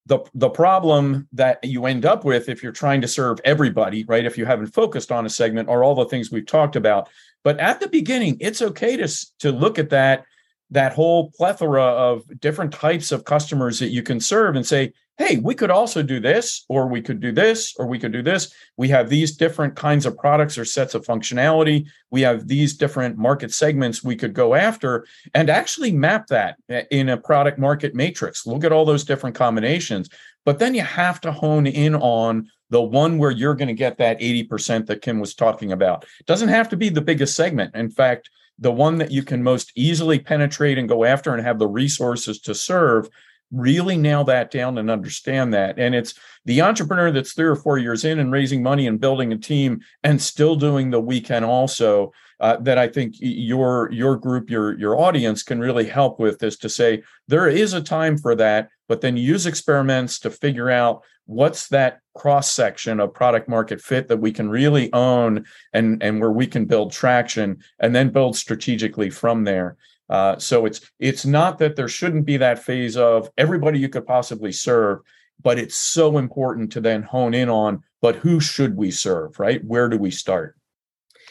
the 0.10 0.20
the 0.34 0.49
problem 0.49 1.28
that 1.34 1.64
you 1.64 1.86
end 1.86 2.03
up 2.03 2.26
with 2.26 2.49
if 2.49 2.64
you're 2.64 2.72
trying 2.72 2.99
to 3.01 3.07
serve 3.07 3.39
everybody, 3.45 4.03
right? 4.05 4.26
If 4.26 4.38
you 4.38 4.45
haven't 4.45 4.74
focused 4.74 5.12
on 5.12 5.26
a 5.26 5.30
segment 5.30 5.70
are 5.70 5.84
all 5.84 5.95
the 5.95 6.05
things 6.05 6.32
we've 6.32 6.45
talked 6.45 6.76
about. 6.76 7.07
But 7.43 7.60
at 7.60 7.80
the 7.80 7.88
beginning, 7.88 8.38
it's 8.41 8.62
okay 8.62 8.97
to 8.97 9.07
to 9.39 9.51
look 9.51 9.78
at 9.78 9.91
that 9.91 10.26
that 10.72 10.93
whole 10.93 11.32
plethora 11.32 11.84
of 11.84 12.24
different 12.39 12.74
types 12.74 13.12
of 13.12 13.24
customers 13.24 13.80
that 13.80 13.89
you 13.89 14.03
can 14.03 14.20
serve 14.20 14.55
and 14.55 14.66
say, 14.66 14.93
hey, 15.20 15.36
we 15.36 15.53
could 15.53 15.70
also 15.70 16.01
do 16.01 16.22
this, 16.22 16.63
or 16.70 16.88
we 16.88 17.01
could 17.01 17.20
do 17.20 17.34
this, 17.34 17.76
or 17.78 17.86
we 17.86 17.99
could 17.99 18.13
do 18.13 18.24
this. 18.24 18.53
We 18.78 18.88
have 18.88 19.09
these 19.09 19.36
different 19.36 19.76
kinds 19.76 20.05
of 20.05 20.17
products 20.17 20.57
or 20.57 20.63
sets 20.63 20.95
of 20.95 21.05
functionality. 21.05 21.88
We 22.09 22.22
have 22.22 22.47
these 22.47 22.74
different 22.74 23.17
market 23.17 23.51
segments 23.51 24.01
we 24.01 24.15
could 24.15 24.34
go 24.34 24.55
after 24.55 25.05
and 25.36 25.49
actually 25.49 25.91
map 25.91 26.28
that 26.28 26.55
in 26.89 27.09
a 27.09 27.17
product 27.17 27.59
market 27.59 27.93
matrix. 27.93 28.47
Look 28.47 28.63
at 28.63 28.72
all 28.72 28.86
those 28.86 29.03
different 29.03 29.36
combinations. 29.36 30.09
But 30.45 30.57
then 30.57 30.74
you 30.74 30.84
have 30.84 31.20
to 31.22 31.34
hone 31.34 31.67
in 31.67 31.95
on 31.95 32.49
the 32.70 32.82
one 32.82 33.17
where 33.17 33.32
you're 33.32 33.55
going 33.55 33.67
to 33.67 33.74
get 33.74 33.97
that 33.97 34.22
80% 34.22 34.86
that 34.86 35.01
Kim 35.01 35.20
was 35.20 35.36
talking 35.36 35.74
about. 35.74 36.05
It 36.22 36.28
doesn't 36.28 36.47
have 36.47 36.70
to 36.70 36.78
be 36.78 36.88
the 36.88 37.01
biggest 37.01 37.36
segment. 37.36 37.76
In 37.76 37.89
fact, 37.89 38.30
the 38.57 38.72
one 38.72 38.97
that 38.99 39.11
you 39.11 39.24
can 39.24 39.43
most 39.43 39.74
easily 39.76 40.20
penetrate 40.20 40.78
and 40.78 40.88
go 40.88 41.03
after 41.03 41.34
and 41.34 41.45
have 41.45 41.59
the 41.59 41.67
resources 41.67 42.39
to 42.41 42.55
serve 42.55 43.09
really 43.52 43.97
nail 43.97 44.24
that 44.26 44.52
down 44.52 44.78
and 44.78 44.91
understand 44.91 45.54
that. 45.54 45.80
And 45.80 45.95
it's 45.95 46.14
the 46.45 46.62
entrepreneur 46.62 47.12
that's 47.12 47.34
three 47.34 47.45
or 47.45 47.56
four 47.56 47.78
years 47.78 48.06
in 48.06 48.20
and 48.20 48.32
raising 48.32 48.64
money 48.64 48.88
and 48.88 49.00
building 49.00 49.32
a 49.32 49.38
team 49.38 49.82
and 50.04 50.22
still 50.22 50.56
doing 50.56 50.89
the 50.89 51.00
we 51.00 51.22
can 51.22 51.43
also 51.43 52.12
uh, 52.39 52.58
that 52.58 52.78
i 52.78 52.88
think 52.88 53.14
your 53.20 53.91
your 53.91 54.16
group 54.16 54.50
your 54.50 54.78
your 54.80 54.97
audience 54.97 55.43
can 55.43 55.60
really 55.60 55.86
help 55.86 56.20
with 56.20 56.41
is 56.41 56.58
to 56.58 56.70
say 56.70 57.04
there 57.28 57.47
is 57.47 57.74
a 57.74 57.82
time 57.82 58.18
for 58.18 58.34
that 58.34 58.70
but 58.88 59.02
then 59.02 59.18
use 59.18 59.45
experiments 59.45 60.20
to 60.20 60.30
figure 60.30 60.70
out 60.70 61.04
what's 61.26 61.68
that 61.68 62.00
cross 62.16 62.50
section 62.50 63.00
of 63.00 63.14
product 63.14 63.47
market 63.47 63.80
fit 63.82 64.08
that 64.08 64.18
we 64.18 64.32
can 64.32 64.50
really 64.50 64.91
own 64.93 65.45
and 65.74 66.02
and 66.02 66.20
where 66.20 66.32
we 66.32 66.47
can 66.47 66.66
build 66.66 66.91
traction 66.91 67.58
and 67.80 67.93
then 67.93 68.10
build 68.10 68.36
strategically 68.36 69.10
from 69.10 69.43
there 69.43 69.78
uh, 70.10 70.38
so 70.38 70.66
it's 70.66 70.82
it's 70.99 71.26
not 71.26 71.57
that 71.57 71.76
there 71.76 71.88
shouldn't 71.88 72.26
be 72.26 72.38
that 72.38 72.64
phase 72.64 72.97
of 72.97 73.30
everybody 73.38 73.80
you 73.80 73.89
could 73.89 74.05
possibly 74.05 74.51
serve 74.51 74.99
but 75.41 75.57
it's 75.57 75.78
so 75.78 76.18
important 76.18 76.72
to 76.72 76.82
then 76.82 77.01
hone 77.01 77.34
in 77.34 77.49
on 77.49 77.84
but 78.01 78.16
who 78.16 78.39
should 78.39 78.76
we 78.76 78.91
serve 78.91 79.39
right 79.39 79.64
where 79.66 79.89
do 79.89 79.97
we 79.97 80.12
start 80.12 80.55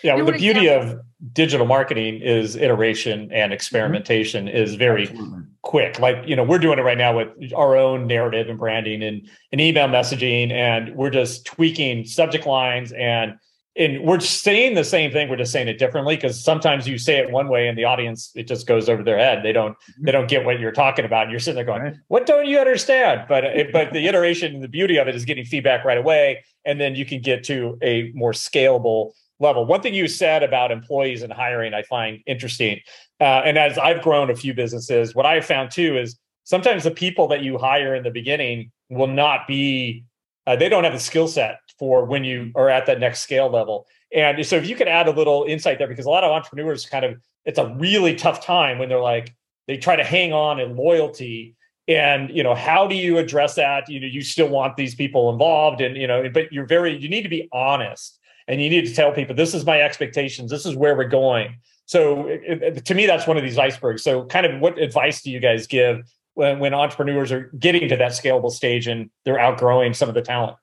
yeah, 0.02 0.14
well, 0.14 0.26
the 0.26 0.32
beauty 0.32 0.68
of 0.68 1.00
digital 1.32 1.66
marketing 1.66 2.20
is 2.20 2.56
iteration 2.56 3.30
and 3.32 3.52
experimentation 3.52 4.46
mm-hmm. 4.46 4.56
is 4.56 4.74
very 4.74 5.08
Absolutely. 5.08 5.42
quick. 5.62 5.98
Like, 5.98 6.16
you 6.26 6.36
know, 6.36 6.44
we're 6.44 6.58
doing 6.58 6.78
it 6.78 6.82
right 6.82 6.98
now 6.98 7.16
with 7.16 7.52
our 7.54 7.76
own 7.76 8.06
narrative 8.06 8.48
and 8.48 8.58
branding 8.58 9.02
and, 9.02 9.28
and 9.50 9.60
email 9.60 9.88
messaging, 9.88 10.52
and 10.52 10.94
we're 10.94 11.10
just 11.10 11.46
tweaking 11.46 12.04
subject 12.04 12.46
lines 12.46 12.92
and 12.92 13.34
and 13.78 14.02
we're 14.02 14.20
saying 14.20 14.74
the 14.74 14.84
same 14.84 15.10
thing 15.10 15.28
we're 15.28 15.36
just 15.36 15.52
saying 15.52 15.68
it 15.68 15.78
differently 15.78 16.16
because 16.16 16.42
sometimes 16.42 16.86
you 16.88 16.98
say 16.98 17.18
it 17.18 17.30
one 17.30 17.48
way 17.48 17.68
and 17.68 17.78
the 17.78 17.84
audience 17.84 18.30
it 18.34 18.46
just 18.48 18.66
goes 18.66 18.88
over 18.88 19.02
their 19.02 19.18
head 19.18 19.42
they 19.42 19.52
don't 19.52 19.72
mm-hmm. 19.72 20.04
they 20.04 20.12
don't 20.12 20.28
get 20.28 20.44
what 20.44 20.58
you're 20.60 20.72
talking 20.72 21.04
about 21.04 21.22
and 21.22 21.30
you're 21.30 21.40
sitting 21.40 21.56
there 21.56 21.64
going 21.64 21.82
right. 21.82 21.94
what 22.08 22.26
don't 22.26 22.46
you 22.46 22.58
understand 22.58 23.24
but 23.28 23.44
it, 23.44 23.72
but 23.72 23.92
the 23.92 24.06
iteration 24.06 24.54
and 24.54 24.62
the 24.62 24.68
beauty 24.68 24.96
of 24.96 25.08
it 25.08 25.14
is 25.14 25.24
getting 25.24 25.44
feedback 25.44 25.84
right 25.84 25.98
away 25.98 26.44
and 26.64 26.80
then 26.80 26.94
you 26.94 27.04
can 27.04 27.20
get 27.20 27.44
to 27.44 27.78
a 27.82 28.12
more 28.14 28.32
scalable 28.32 29.12
level. 29.40 29.64
One 29.66 29.80
thing 29.80 29.94
you 29.94 30.08
said 30.08 30.42
about 30.42 30.70
employees 30.70 31.22
and 31.22 31.32
hiring, 31.32 31.74
I 31.74 31.82
find 31.82 32.20
interesting. 32.26 32.80
Uh, 33.20 33.42
and 33.44 33.58
as 33.58 33.78
I've 33.78 34.02
grown 34.02 34.30
a 34.30 34.36
few 34.36 34.54
businesses, 34.54 35.14
what 35.14 35.26
I've 35.26 35.44
found 35.44 35.70
too 35.70 35.96
is 35.96 36.18
sometimes 36.44 36.84
the 36.84 36.90
people 36.90 37.28
that 37.28 37.42
you 37.42 37.58
hire 37.58 37.94
in 37.94 38.02
the 38.02 38.10
beginning 38.10 38.70
will 38.90 39.06
not 39.06 39.46
be, 39.46 40.04
uh, 40.48 40.56
they 40.56 40.70
don't 40.70 40.84
have 40.84 40.94
the 40.94 40.98
skill 40.98 41.28
set 41.28 41.60
for 41.78 42.06
when 42.06 42.24
you 42.24 42.50
are 42.54 42.70
at 42.70 42.86
that 42.86 42.98
next 42.98 43.20
scale 43.20 43.50
level. 43.50 43.86
And 44.14 44.44
so 44.46 44.56
if 44.56 44.66
you 44.66 44.74
could 44.74 44.88
add 44.88 45.06
a 45.06 45.10
little 45.10 45.44
insight 45.46 45.76
there, 45.76 45.86
because 45.86 46.06
a 46.06 46.10
lot 46.10 46.24
of 46.24 46.30
entrepreneurs 46.30 46.86
kind 46.86 47.04
of, 47.04 47.20
it's 47.44 47.58
a 47.58 47.74
really 47.78 48.14
tough 48.14 48.42
time 48.42 48.78
when 48.78 48.88
they're 48.88 48.98
like, 48.98 49.34
they 49.66 49.76
try 49.76 49.94
to 49.94 50.04
hang 50.04 50.32
on 50.32 50.58
in 50.58 50.74
loyalty. 50.74 51.54
And 51.86 52.30
you 52.30 52.42
know 52.42 52.54
how 52.54 52.86
do 52.86 52.94
you 52.94 53.18
address 53.18 53.56
that? 53.56 53.90
You 53.90 54.00
know 54.00 54.06
you 54.06 54.22
still 54.22 54.48
want 54.48 54.76
these 54.76 54.94
people 54.94 55.30
involved 55.30 55.80
and 55.80 55.96
you 55.96 56.06
know 56.06 56.28
but 56.28 56.52
you're 56.52 56.66
very 56.66 56.96
you 56.98 57.08
need 57.08 57.22
to 57.22 57.30
be 57.30 57.48
honest 57.50 58.18
and 58.46 58.60
you 58.62 58.68
need 58.68 58.86
to 58.86 58.94
tell 58.94 59.12
people 59.12 59.34
this 59.34 59.54
is 59.54 59.64
my 59.64 59.80
expectations. 59.80 60.50
This 60.50 60.66
is 60.66 60.76
where 60.76 60.96
we're 60.96 61.08
going. 61.08 61.56
So 61.86 62.26
it, 62.26 62.62
it, 62.62 62.84
to 62.84 62.94
me 62.94 63.06
that's 63.06 63.26
one 63.26 63.38
of 63.38 63.42
these 63.42 63.56
icebergs. 63.56 64.02
So 64.02 64.24
kind 64.26 64.44
of 64.44 64.60
what 64.60 64.78
advice 64.78 65.22
do 65.22 65.30
you 65.30 65.40
guys 65.40 65.66
give 65.66 66.02
when, 66.38 66.60
when 66.60 66.72
entrepreneurs 66.72 67.32
are 67.32 67.50
getting 67.58 67.88
to 67.88 67.96
that 67.96 68.12
scalable 68.12 68.52
stage 68.52 68.86
and 68.86 69.10
they're 69.24 69.40
outgrowing 69.40 69.92
some 69.92 70.08
of 70.08 70.14
the 70.14 70.22
talent 70.22 70.56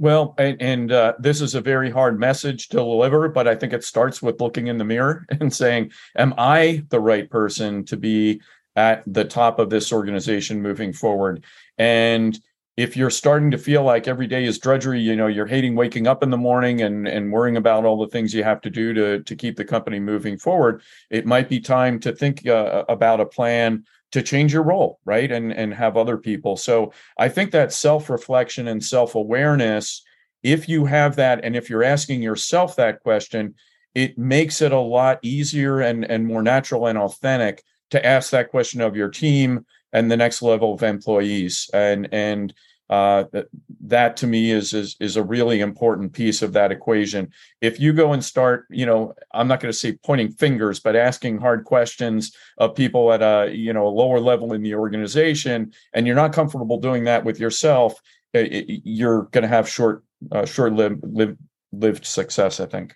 well, 0.00 0.36
and, 0.38 0.62
and 0.62 0.92
uh, 0.92 1.14
this 1.18 1.40
is 1.40 1.56
a 1.56 1.60
very 1.60 1.90
hard 1.90 2.20
message 2.20 2.68
to 2.68 2.76
deliver, 2.76 3.28
but 3.28 3.48
I 3.48 3.56
think 3.56 3.72
it 3.72 3.82
starts 3.82 4.22
with 4.22 4.40
looking 4.40 4.68
in 4.68 4.78
the 4.78 4.84
mirror 4.84 5.26
and 5.40 5.52
saying, 5.52 5.90
Am 6.16 6.34
I 6.38 6.84
the 6.90 7.00
right 7.00 7.28
person 7.28 7.84
to 7.86 7.96
be 7.96 8.40
at 8.76 9.02
the 9.12 9.24
top 9.24 9.58
of 9.58 9.70
this 9.70 9.92
organization 9.92 10.62
moving 10.62 10.92
forward? 10.92 11.44
And 11.78 12.38
if 12.76 12.96
you're 12.96 13.10
starting 13.10 13.50
to 13.50 13.58
feel 13.58 13.82
like 13.82 14.06
every 14.06 14.28
day 14.28 14.44
is 14.44 14.60
drudgery, 14.60 15.00
you 15.00 15.16
know, 15.16 15.26
you're 15.26 15.46
hating 15.46 15.74
waking 15.74 16.06
up 16.06 16.22
in 16.22 16.30
the 16.30 16.36
morning 16.36 16.82
and 16.82 17.08
and 17.08 17.32
worrying 17.32 17.56
about 17.56 17.84
all 17.84 17.98
the 17.98 18.12
things 18.12 18.32
you 18.32 18.44
have 18.44 18.60
to 18.60 18.70
do 18.70 18.94
to 18.94 19.24
to 19.24 19.34
keep 19.34 19.56
the 19.56 19.64
company 19.64 19.98
moving 19.98 20.38
forward, 20.38 20.80
it 21.10 21.26
might 21.26 21.48
be 21.48 21.58
time 21.58 21.98
to 21.98 22.12
think 22.12 22.46
uh, 22.46 22.84
about 22.88 23.18
a 23.18 23.26
plan 23.26 23.82
to 24.12 24.22
change 24.22 24.52
your 24.52 24.62
role, 24.62 25.00
right? 25.04 25.30
And 25.30 25.52
and 25.52 25.74
have 25.74 25.96
other 25.96 26.16
people. 26.16 26.56
So 26.56 26.92
I 27.18 27.28
think 27.28 27.50
that 27.52 27.72
self-reflection 27.72 28.68
and 28.68 28.82
self-awareness, 28.82 30.02
if 30.42 30.68
you 30.68 30.86
have 30.86 31.16
that 31.16 31.44
and 31.44 31.56
if 31.56 31.68
you're 31.68 31.84
asking 31.84 32.22
yourself 32.22 32.76
that 32.76 33.00
question, 33.00 33.54
it 33.94 34.16
makes 34.18 34.62
it 34.62 34.72
a 34.72 34.78
lot 34.78 35.18
easier 35.22 35.80
and 35.80 36.04
and 36.04 36.26
more 36.26 36.42
natural 36.42 36.86
and 36.86 36.98
authentic 36.98 37.62
to 37.90 38.04
ask 38.04 38.30
that 38.30 38.50
question 38.50 38.80
of 38.80 38.96
your 38.96 39.08
team 39.08 39.64
and 39.92 40.10
the 40.10 40.16
next 40.16 40.42
level 40.42 40.74
of 40.74 40.82
employees 40.82 41.70
and 41.72 42.08
and 42.12 42.54
uh, 42.90 43.24
that, 43.32 43.46
that 43.80 44.16
to 44.16 44.26
me 44.26 44.50
is, 44.50 44.72
is 44.72 44.96
is 44.98 45.16
a 45.16 45.22
really 45.22 45.60
important 45.60 46.12
piece 46.12 46.40
of 46.40 46.52
that 46.54 46.72
equation. 46.72 47.30
If 47.60 47.78
you 47.78 47.92
go 47.92 48.12
and 48.12 48.24
start, 48.24 48.66
you 48.70 48.86
know, 48.86 49.14
I'm 49.32 49.46
not 49.46 49.60
going 49.60 49.72
to 49.72 49.78
say 49.78 49.98
pointing 50.04 50.30
fingers, 50.30 50.80
but 50.80 50.96
asking 50.96 51.38
hard 51.38 51.64
questions 51.64 52.34
of 52.56 52.74
people 52.74 53.12
at 53.12 53.22
a 53.22 53.54
you 53.54 53.72
know 53.72 53.86
a 53.86 53.90
lower 53.90 54.20
level 54.20 54.54
in 54.54 54.62
the 54.62 54.74
organization, 54.74 55.72
and 55.92 56.06
you're 56.06 56.16
not 56.16 56.32
comfortable 56.32 56.80
doing 56.80 57.04
that 57.04 57.24
with 57.24 57.38
yourself, 57.38 58.00
it, 58.32 58.80
you're 58.84 59.24
going 59.32 59.42
to 59.42 59.48
have 59.48 59.68
short 59.68 60.02
uh, 60.32 60.46
short 60.46 60.72
lived 60.72 61.02
lived 61.02 61.38
lived 61.72 62.06
success. 62.06 62.58
I 62.60 62.66
think. 62.66 62.94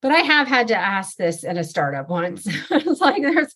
But 0.00 0.12
I 0.12 0.18
have 0.18 0.46
had 0.46 0.68
to 0.68 0.76
ask 0.76 1.16
this 1.16 1.44
at 1.44 1.56
a 1.56 1.64
startup 1.64 2.08
once. 2.08 2.46
it's 2.70 3.00
like 3.00 3.22
there's 3.22 3.54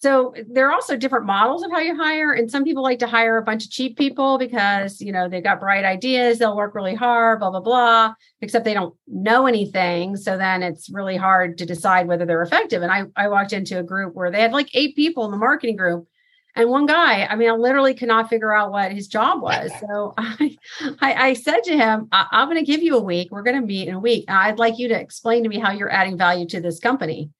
so 0.00 0.32
there 0.48 0.68
are 0.68 0.72
also 0.72 0.96
different 0.96 1.26
models 1.26 1.64
of 1.64 1.72
how 1.72 1.80
you 1.80 1.96
hire. 1.96 2.32
And 2.32 2.48
some 2.48 2.62
people 2.62 2.84
like 2.84 3.00
to 3.00 3.08
hire 3.08 3.36
a 3.36 3.42
bunch 3.42 3.64
of 3.64 3.70
cheap 3.70 3.98
people 3.98 4.38
because, 4.38 5.00
you 5.00 5.10
know, 5.10 5.28
they've 5.28 5.42
got 5.42 5.58
bright 5.58 5.84
ideas, 5.84 6.38
they'll 6.38 6.56
work 6.56 6.76
really 6.76 6.94
hard, 6.94 7.40
blah, 7.40 7.50
blah, 7.50 7.60
blah, 7.60 8.14
except 8.40 8.64
they 8.64 8.74
don't 8.74 8.94
know 9.08 9.46
anything. 9.46 10.16
So 10.16 10.38
then 10.38 10.62
it's 10.62 10.88
really 10.88 11.16
hard 11.16 11.58
to 11.58 11.66
decide 11.66 12.06
whether 12.06 12.24
they're 12.24 12.42
effective. 12.42 12.82
And 12.82 12.92
I, 12.92 13.06
I 13.16 13.26
walked 13.28 13.52
into 13.52 13.80
a 13.80 13.82
group 13.82 14.14
where 14.14 14.30
they 14.30 14.40
had 14.40 14.52
like 14.52 14.70
eight 14.72 14.94
people 14.94 15.24
in 15.24 15.32
the 15.32 15.36
marketing 15.36 15.76
group. 15.76 16.06
And 16.54 16.70
one 16.70 16.86
guy, 16.86 17.24
I 17.24 17.34
mean, 17.34 17.50
I 17.50 17.54
literally 17.54 17.94
could 17.94 18.08
not 18.08 18.28
figure 18.28 18.54
out 18.54 18.70
what 18.70 18.92
his 18.92 19.08
job 19.08 19.42
was. 19.42 19.70
So 19.80 20.14
I, 20.18 20.56
I, 21.00 21.14
I 21.14 21.32
said 21.34 21.64
to 21.64 21.76
him, 21.76 22.08
I, 22.12 22.26
am 22.32 22.48
going 22.48 22.64
to 22.64 22.64
give 22.64 22.82
you 22.82 22.96
a 22.96 23.02
week. 23.02 23.28
We're 23.32 23.42
going 23.42 23.60
to 23.60 23.66
meet 23.66 23.88
in 23.88 23.94
a 23.94 24.00
week. 24.00 24.26
I'd 24.28 24.60
like 24.60 24.78
you 24.78 24.88
to 24.88 25.00
explain 25.00 25.42
to 25.42 25.48
me 25.48 25.58
how 25.58 25.72
you're 25.72 25.92
adding 25.92 26.16
value 26.16 26.46
to 26.48 26.60
this 26.60 26.78
company. 26.78 27.30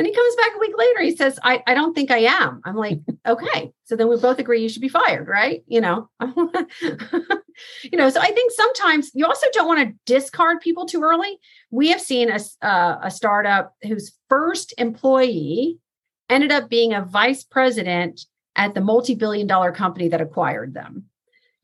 Then 0.00 0.06
he 0.06 0.14
comes 0.14 0.34
back 0.36 0.52
a 0.56 0.58
week 0.58 0.72
later. 0.78 1.02
He 1.02 1.14
says, 1.14 1.38
I, 1.42 1.62
I 1.66 1.74
don't 1.74 1.92
think 1.92 2.10
I 2.10 2.20
am. 2.20 2.62
I'm 2.64 2.74
like, 2.74 3.00
okay. 3.28 3.70
So 3.84 3.96
then 3.96 4.08
we 4.08 4.16
both 4.16 4.38
agree 4.38 4.62
you 4.62 4.70
should 4.70 4.80
be 4.80 4.88
fired, 4.88 5.28
right? 5.28 5.62
You 5.66 5.82
know, 5.82 6.08
you 7.82 7.98
know, 7.98 8.08
so 8.08 8.18
I 8.18 8.30
think 8.30 8.50
sometimes 8.50 9.10
you 9.12 9.26
also 9.26 9.46
don't 9.52 9.66
want 9.66 9.86
to 9.86 9.94
discard 10.06 10.62
people 10.62 10.86
too 10.86 11.02
early. 11.02 11.38
We 11.70 11.90
have 11.90 12.00
seen 12.00 12.30
a, 12.30 12.40
uh, 12.66 12.96
a 13.02 13.10
startup 13.10 13.74
whose 13.82 14.16
first 14.30 14.72
employee 14.78 15.76
ended 16.30 16.50
up 16.50 16.70
being 16.70 16.94
a 16.94 17.04
vice 17.04 17.44
president 17.44 18.24
at 18.56 18.72
the 18.72 18.80
multi-billion 18.80 19.46
dollar 19.46 19.70
company 19.70 20.08
that 20.08 20.22
acquired 20.22 20.72
them 20.72 21.04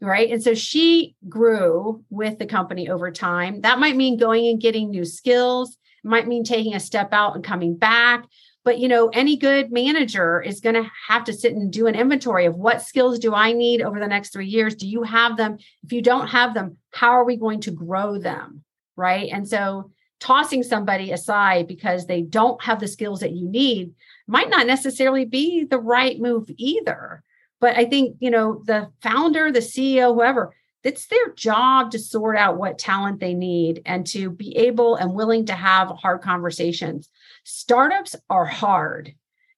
right 0.02 0.30
and 0.30 0.42
so 0.42 0.52
she 0.52 1.16
grew 1.26 2.04
with 2.10 2.38
the 2.38 2.44
company 2.44 2.88
over 2.88 3.10
time 3.10 3.62
that 3.62 3.78
might 3.78 3.96
mean 3.96 4.18
going 4.18 4.46
and 4.46 4.60
getting 4.60 4.90
new 4.90 5.06
skills 5.06 5.78
might 6.06 6.26
mean 6.28 6.44
taking 6.44 6.74
a 6.74 6.80
step 6.80 7.12
out 7.12 7.34
and 7.34 7.44
coming 7.44 7.76
back. 7.76 8.24
but 8.64 8.78
you 8.78 8.88
know 8.88 9.08
any 9.08 9.36
good 9.36 9.70
manager 9.70 10.42
is 10.42 10.60
going 10.60 10.74
to 10.74 10.90
have 11.08 11.24
to 11.24 11.32
sit 11.32 11.52
and 11.52 11.72
do 11.72 11.86
an 11.86 11.94
inventory 11.94 12.46
of 12.46 12.54
what 12.54 12.82
skills 12.82 13.18
do 13.18 13.34
i 13.34 13.52
need 13.52 13.80
over 13.82 13.98
the 14.00 14.08
next 14.14 14.32
3 14.32 14.46
years? 14.46 14.74
Do 14.74 14.88
you 14.88 15.02
have 15.02 15.36
them? 15.36 15.58
If 15.84 15.92
you 15.92 16.02
don't 16.02 16.28
have 16.28 16.54
them 16.54 16.78
how 16.92 17.10
are 17.10 17.24
we 17.24 17.36
going 17.36 17.60
to 17.62 17.70
grow 17.70 18.18
them 18.18 18.62
right? 18.96 19.28
And 19.30 19.46
so 19.46 19.90
tossing 20.20 20.62
somebody 20.62 21.12
aside 21.12 21.68
because 21.68 22.06
they 22.06 22.22
don't 22.22 22.62
have 22.64 22.80
the 22.80 22.88
skills 22.88 23.20
that 23.20 23.32
you 23.32 23.46
need 23.48 23.92
might 24.26 24.48
not 24.48 24.66
necessarily 24.66 25.26
be 25.26 25.64
the 25.64 25.78
right 25.78 26.18
move 26.18 26.50
either. 26.56 27.22
But 27.60 27.76
i 27.76 27.84
think 27.84 28.16
you 28.20 28.30
know 28.30 28.62
the 28.64 28.80
founder 29.02 29.52
the 29.52 29.60
ceo 29.60 30.14
whoever 30.14 30.54
it's 30.86 31.06
their 31.06 31.32
job 31.34 31.90
to 31.90 31.98
sort 31.98 32.36
out 32.36 32.58
what 32.58 32.78
talent 32.78 33.18
they 33.18 33.34
need 33.34 33.82
and 33.84 34.06
to 34.06 34.30
be 34.30 34.56
able 34.56 34.94
and 34.94 35.12
willing 35.12 35.44
to 35.46 35.52
have 35.52 35.88
hard 35.88 36.22
conversations. 36.22 37.08
Startups 37.42 38.14
are 38.30 38.44
hard. 38.44 39.12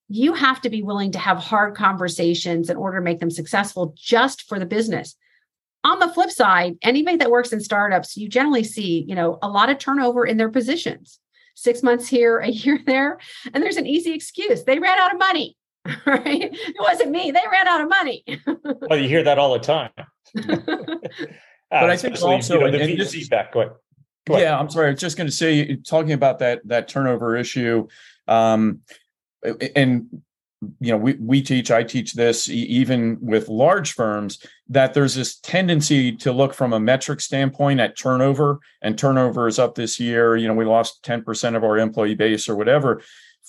You 0.07 0.33
have 0.33 0.59
to 0.61 0.71
be 0.71 0.81
willing 0.81 1.11
to 1.11 1.19
have 1.19 1.37
hard 1.37 1.75
conversations 1.75 2.71
in 2.71 2.77
order 2.77 2.97
to 2.97 3.03
make 3.03 3.19
them 3.19 3.29
successful 3.29 3.93
just 3.95 4.41
for 4.49 4.57
the 4.57 4.65
business. 4.65 5.15
On 5.83 5.99
the 5.99 6.09
flip 6.09 6.31
side, 6.31 6.77
anybody 6.81 7.17
that 7.17 7.29
works 7.29 7.53
in 7.53 7.61
startups, 7.61 8.17
you 8.17 8.27
generally 8.27 8.63
see, 8.63 9.05
you 9.07 9.13
know, 9.13 9.37
a 9.43 9.49
lot 9.49 9.69
of 9.69 9.77
turnover 9.77 10.25
in 10.25 10.37
their 10.37 10.49
positions. 10.49 11.19
6 11.53 11.83
months 11.83 12.07
here, 12.07 12.39
a 12.39 12.49
year 12.49 12.79
there, 12.87 13.19
and 13.53 13.63
there's 13.63 13.77
an 13.77 13.85
easy 13.85 14.13
excuse. 14.13 14.63
They 14.63 14.79
ran 14.79 14.97
out 14.97 15.13
of 15.13 15.19
money. 15.19 15.55
Right? 16.05 16.49
It 16.53 16.75
wasn't 16.79 17.11
me. 17.11 17.31
They 17.31 17.41
ran 17.51 17.67
out 17.67 17.81
of 17.81 17.89
money. 17.89 18.23
well, 18.89 18.99
you 18.99 19.07
hear 19.07 19.23
that 19.23 19.39
all 19.39 19.53
the 19.53 19.59
time. 19.59 19.91
but 20.33 21.89
I 21.89 21.97
think 21.97 22.21
also 22.21 22.55
you 22.55 22.71
know, 22.71 22.71
the 22.71 22.77
VC 22.79 23.11
feedback. 23.11 23.53
Go 23.53 23.61
ahead. 23.61 23.73
Go 24.27 24.33
ahead. 24.35 24.47
Yeah, 24.47 24.59
I'm 24.59 24.69
sorry. 24.69 24.87
I 24.87 24.91
was 24.91 24.99
just 24.99 25.17
going 25.17 25.27
to 25.27 25.35
say, 25.35 25.75
talking 25.77 26.13
about 26.13 26.39
that 26.39 26.61
that 26.65 26.87
turnover 26.87 27.35
issue, 27.35 27.87
um, 28.27 28.81
and 29.75 30.21
you 30.79 30.91
know, 30.91 30.97
we 30.97 31.13
we 31.13 31.41
teach, 31.41 31.71
I 31.71 31.83
teach 31.83 32.13
this 32.13 32.49
even 32.49 33.17
with 33.21 33.47
large 33.47 33.93
firms 33.93 34.45
that 34.67 34.93
there's 34.93 35.15
this 35.15 35.39
tendency 35.39 36.11
to 36.17 36.33
look 36.33 36.53
from 36.53 36.73
a 36.73 36.79
metric 36.79 37.21
standpoint 37.21 37.79
at 37.79 37.97
turnover, 37.97 38.59
and 38.81 38.97
turnover 38.97 39.47
is 39.47 39.57
up 39.57 39.75
this 39.75 39.99
year. 39.99 40.35
You 40.35 40.47
know, 40.49 40.53
we 40.53 40.65
lost 40.65 41.03
10% 41.03 41.55
of 41.55 41.63
our 41.63 41.77
employee 41.77 42.15
base 42.15 42.49
or 42.49 42.55
whatever. 42.55 43.01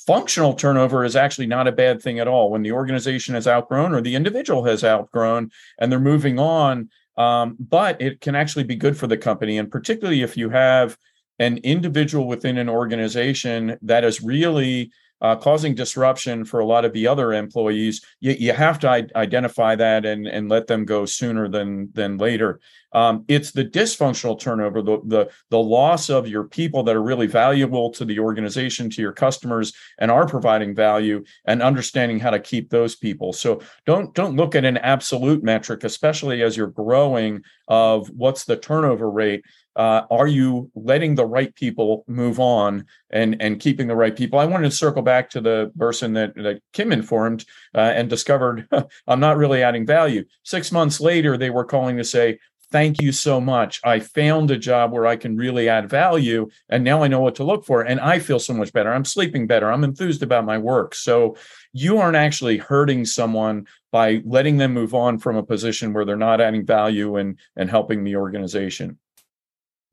Functional 0.07 0.55
turnover 0.55 1.05
is 1.05 1.17
actually 1.17 1.47
not 1.47 1.69
a 1.69 1.73
bad 1.73 2.01
thing 2.01 2.19
at 2.19 2.29
all. 2.29 2.51
When 2.51 2.63
the 2.63 2.73
organization 2.73 3.35
has 3.35 3.47
outgrown 3.47 3.95
or 3.95 4.01
the 4.01 4.15
individual 4.15 4.65
has 4.65 4.83
outgrown 4.83 5.51
and 5.79 5.91
they're 5.91 6.01
moving 6.01 6.39
on, 6.39 6.89
um, 7.17 7.57
but 7.59 8.01
it 8.01 8.21
can 8.21 8.35
actually 8.35 8.65
be 8.65 8.77
good 8.77 8.97
for 8.97 9.07
the 9.07 9.17
company. 9.17 9.59
And 9.59 9.71
particularly 9.71 10.23
if 10.23 10.37
you 10.37 10.51
have 10.51 10.97
an 11.39 11.59
individual 11.59 12.27
within 12.27 12.59
an 12.59 12.69
organization 12.69 13.79
that 13.83 14.05
is 14.05 14.23
really 14.23 14.91
uh, 15.21 15.37
causing 15.37 15.75
disruption 15.75 16.45
for 16.45 16.61
a 16.61 16.67
lot 16.67 16.85
of 16.85 16.93
the 16.93 17.07
other 17.07 17.33
employees, 17.33 18.03
you, 18.21 18.33
you 18.33 18.53
have 18.53 18.79
to 18.79 18.89
I- 18.89 19.07
identify 19.15 19.77
that 19.77 20.07
and, 20.07 20.27
and 20.27 20.49
let 20.49 20.67
them 20.67 20.85
go 20.85 21.05
sooner 21.05 21.49
than 21.49 21.91
than 21.93 22.17
later. 22.17 22.61
Um, 22.93 23.25
it's 23.29 23.53
the 23.53 23.65
dysfunctional 23.65 24.39
turnover, 24.39 24.83
the, 24.83 24.99
the 25.05 25.31
the 25.51 25.59
loss 25.59 26.11
of 26.11 26.29
your 26.29 26.45
people 26.45 26.83
that 26.85 26.97
are 26.97 27.03
really 27.03 27.27
valuable 27.27 27.91
to 27.93 28.05
the 28.05 28.19
organization, 28.19 28.91
to 28.91 29.03
your 29.03 29.13
customers, 29.13 29.73
and 29.99 30.11
are 30.11 30.27
providing 30.27 30.75
value, 30.75 31.25
and 31.45 31.63
understanding 31.63 32.19
how 32.19 32.31
to 32.31 32.41
keep 32.41 32.71
those 32.71 32.97
people. 32.97 33.33
So 33.33 33.61
don't 33.87 34.15
don't 34.15 34.37
look 34.37 34.55
at 34.55 34.65
an 34.65 34.79
absolute 34.79 35.43
metric, 35.43 35.85
especially 35.85 36.43
as 36.43 36.57
you're 36.57 36.67
growing, 36.69 37.43
of 37.69 38.09
what's 38.09 38.45
the 38.45 38.57
turnover 38.57 39.11
rate. 39.11 39.45
Uh, 39.77 40.03
are 40.11 40.27
you 40.27 40.69
letting 40.75 41.15
the 41.15 41.25
right 41.25 41.55
people 41.55 42.05
move 42.09 42.41
on 42.41 42.85
and 43.11 43.41
and 43.41 43.61
keeping 43.61 43.87
the 43.87 43.95
right 43.95 44.17
people? 44.17 44.39
I 44.39 44.45
wanted 44.45 44.69
to 44.69 44.77
circle 44.77 45.03
back 45.03 45.31
to 45.31 45.41
the 45.41 45.73
person 45.79 46.13
that, 46.15 46.35
that 46.35 46.61
kim 46.73 46.91
informed 46.91 47.45
uh, 47.75 47.93
and 47.95 48.11
discovered 48.11 48.69
i'm 49.07 49.21
not 49.21 49.37
really 49.37 49.63
adding 49.63 49.87
value. 49.87 50.25
Six 50.43 50.73
months 50.73 51.01
later 51.01 51.37
they 51.37 51.51
were 51.51 51.65
calling 51.65 51.97
to 51.99 52.05
say 52.05 52.41
thank 52.71 53.01
you 53.03 53.13
so 53.13 53.41
much. 53.41 53.81
I 53.85 54.01
found 54.01 54.51
a 54.51 54.59
job 54.59 54.93
where 54.93 55.07
i 55.07 55.17
can 55.17 55.37
really 55.37 55.69
add 55.69 55.89
value 55.89 56.49
and 56.69 56.85
now 56.85 57.03
i 57.03 57.09
know 57.09 57.21
what 57.21 57.35
to 57.37 57.45
look 57.45 57.65
for 57.65 57.83
and 57.83 58.01
i 58.01 58.19
feel 58.19 58.39
so 58.39 58.55
much 58.55 58.73
better. 58.73 58.93
I'm 58.93 59.05
sleeping 59.05 59.47
better. 59.47 59.71
I'm 59.71 59.85
enthused 59.85 60.23
about 60.23 60.45
my 60.45 60.59
work. 60.59 60.95
So 60.95 61.37
you 61.73 61.99
aren't 61.99 62.17
actually 62.17 62.59
hurting 62.59 63.05
someone 63.05 63.67
by 63.93 64.23
letting 64.25 64.57
them 64.57 64.73
move 64.73 64.95
on 64.95 65.19
from 65.19 65.37
a 65.37 65.43
position 65.43 65.93
where 65.93 66.05
they're 66.05 66.17
not 66.17 66.41
adding 66.41 66.65
value 66.65 67.17
and 67.17 67.39
and 67.57 67.71
helping 67.71 68.05
the 68.05 68.17
organization 68.17 68.99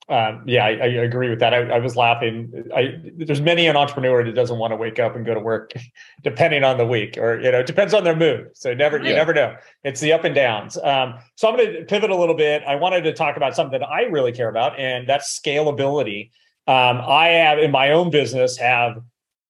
um, 0.10 0.44
yeah, 0.46 0.64
I, 0.64 0.70
I, 0.70 0.86
agree 0.86 1.30
with 1.30 1.40
that. 1.40 1.54
I, 1.54 1.58
I 1.70 1.80
was 1.80 1.98
laughing. 1.98 2.64
I, 2.74 2.96
there's 3.18 3.42
many 3.42 3.68
an 3.68 3.76
entrepreneur 3.76 4.24
that 4.24 4.32
doesn't 4.32 4.58
want 4.58 4.72
to 4.72 4.78
wake 4.78 5.00
up 5.00 5.18
and 5.18 5.26
go 5.26 5.34
to 5.34 5.40
work, 5.40 5.74
depending 6.24 6.64
on 6.64 6.78
the 6.78 6.86
week, 6.86 7.18
or 7.18 7.42
you 7.42 7.52
know, 7.52 7.60
it 7.60 7.66
depends 7.66 7.94
on 7.94 8.06
their 8.06 8.16
mood. 8.16 8.52
So 8.54 8.74
never, 8.74 8.98
you 9.00 9.14
never 9.14 9.34
know. 9.34 9.58
It's 9.84 10.00
the 10.00 10.14
up 10.14 10.24
and 10.24 10.34
downs. 10.34 10.78
Um, 10.78 11.16
so 11.36 11.50
I'm 11.50 11.58
going 11.58 11.74
to 11.74 11.84
pivot 11.84 12.10
a 12.10 12.16
little 12.16 12.36
bit. 12.36 12.64
I 12.66 12.76
wanted 12.76 13.02
to 13.02 13.14
talk 13.14 13.36
about 13.36 13.54
something 13.54 13.78
that 13.78 13.86
I 13.86 14.04
really 14.04 14.32
care 14.32 14.48
about, 14.48 14.80
and 14.80 15.10
that's 15.10 15.38
scalability. 15.38 16.30
Um, 16.68 17.02
I 17.06 17.28
have 17.30 17.60
in 17.60 17.72
my 17.72 17.92
own 17.92 18.10
business 18.10 18.58
have 18.58 19.02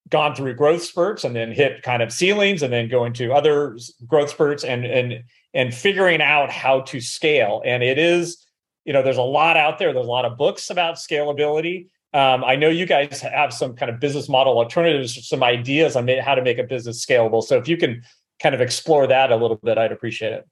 gone 0.10 0.34
through 0.34 0.55
growth 0.55 0.82
spurts 0.82 1.24
and 1.24 1.36
then 1.36 1.51
hit 1.51 1.84
kind 1.84 2.01
of 2.01 2.12
ceilings, 2.12 2.64
and 2.64 2.74
then 2.74 2.89
going 2.89 3.14
to 3.14 3.32
other 3.32 3.78
growth 4.08 4.32
spurts, 4.32 4.64
and 4.64 4.86
and 4.86 5.24
and 5.53 5.72
figuring 5.72 6.20
out 6.20 6.49
how 6.49 6.82
to 6.82 6.99
scale. 6.99 7.62
And 7.64 7.84
it 7.84 7.99
is 7.99 8.46
you 8.88 8.93
know, 8.93 9.03
there's 9.03 9.17
a 9.17 9.21
lot 9.21 9.57
out 9.57 9.77
there. 9.77 9.93
There's 9.93 10.05
a 10.05 10.09
lot 10.09 10.23
of 10.23 10.38
books 10.38 10.69
about 10.69 10.95
scalability. 10.95 11.89
Um, 12.13 12.43
I 12.45 12.55
know 12.55 12.69
you 12.69 12.85
guys 12.85 13.19
have 13.19 13.53
some 13.53 13.75
kind 13.75 13.91
of 13.91 13.99
business 13.99 14.29
model 14.29 14.57
alternatives, 14.57 15.27
some 15.27 15.43
ideas 15.43 15.97
on 15.97 16.07
how 16.07 16.35
to 16.35 16.41
make 16.41 16.57
a 16.57 16.63
business 16.63 17.05
scalable. 17.05 17.43
So 17.43 17.57
if 17.57 17.67
you 17.67 17.75
can 17.75 18.01
kind 18.41 18.55
of 18.55 18.61
explore 18.61 19.05
that 19.05 19.29
a 19.29 19.35
little 19.35 19.57
bit, 19.57 19.77
I'd 19.77 19.91
appreciate 19.91 20.31
it. 20.31 20.47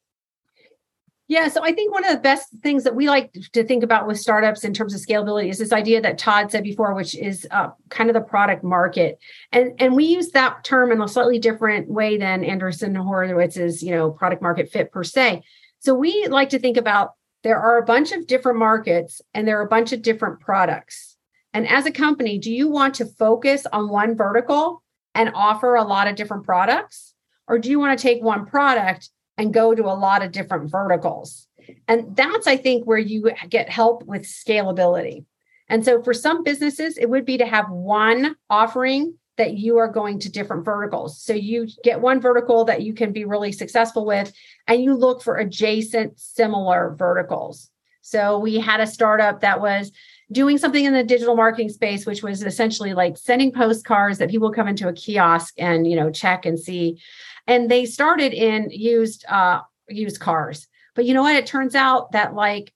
Yeah, 1.28 1.48
so 1.48 1.64
I 1.64 1.72
think 1.72 1.92
one 1.92 2.06
of 2.06 2.12
the 2.12 2.20
best 2.20 2.50
things 2.62 2.84
that 2.84 2.94
we 2.94 3.08
like 3.08 3.34
to 3.54 3.64
think 3.64 3.84
about 3.84 4.06
with 4.06 4.20
startups 4.20 4.64
in 4.64 4.74
terms 4.74 4.94
of 4.94 5.00
scalability 5.00 5.50
is 5.50 5.58
this 5.58 5.72
idea 5.72 6.02
that 6.02 6.20
Todd 6.20 6.52
said 6.52 6.64
before, 6.64 6.94
which 6.94 7.16
is 7.16 7.48
uh, 7.50 7.70
kind 7.90 8.10
of 8.10 8.14
the 8.14 8.22
product 8.22 8.64
market, 8.64 9.18
and 9.52 9.72
and 9.80 9.96
we 9.96 10.06
use 10.06 10.30
that 10.32 10.64
term 10.64 10.92
in 10.92 11.02
a 11.02 11.08
slightly 11.08 11.40
different 11.40 11.90
way 11.90 12.18
than 12.18 12.44
Andreessen 12.44 12.96
Horowitz's 12.96 13.82
you 13.82 13.90
know 13.90 14.12
product 14.12 14.44
market 14.44 14.70
fit 14.70 14.92
per 14.92 15.04
se. 15.04 15.42
So 15.80 15.96
we 15.96 16.28
like 16.28 16.50
to 16.50 16.60
think 16.60 16.78
about 16.78 17.14
there 17.46 17.60
are 17.60 17.78
a 17.78 17.86
bunch 17.86 18.12
of 18.12 18.26
different 18.26 18.58
markets 18.58 19.22
and 19.36 19.48
there 19.48 19.60
are 19.60 19.66
a 19.66 19.70
bunch 19.70 19.94
of 19.94 20.02
different 20.02 20.40
products. 20.40 21.16
And 21.54 21.68
as 21.68 21.86
a 21.86 21.92
company, 21.92 22.40
do 22.40 22.52
you 22.52 22.68
want 22.68 22.96
to 22.96 23.06
focus 23.06 23.68
on 23.72 23.88
one 23.88 24.16
vertical 24.16 24.82
and 25.14 25.32
offer 25.36 25.76
a 25.76 25.84
lot 25.84 26.08
of 26.08 26.16
different 26.16 26.44
products? 26.44 27.14
Or 27.48 27.60
do 27.60 27.70
you 27.70 27.78
want 27.78 27.98
to 27.98 28.02
take 28.02 28.24
one 28.24 28.48
product 28.48 29.12
and 29.38 29.54
go 29.54 29.76
to 29.76 29.84
a 29.84 29.94
lot 29.94 30.24
of 30.24 30.32
different 30.32 30.72
verticals? 30.72 31.48
And 31.88 32.16
that's, 32.16 32.48
I 32.48 32.58
think, 32.58 32.86
where 32.86 32.98
you 32.98 33.32
get 33.48 33.70
help 33.70 34.04
with 34.06 34.24
scalability. 34.24 35.26
And 35.70 35.86
so 35.86 36.02
for 36.02 36.16
some 36.16 36.44
businesses, 36.44 36.98
it 36.98 37.12
would 37.12 37.26
be 37.26 37.38
to 37.38 37.46
have 37.46 37.70
one 37.70 38.38
offering 38.50 39.20
that 39.38 39.56
you 39.56 39.78
are 39.78 39.88
going 39.88 40.20
to 40.20 40.32
different 40.32 40.66
verticals. 40.66 41.22
So 41.22 41.34
you 41.34 41.68
get 41.84 42.02
one 42.02 42.22
vertical 42.22 42.66
that 42.66 42.82
you 42.82 42.94
can 42.94 43.12
be 43.12 43.26
really 43.26 43.52
successful 43.52 44.06
with, 44.06 44.34
and 44.68 44.84
you 44.84 44.94
look 44.94 45.22
for 45.22 45.38
adjacent, 45.38 46.20
similar 46.20 46.96
verticals. 46.98 47.70
So 48.02 48.38
we 48.38 48.60
had 48.60 48.82
a 48.82 48.88
startup 48.88 49.42
that 49.42 49.60
was 49.60 49.92
doing 50.32 50.58
something 50.58 50.86
in 50.86 50.94
the 50.94 51.04
digital 51.04 51.36
marketing 51.36 51.70
space, 51.70 52.06
which 52.06 52.24
was 52.24 52.44
essentially 52.44 52.94
like 52.94 53.18
sending 53.18 53.52
postcards 53.52 54.20
that 54.20 54.30
people 54.30 54.52
come 54.52 54.68
into 54.68 54.88
a 54.88 54.94
kiosk 54.94 55.54
and 55.58 55.90
you 55.90 55.96
know 55.96 56.12
check 56.12 56.46
and 56.46 56.60
see. 56.60 57.02
And 57.48 57.70
they 57.70 57.86
started 57.86 58.34
in 58.34 58.70
used 58.72 59.26
uh, 59.28 59.62
used 59.90 60.20
cars, 60.20 60.68
but 60.96 61.06
you 61.06 61.14
know 61.14 61.24
what? 61.24 61.36
It 61.36 61.46
turns 61.46 61.76
out 61.76 62.12
that 62.12 62.34
like 62.34 62.72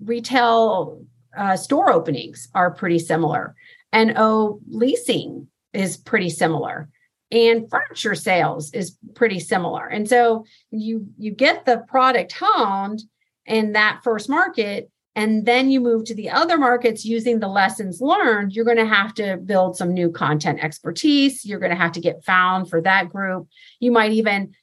retail 0.00 1.04
uh, 1.36 1.56
store 1.56 1.92
openings 1.92 2.48
are 2.54 2.70
pretty 2.70 2.98
similar, 2.98 3.54
and 3.92 4.14
oh, 4.16 4.60
leasing 4.68 5.48
is 5.76 5.96
pretty 5.96 6.30
similar. 6.30 6.88
And 7.30 7.68
furniture 7.68 8.14
sales 8.14 8.72
is 8.72 8.96
pretty 9.14 9.40
similar. 9.40 9.86
And 9.86 10.08
so 10.08 10.44
you 10.70 11.08
you 11.18 11.32
get 11.32 11.64
the 11.64 11.78
product 11.88 12.32
honed 12.38 13.02
in 13.44 13.72
that 13.72 14.00
first 14.04 14.28
market 14.28 14.90
and 15.16 15.46
then 15.46 15.70
you 15.70 15.80
move 15.80 16.04
to 16.04 16.14
the 16.14 16.30
other 16.30 16.58
markets 16.58 17.04
using 17.04 17.40
the 17.40 17.48
lessons 17.48 18.00
learned 18.00 18.52
you're 18.52 18.66
going 18.66 18.76
to 18.76 18.86
have 18.86 19.14
to 19.14 19.38
build 19.38 19.76
some 19.76 19.94
new 19.94 20.10
content 20.10 20.62
expertise. 20.62 21.44
You're 21.44 21.58
going 21.58 21.70
to 21.70 21.76
have 21.76 21.92
to 21.92 22.00
get 22.00 22.24
found 22.24 22.68
for 22.68 22.80
that 22.82 23.08
group. 23.08 23.48
You 23.80 23.90
might 23.90 24.12
even 24.12 24.54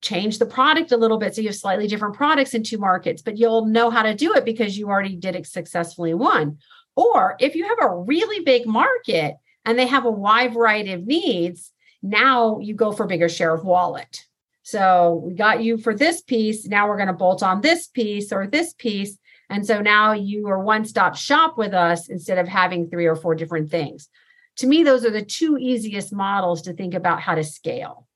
change 0.00 0.38
the 0.38 0.46
product 0.46 0.90
a 0.90 0.96
little 0.96 1.18
bit 1.18 1.34
so 1.34 1.42
you 1.42 1.48
have 1.48 1.56
slightly 1.56 1.86
different 1.86 2.14
products 2.14 2.52
in 2.52 2.62
two 2.62 2.76
markets 2.76 3.22
but 3.22 3.38
you'll 3.38 3.64
know 3.64 3.88
how 3.88 4.02
to 4.02 4.14
do 4.14 4.34
it 4.34 4.44
because 4.44 4.76
you 4.76 4.88
already 4.88 5.16
did 5.16 5.36
it 5.36 5.46
successfully 5.46 6.10
in 6.10 6.18
one. 6.18 6.58
Or 6.96 7.36
if 7.38 7.54
you 7.54 7.68
have 7.68 7.78
a 7.80 7.96
really 7.96 8.44
big 8.44 8.66
market 8.66 9.36
and 9.64 9.78
they 9.78 9.86
have 9.86 10.04
a 10.04 10.10
wide 10.10 10.54
variety 10.54 10.92
of 10.92 11.06
needs, 11.06 11.72
now 12.02 12.58
you 12.58 12.74
go 12.74 12.92
for 12.92 13.06
bigger 13.06 13.28
share 13.28 13.54
of 13.54 13.64
wallet. 13.64 14.24
So 14.62 15.22
we 15.24 15.34
got 15.34 15.62
you 15.62 15.78
for 15.78 15.94
this 15.94 16.22
piece. 16.22 16.66
Now 16.66 16.88
we're 16.88 16.96
going 16.96 17.08
to 17.08 17.12
bolt 17.12 17.42
on 17.42 17.60
this 17.60 17.86
piece 17.86 18.32
or 18.32 18.46
this 18.46 18.72
piece. 18.72 19.18
And 19.50 19.66
so 19.66 19.80
now 19.80 20.12
you 20.12 20.48
are 20.48 20.58
one 20.58 20.84
stop 20.84 21.16
shop 21.16 21.58
with 21.58 21.74
us 21.74 22.08
instead 22.08 22.38
of 22.38 22.48
having 22.48 22.88
three 22.88 23.06
or 23.06 23.16
four 23.16 23.34
different 23.34 23.70
things. 23.70 24.08
to 24.56 24.66
me, 24.66 24.84
those 24.84 25.04
are 25.04 25.10
the 25.10 25.24
two 25.24 25.58
easiest 25.58 26.12
models 26.12 26.62
to 26.62 26.72
think 26.72 26.94
about 26.94 27.20
how 27.20 27.34
to 27.34 27.44
scale. 27.44 28.06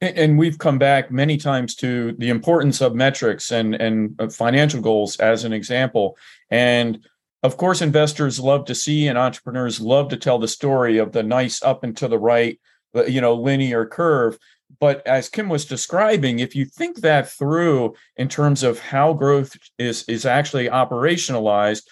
And 0.00 0.38
we've 0.38 0.58
come 0.58 0.78
back 0.78 1.10
many 1.10 1.36
times 1.36 1.74
to 1.76 2.12
the 2.18 2.28
importance 2.28 2.80
of 2.80 2.94
metrics 2.94 3.50
and 3.50 3.74
and 3.74 4.14
uh, 4.20 4.28
financial 4.28 4.80
goals 4.80 5.16
as 5.16 5.44
an 5.44 5.52
example. 5.52 6.16
And 6.50 7.04
of 7.42 7.56
course, 7.56 7.82
investors 7.82 8.40
love 8.40 8.64
to 8.66 8.74
see 8.74 9.06
and 9.06 9.16
entrepreneurs 9.16 9.80
love 9.80 10.08
to 10.08 10.16
tell 10.16 10.38
the 10.38 10.48
story 10.48 10.98
of 10.98 11.12
the 11.12 11.22
nice 11.22 11.62
up 11.62 11.84
and 11.84 11.96
to 11.98 12.08
the 12.08 12.18
right, 12.18 12.58
you 13.06 13.20
know, 13.20 13.34
linear 13.34 13.86
curve. 13.86 14.38
But 14.80 15.06
as 15.06 15.28
Kim 15.28 15.48
was 15.48 15.64
describing, 15.64 16.40
if 16.40 16.54
you 16.54 16.64
think 16.64 17.00
that 17.00 17.28
through 17.28 17.94
in 18.16 18.28
terms 18.28 18.62
of 18.62 18.78
how 18.78 19.12
growth 19.12 19.56
is 19.78 20.04
is 20.08 20.26
actually 20.26 20.68
operationalized, 20.68 21.82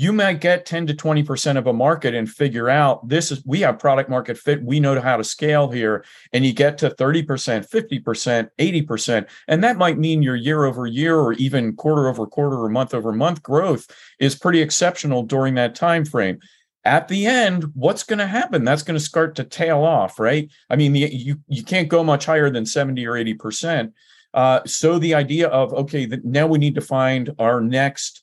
you 0.00 0.14
might 0.14 0.40
get 0.40 0.64
10 0.64 0.86
to 0.86 0.94
20% 0.94 1.58
of 1.58 1.66
a 1.66 1.74
market 1.74 2.14
and 2.14 2.26
figure 2.26 2.70
out 2.70 3.06
this 3.06 3.30
is 3.30 3.44
we 3.44 3.60
have 3.60 3.78
product 3.78 4.08
market 4.08 4.38
fit 4.38 4.62
we 4.62 4.80
know 4.80 4.98
how 4.98 5.18
to 5.18 5.22
scale 5.22 5.70
here. 5.70 6.06
And 6.32 6.42
you 6.42 6.54
get 6.54 6.78
to 6.78 6.88
30% 6.88 7.26
50% 7.68 8.48
80% 8.58 9.28
and 9.46 9.62
that 9.62 9.76
might 9.76 9.98
mean 9.98 10.22
your 10.22 10.36
year 10.36 10.64
over 10.64 10.86
year 10.86 11.18
or 11.18 11.34
even 11.34 11.76
quarter 11.76 12.08
over 12.08 12.26
quarter 12.26 12.64
or 12.64 12.70
month 12.70 12.94
over 12.94 13.12
month 13.12 13.42
growth 13.42 13.86
is 14.18 14.34
pretty 14.34 14.62
exceptional 14.62 15.22
during 15.22 15.56
that 15.56 15.74
time 15.74 16.06
frame. 16.06 16.38
At 16.82 17.08
the 17.08 17.26
end 17.26 17.64
what's 17.74 18.02
going 18.02 18.20
to 18.20 18.26
happen? 18.26 18.64
That's 18.64 18.82
going 18.82 18.98
to 18.98 19.04
start 19.04 19.34
to 19.34 19.44
tail 19.44 19.80
off 19.84 20.18
right? 20.18 20.50
I 20.70 20.76
mean 20.76 20.94
you 20.94 21.36
you 21.46 21.62
can't 21.62 21.90
go 21.90 22.02
much 22.02 22.24
higher 22.24 22.48
than 22.48 22.64
70 22.64 23.06
or 23.06 23.16
80% 23.16 23.92
uh, 24.32 24.60
so 24.64 24.98
the 24.98 25.14
idea 25.14 25.48
of 25.48 25.74
okay 25.74 26.06
now 26.24 26.46
we 26.46 26.58
need 26.58 26.76
to 26.76 26.80
find 26.80 27.34
our 27.38 27.60
next 27.60 28.22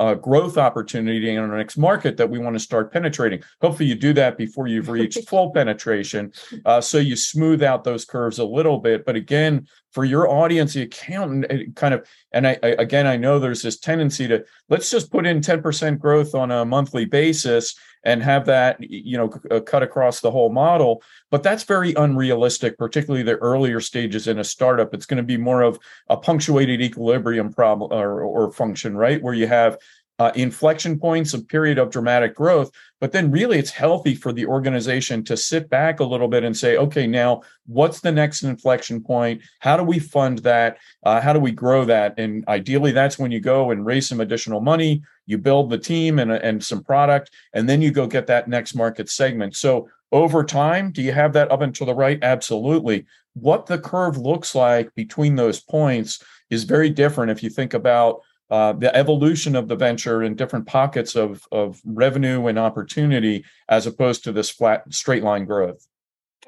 uh, 0.00 0.14
growth 0.14 0.56
opportunity 0.56 1.30
in 1.30 1.38
our 1.38 1.56
next 1.56 1.76
market 1.76 2.16
that 2.16 2.28
we 2.28 2.38
want 2.38 2.54
to 2.54 2.60
start 2.60 2.92
penetrating. 2.92 3.42
Hopefully, 3.60 3.88
you 3.88 3.94
do 3.94 4.12
that 4.14 4.38
before 4.38 4.66
you've 4.66 4.88
reached 4.88 5.28
full 5.28 5.50
penetration, 5.50 6.32
uh, 6.64 6.80
so 6.80 6.98
you 6.98 7.16
smooth 7.16 7.62
out 7.62 7.84
those 7.84 8.04
curves 8.04 8.38
a 8.38 8.44
little 8.44 8.78
bit. 8.78 9.04
But 9.04 9.16
again, 9.16 9.66
for 9.92 10.04
your 10.04 10.28
audience, 10.28 10.74
the 10.74 10.82
accountant, 10.82 11.76
kind 11.76 11.94
of, 11.94 12.06
and 12.32 12.46
I, 12.46 12.58
I 12.62 12.68
again, 12.68 13.06
I 13.06 13.16
know 13.16 13.38
there's 13.38 13.62
this 13.62 13.78
tendency 13.78 14.26
to 14.28 14.44
let's 14.68 14.90
just 14.90 15.10
put 15.10 15.26
in 15.26 15.40
10% 15.40 15.98
growth 15.98 16.34
on 16.34 16.50
a 16.50 16.64
monthly 16.64 17.04
basis 17.04 17.74
and 18.04 18.22
have 18.22 18.46
that 18.46 18.76
you 18.80 19.16
know 19.16 19.32
uh, 19.50 19.60
cut 19.60 19.82
across 19.82 20.20
the 20.20 20.30
whole 20.30 20.50
model. 20.50 21.02
But 21.30 21.42
that's 21.42 21.64
very 21.64 21.94
unrealistic 21.94 22.78
particularly 22.78 23.22
the 23.22 23.36
earlier 23.36 23.80
stages 23.80 24.28
in 24.28 24.38
a 24.38 24.44
startup. 24.44 24.94
It's 24.94 25.06
going 25.06 25.18
to 25.18 25.22
be 25.22 25.36
more 25.36 25.62
of 25.62 25.78
a 26.08 26.16
punctuated 26.16 26.80
equilibrium 26.80 27.52
problem 27.52 27.92
or, 27.92 28.20
or 28.20 28.52
function 28.52 28.96
right? 28.96 29.22
Where 29.22 29.34
you 29.34 29.46
have 29.46 29.78
uh, 30.18 30.30
inflection 30.34 30.98
points, 30.98 31.34
a 31.34 31.42
period 31.42 31.78
of 31.78 31.90
dramatic 31.90 32.34
growth. 32.34 32.70
But 33.00 33.12
then, 33.12 33.30
really, 33.30 33.58
it's 33.58 33.70
healthy 33.70 34.14
for 34.14 34.32
the 34.32 34.46
organization 34.46 35.24
to 35.24 35.36
sit 35.36 35.68
back 35.68 36.00
a 36.00 36.04
little 36.04 36.28
bit 36.28 36.44
and 36.44 36.56
say, 36.56 36.76
okay, 36.76 37.06
now 37.06 37.42
what's 37.66 38.00
the 38.00 38.12
next 38.12 38.42
inflection 38.42 39.02
point? 39.02 39.42
How 39.58 39.76
do 39.76 39.82
we 39.82 39.98
fund 39.98 40.38
that? 40.40 40.78
Uh, 41.02 41.20
how 41.20 41.32
do 41.32 41.40
we 41.40 41.50
grow 41.50 41.84
that? 41.86 42.18
And 42.18 42.46
ideally, 42.48 42.92
that's 42.92 43.18
when 43.18 43.32
you 43.32 43.40
go 43.40 43.72
and 43.72 43.84
raise 43.84 44.08
some 44.08 44.20
additional 44.20 44.60
money, 44.60 45.02
you 45.26 45.38
build 45.38 45.70
the 45.70 45.78
team 45.78 46.18
and, 46.18 46.30
and 46.30 46.62
some 46.62 46.84
product, 46.84 47.30
and 47.52 47.68
then 47.68 47.82
you 47.82 47.90
go 47.90 48.06
get 48.06 48.26
that 48.28 48.48
next 48.48 48.74
market 48.74 49.08
segment. 49.10 49.56
So, 49.56 49.88
over 50.12 50.44
time, 50.44 50.92
do 50.92 51.02
you 51.02 51.10
have 51.10 51.32
that 51.32 51.50
up 51.50 51.60
and 51.60 51.74
to 51.74 51.84
the 51.84 51.94
right? 51.94 52.22
Absolutely. 52.22 53.04
What 53.32 53.66
the 53.66 53.78
curve 53.78 54.16
looks 54.16 54.54
like 54.54 54.94
between 54.94 55.34
those 55.34 55.58
points 55.58 56.22
is 56.50 56.62
very 56.62 56.88
different 56.88 57.32
if 57.32 57.42
you 57.42 57.50
think 57.50 57.74
about 57.74 58.20
uh, 58.50 58.72
the 58.72 58.94
evolution 58.94 59.56
of 59.56 59.68
the 59.68 59.76
venture 59.76 60.22
in 60.22 60.34
different 60.34 60.66
pockets 60.66 61.16
of, 61.16 61.46
of 61.50 61.80
revenue 61.84 62.46
and 62.46 62.58
opportunity 62.58 63.44
as 63.68 63.86
opposed 63.86 64.24
to 64.24 64.32
this 64.32 64.50
flat 64.50 64.82
straight 64.92 65.22
line 65.22 65.44
growth 65.44 65.86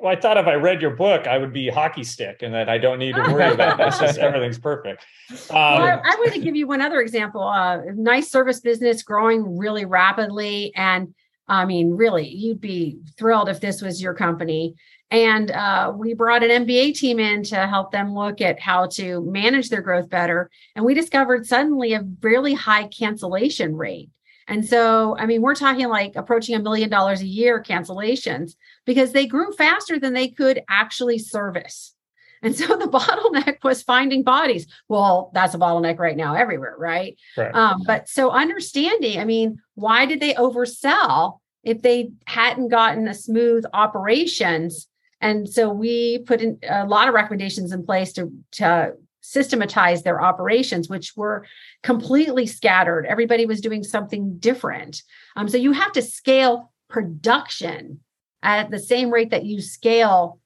well, 0.01 0.13
I 0.13 0.17
thought 0.21 0.37
if 0.37 0.47
I 0.47 0.55
read 0.55 0.83
your 0.83 0.91
book, 0.91 1.27
I 1.27 1.39
would 1.39 1.53
be 1.53 1.69
hockey 1.69 2.05
stick, 2.05 2.43
and 2.43 2.53
that 2.55 2.69
I 2.69 2.79
don't 2.79 2.99
need 2.99 3.15
to 3.15 3.23
worry 3.23 3.53
about 3.53 3.79
this. 3.79 3.99
Just 3.99 4.19
everything's 4.19 4.59
perfect. 4.59 5.07
Um, 5.51 5.57
well, 5.57 5.83
I, 5.83 6.01
I 6.05 6.17
want 6.19 6.33
to 6.35 6.41
give 6.41 6.55
you 6.55 6.67
one 6.67 6.81
other 6.81 7.01
example. 7.01 7.43
Uh, 7.43 7.81
nice 7.95 8.31
service 8.31 8.61
business 8.61 9.03
growing 9.03 9.57
really 9.57 9.85
rapidly, 9.85 10.73
and 10.75 11.15
I 11.49 11.65
mean, 11.65 11.91
really, 11.91 12.29
you'd 12.29 12.61
be 12.61 12.99
thrilled 13.17 13.49
if 13.49 13.61
this 13.61 13.81
was 13.81 14.03
your 14.03 14.15
company. 14.15 14.75
And 15.11 15.51
uh, 15.53 15.93
we 15.97 16.15
brought 16.15 16.43
an 16.43 16.67
MBA 16.67 16.95
team 16.95 17.21
in 17.21 17.45
to 17.45 17.67
help 17.67 17.93
them 17.93 18.13
look 18.15 18.41
at 18.41 18.59
how 18.59 18.87
to 18.89 19.25
manage 19.25 19.69
their 19.69 19.83
growth 19.83 20.11
better. 20.11 20.51
And 20.75 20.85
we 20.85 20.95
discovered 20.95 21.47
suddenly 21.47 21.93
a 21.93 22.05
really 22.23 22.55
high 22.55 22.89
cancellation 22.89 23.77
rate. 23.77 24.11
And 24.49 24.67
so, 24.67 25.17
I 25.19 25.27
mean, 25.27 25.43
we're 25.43 25.55
talking 25.55 25.89
like 25.89 26.15
approaching 26.17 26.55
a 26.55 26.61
million 26.61 26.89
dollars 26.89 27.21
a 27.21 27.27
year 27.27 27.63
cancellations 27.63 28.55
because 28.85 29.13
they 29.13 29.27
grew 29.27 29.53
faster 29.53 29.99
than 29.99 30.13
they 30.13 30.29
could 30.29 30.63
actually 30.69 31.19
service. 31.19 31.95
And 32.43 32.55
so 32.55 32.77
the 32.77 32.87
bottleneck 32.87 33.65
was 33.65 33.83
finding 33.83 34.23
bodies. 34.23 34.67
Well, 34.89 35.31
that's 35.35 35.55
a 35.55 35.59
bottleneck 35.59 35.99
right 35.99 36.17
now 36.17 36.35
everywhere, 36.35 36.75
right? 36.79 37.17
right. 37.37 37.55
Um, 37.55 37.83
but 37.87 38.09
so 38.09 38.31
understanding, 38.31 39.19
I 39.19 39.25
mean, 39.25 39.59
why 39.75 40.07
did 40.07 40.21
they 40.21 40.35
oversell 40.35 41.39
if 41.65 41.83
they 41.83 42.11
hadn't 42.27 42.69
gotten 42.69 43.09
a 43.09 43.15
smooth 43.15 43.65
operations 43.73 44.87
and 45.21 45.49
so 45.49 45.71
we 45.71 46.19
put 46.19 46.41
in 46.41 46.59
a 46.69 46.87
lot 46.87 47.09
of 47.09 47.15
recommendations 47.15 47.73
in 47.73 47.85
place 47.85 48.13
to, 48.15 48.33
to 48.53 48.95
systematize 49.23 50.03
their 50.03 50.23
operations, 50.23 50.89
which 50.89 51.17
were 51.17 51.47
completely 51.83 52.47
scattered. 52.47 53.07
Everybody 53.07 53.47
was 53.47 53.61
doing 53.61 53.83
something 53.83 54.39
different. 54.39 55.03
Um, 55.35 55.49
so 55.49 55.57
you 55.57 55.73
have 55.73 55.93
to 55.93 56.03
scale 56.03 56.73
production 56.89 58.01
at 58.43 58.71
the 58.71 58.79
same 58.79 59.11
rate 59.11 59.31
that 59.31 59.45
you 59.45 59.61
scale 59.61 60.39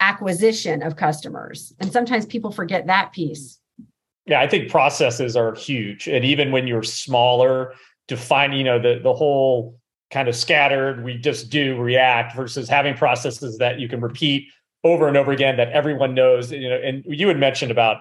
acquisition 0.00 0.82
of 0.82 0.96
customers. 0.96 1.72
And 1.80 1.92
sometimes 1.92 2.26
people 2.26 2.50
forget 2.50 2.86
that 2.86 3.12
piece. 3.12 3.58
Yeah, 4.26 4.40
I 4.40 4.46
think 4.46 4.70
processes 4.70 5.36
are 5.36 5.54
huge. 5.54 6.06
And 6.06 6.24
even 6.24 6.52
when 6.52 6.66
you're 6.66 6.82
smaller, 6.82 7.72
define, 8.08 8.52
you 8.52 8.64
know, 8.64 8.78
the 8.78 9.00
the 9.02 9.14
whole 9.14 9.77
kind 10.10 10.28
of 10.28 10.36
scattered, 10.36 11.04
we 11.04 11.18
just 11.18 11.50
do 11.50 11.76
react 11.76 12.34
versus 12.34 12.68
having 12.68 12.94
processes 12.94 13.58
that 13.58 13.78
you 13.78 13.88
can 13.88 14.00
repeat 14.00 14.48
over 14.84 15.08
and 15.08 15.16
over 15.16 15.32
again 15.32 15.56
that 15.56 15.70
everyone 15.70 16.14
knows. 16.14 16.50
You 16.50 16.70
know, 16.70 16.76
and 16.76 17.04
you 17.06 17.28
had 17.28 17.38
mentioned 17.38 17.70
about 17.70 17.98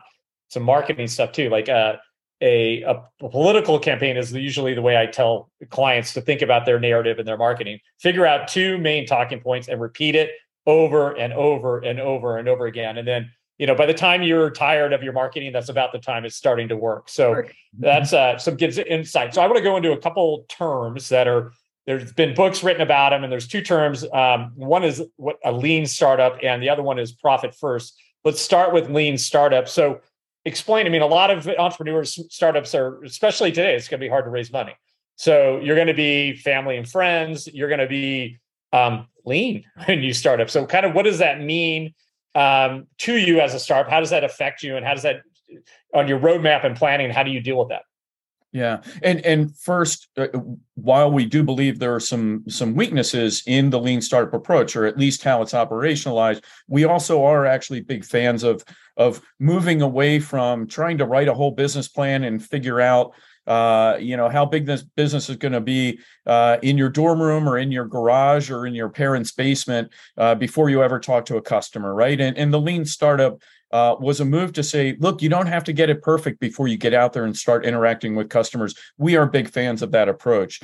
some 0.50 0.64
marketing 0.64 1.08
stuff 1.08 1.32
too, 1.34 1.50
like 1.50 1.68
uh, 1.68 1.98
a, 2.42 2.84
a 2.84 3.04
political 3.20 3.80
campaign 3.80 4.16
is 4.16 4.32
usually 4.32 4.74
the 4.74 4.82
way 4.82 4.98
I 4.98 5.06
tell 5.08 5.50
clients 5.70 6.14
to 6.14 6.22
think 6.22 6.42
about 6.42 6.66
their 6.66 6.80
narrative 6.80 7.20
and 7.20 7.28
their 7.28 7.38
marketing. 7.38 7.80
Figure 8.00 8.26
out 8.26 8.48
two 8.48 8.78
main 8.78 9.06
talking 9.06 9.40
points 9.40 9.68
and 9.68 9.82
repeat 9.82 10.16
it 10.16 10.32
over 10.66 11.12
and 11.12 11.34
over 11.34 11.80
and 11.80 12.00
over 12.00 12.38
and 12.38 12.48
over 12.48 12.68
again. 12.68 12.98
And 12.98 13.08
then, 13.08 13.32
you 13.58 13.66
know, 13.66 13.76
by 13.76 13.88
the 13.88 13.94
time 13.94 14.22
you're 14.22 14.52
tired 14.52 14.94
of 14.94 15.02
your 15.02 15.14
marketing, 15.14 15.52
that's 15.52 15.70
about 15.70 15.92
the 15.92 16.00
time 16.00 16.26
it's 16.26 16.36
starting 16.36 16.68
to 16.68 16.78
work. 16.78 17.10
So 17.10 17.44
that's 17.78 18.14
uh, 18.14 18.38
some 18.38 18.56
gives 18.56 18.78
insight. 18.78 19.34
So 19.34 19.42
I 19.42 19.48
want 19.48 19.58
to 19.58 19.64
go 19.64 19.76
into 19.76 19.94
a 19.94 19.98
couple 19.98 20.46
terms 20.48 21.10
that 21.10 21.28
are 21.28 21.52
there's 21.88 22.12
been 22.12 22.36
books 22.36 22.64
written 22.64 22.82
about 22.82 23.12
them, 23.12 23.24
and 23.24 23.32
there's 23.32 23.48
two 23.48 23.62
terms. 23.62 24.06
Um, 24.14 24.52
one 24.56 24.84
is 24.84 25.02
what 25.16 25.38
a 25.44 25.54
lean 25.54 25.86
startup, 25.86 26.38
and 26.44 26.62
the 26.62 26.70
other 26.70 26.84
one 26.84 27.00
is 27.00 27.14
profit 27.14 27.56
first. 27.56 27.98
Let's 28.26 28.42
start 28.42 28.74
with 28.74 28.90
lean 28.90 29.18
startup. 29.18 29.70
So, 29.70 30.02
explain. 30.44 30.86
I 30.86 30.90
mean, 30.90 31.02
a 31.02 31.08
lot 31.08 31.32
of 31.32 31.48
entrepreneurs, 31.48 32.20
startups 32.30 32.76
are, 32.76 33.02
especially 33.06 33.54
today, 33.54 33.74
it's 33.74 33.88
going 33.88 34.02
to 34.02 34.06
be 34.06 34.10
hard 34.10 34.26
to 34.26 34.30
raise 34.30 34.52
money. 34.52 34.76
So, 35.16 35.62
you're 35.62 35.76
going 35.76 35.88
to 35.88 35.94
be 35.94 36.36
family 36.36 36.76
and 36.76 36.88
friends. 36.88 37.48
You're 37.48 37.70
going 37.70 37.80
to 37.80 37.88
be 37.88 38.38
um, 38.74 39.08
lean 39.24 39.64
when 39.86 40.04
you 40.04 40.14
start 40.14 40.42
up. 40.42 40.50
So, 40.50 40.66
kind 40.66 40.86
of, 40.86 40.94
what 40.94 41.04
does 41.04 41.20
that 41.20 41.40
mean 41.40 41.94
um, 42.36 42.88
to 43.00 43.16
you 43.16 43.40
as 43.40 43.54
a 43.54 43.60
startup? 43.60 43.90
How 43.90 44.02
does 44.02 44.10
that 44.10 44.26
affect 44.26 44.62
you, 44.62 44.76
and 44.76 44.86
how 44.86 44.94
does 44.94 45.04
that 45.04 45.22
on 45.94 46.10
your 46.10 46.20
roadmap 46.20 46.66
and 46.66 46.76
planning? 46.76 47.12
How 47.12 47.24
do 47.24 47.32
you 47.32 47.40
deal 47.40 47.58
with 47.58 47.70
that? 47.70 47.84
Yeah, 48.58 48.82
and 49.04 49.24
and 49.24 49.56
first, 49.56 50.08
uh, 50.18 50.30
while 50.74 51.12
we 51.12 51.26
do 51.26 51.44
believe 51.44 51.78
there 51.78 51.94
are 51.94 52.00
some 52.00 52.44
some 52.50 52.74
weaknesses 52.74 53.44
in 53.46 53.70
the 53.70 53.80
lean 53.80 54.02
startup 54.02 54.34
approach, 54.34 54.76
or 54.76 54.88
at 54.88 54.98
least 54.98 55.24
how 55.24 55.44
it's 55.44 55.54
operationalized, 55.54 56.44
we 56.68 56.84
also 56.84 57.24
are 57.24 57.46
actually 57.46 57.82
big 57.82 58.04
fans 58.04 58.42
of 58.42 58.66
of 58.98 59.22
moving 59.40 59.84
away 59.84 60.20
from 60.20 60.66
trying 60.66 60.98
to 60.98 61.06
write 61.06 61.28
a 61.28 61.36
whole 61.36 61.52
business 61.52 61.88
plan 61.88 62.24
and 62.24 62.44
figure 62.44 62.82
out 62.82 63.14
uh, 63.46 63.96
you 64.00 64.18
know 64.18 64.28
how 64.28 64.44
big 64.44 64.66
this 64.66 64.82
business 64.82 65.30
is 65.30 65.36
going 65.36 65.54
to 65.54 65.62
be 65.62 66.00
uh, 66.26 66.58
in 66.64 66.80
your 66.80 66.90
dorm 66.90 67.22
room 67.22 67.48
or 67.48 67.60
in 67.60 67.72
your 67.72 67.86
garage 67.86 68.50
or 68.50 68.66
in 68.66 68.74
your 68.74 68.90
parents' 68.90 69.32
basement 69.32 69.92
uh, 70.18 70.34
before 70.34 70.72
you 70.72 70.82
ever 70.82 71.00
talk 71.00 71.26
to 71.26 71.38
a 71.38 71.42
customer, 71.44 71.94
right? 71.94 72.20
And 72.20 72.36
and 72.40 72.52
the 72.52 72.60
lean 72.60 72.86
startup 72.86 73.40
uh, 73.72 73.96
was 74.00 74.20
a 74.20 74.26
move 74.26 74.54
to 74.54 74.64
say, 74.64 74.96
look, 75.00 75.22
you 75.22 75.30
don't 75.30 75.48
have 75.48 75.64
to 75.66 75.74
get 75.74 75.90
it 75.90 76.02
perfect 76.02 76.40
before 76.40 76.68
you 76.68 76.78
get 76.78 76.94
out 76.94 77.14
there 77.14 77.26
and 77.26 77.36
start 77.36 77.66
interacting 77.66 78.16
with 78.16 78.30
customers. 78.30 78.76
We 78.98 79.16
are 79.16 79.26
big 79.26 79.50
fans 79.50 79.82
of 79.82 79.92
that 79.92 80.10
approach. 80.10 80.62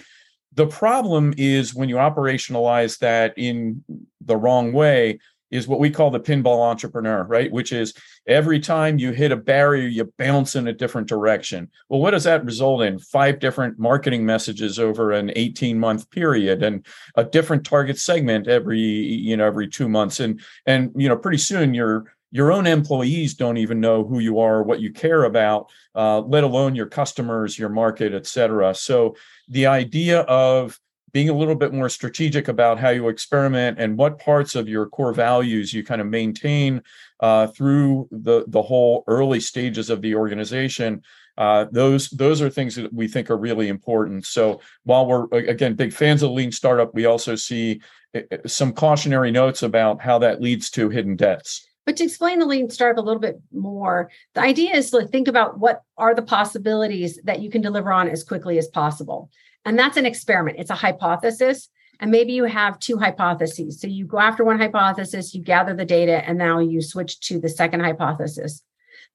The 0.55 0.67
problem 0.67 1.33
is 1.37 1.73
when 1.73 1.89
you 1.89 1.95
operationalize 1.95 2.99
that 2.99 3.33
in 3.37 3.83
the 4.21 4.37
wrong 4.37 4.71
way, 4.71 5.19
is 5.53 5.67
what 5.67 5.79
we 5.79 5.91
call 5.91 6.09
the 6.09 6.19
pinball 6.19 6.67
entrepreneur, 6.67 7.23
right? 7.25 7.51
Which 7.51 7.71
is 7.71 7.93
every 8.27 8.59
time 8.59 8.97
you 8.97 9.11
hit 9.11 9.31
a 9.31 9.37
barrier, 9.37 9.87
you 9.87 10.11
bounce 10.17 10.55
in 10.55 10.67
a 10.67 10.73
different 10.73 11.07
direction. 11.07 11.69
Well, 11.89 12.01
what 12.01 12.11
does 12.11 12.23
that 12.23 12.43
result 12.43 12.81
in? 12.81 12.97
Five 12.97 13.37
different 13.37 13.77
marketing 13.77 14.25
messages 14.25 14.79
over 14.79 15.11
an 15.11 15.31
18 15.35 15.77
month 15.77 16.09
period 16.09 16.63
and 16.63 16.83
a 17.15 17.23
different 17.23 17.65
target 17.67 17.99
segment 17.99 18.47
every, 18.47 18.79
you 18.79 19.37
know, 19.37 19.45
every 19.45 19.67
two 19.67 19.87
months. 19.87 20.19
And, 20.19 20.41
and, 20.65 20.91
you 20.95 21.07
know, 21.07 21.15
pretty 21.15 21.37
soon 21.37 21.75
your, 21.75 22.05
your 22.37 22.51
own 22.51 22.65
employees 22.65 23.35
don't 23.35 23.57
even 23.57 23.79
know 23.79 24.03
who 24.03 24.19
you 24.19 24.39
are, 24.39 24.63
what 24.63 24.81
you 24.81 24.91
care 24.91 25.23
about, 25.25 25.69
uh, 25.93 26.19
let 26.35 26.43
alone 26.43 26.75
your 26.75 26.89
customers, 26.99 27.59
your 27.59 27.69
market, 27.69 28.11
et 28.13 28.25
cetera. 28.25 28.73
So 28.73 29.15
the 29.47 29.67
idea 29.67 30.21
of 30.21 30.79
being 31.11 31.29
a 31.29 31.39
little 31.41 31.55
bit 31.55 31.71
more 31.71 31.89
strategic 31.89 32.47
about 32.47 32.79
how 32.79 32.89
you 32.89 33.07
experiment 33.07 33.77
and 33.79 33.97
what 33.99 34.17
parts 34.17 34.55
of 34.55 34.67
your 34.67 34.87
core 34.87 35.13
values 35.13 35.71
you 35.71 35.83
kind 35.83 36.01
of 36.01 36.07
maintain 36.07 36.81
uh, 37.19 37.45
through 37.55 38.07
the 38.09 38.45
the 38.47 38.61
whole 38.61 39.03
early 39.07 39.39
stages 39.39 39.89
of 39.89 40.01
the 40.01 40.15
organization. 40.15 41.03
Uh, 41.37 41.65
those 41.71 42.09
those 42.09 42.41
are 42.41 42.49
things 42.49 42.75
that 42.75 42.91
we 42.91 43.07
think 43.07 43.29
are 43.29 43.37
really 43.37 43.67
important. 43.67 44.25
So 44.25 44.59
while 44.85 45.05
we're 45.05 45.27
again 45.31 45.75
big 45.75 45.93
fans 45.93 46.23
of 46.23 46.31
lean 46.31 46.51
startup, 46.51 46.95
we 46.95 47.05
also 47.05 47.35
see 47.35 47.81
uh, 48.15 48.21
uh, 48.31 48.37
some 48.47 48.73
cautionary 48.73 49.31
notes 49.31 49.61
about 49.63 50.01
how 50.01 50.17
that 50.19 50.41
leads 50.41 50.71
to 50.71 50.89
hidden 50.89 51.15
debts. 51.15 51.69
But 51.85 51.97
to 51.97 52.03
explain 52.05 52.39
the 52.39 52.45
lean 52.45 52.69
startup 52.69 53.03
a 53.03 53.05
little 53.05 53.19
bit 53.19 53.41
more, 53.51 54.09
the 54.33 54.41
idea 54.41 54.75
is 54.75 54.89
to 54.91 55.05
think 55.05 55.27
about 55.27 55.59
what 55.59 55.83
are 55.97 56.15
the 56.15 56.21
possibilities 56.21 57.19
that 57.23 57.41
you 57.41 57.49
can 57.49 57.61
deliver 57.61 57.91
on 57.91 58.07
as 58.07 58.23
quickly 58.23 58.57
as 58.57 58.67
possible. 58.67 59.29
And 59.65 59.77
that's 59.77 59.97
an 59.97 60.05
experiment, 60.05 60.59
it's 60.59 60.71
a 60.71 60.75
hypothesis. 60.75 61.69
And 61.99 62.11
maybe 62.11 62.33
you 62.33 62.45
have 62.45 62.79
two 62.79 62.97
hypotheses. 62.97 63.79
So 63.79 63.87
you 63.87 64.05
go 64.05 64.19
after 64.19 64.43
one 64.43 64.59
hypothesis, 64.59 65.33
you 65.33 65.41
gather 65.41 65.73
the 65.73 65.85
data, 65.85 66.27
and 66.27 66.37
now 66.37 66.59
you 66.59 66.81
switch 66.81 67.19
to 67.27 67.39
the 67.39 67.49
second 67.49 67.81
hypothesis. 67.81 68.61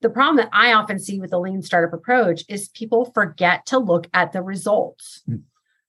The 0.01 0.11
problem 0.11 0.37
that 0.37 0.51
I 0.53 0.73
often 0.73 0.99
see 0.99 1.21
with 1.21 1.31
the 1.31 1.41
lean 1.41 1.61
startup 1.63 1.93
approach 1.93 2.45
is 2.49 2.69
people 2.69 3.11
forget 3.13 3.67
to 3.67 3.79
look 3.79 4.09
at 4.15 4.33
the 4.33 4.43
results. 4.43 5.23
Mm. 5.29 5.43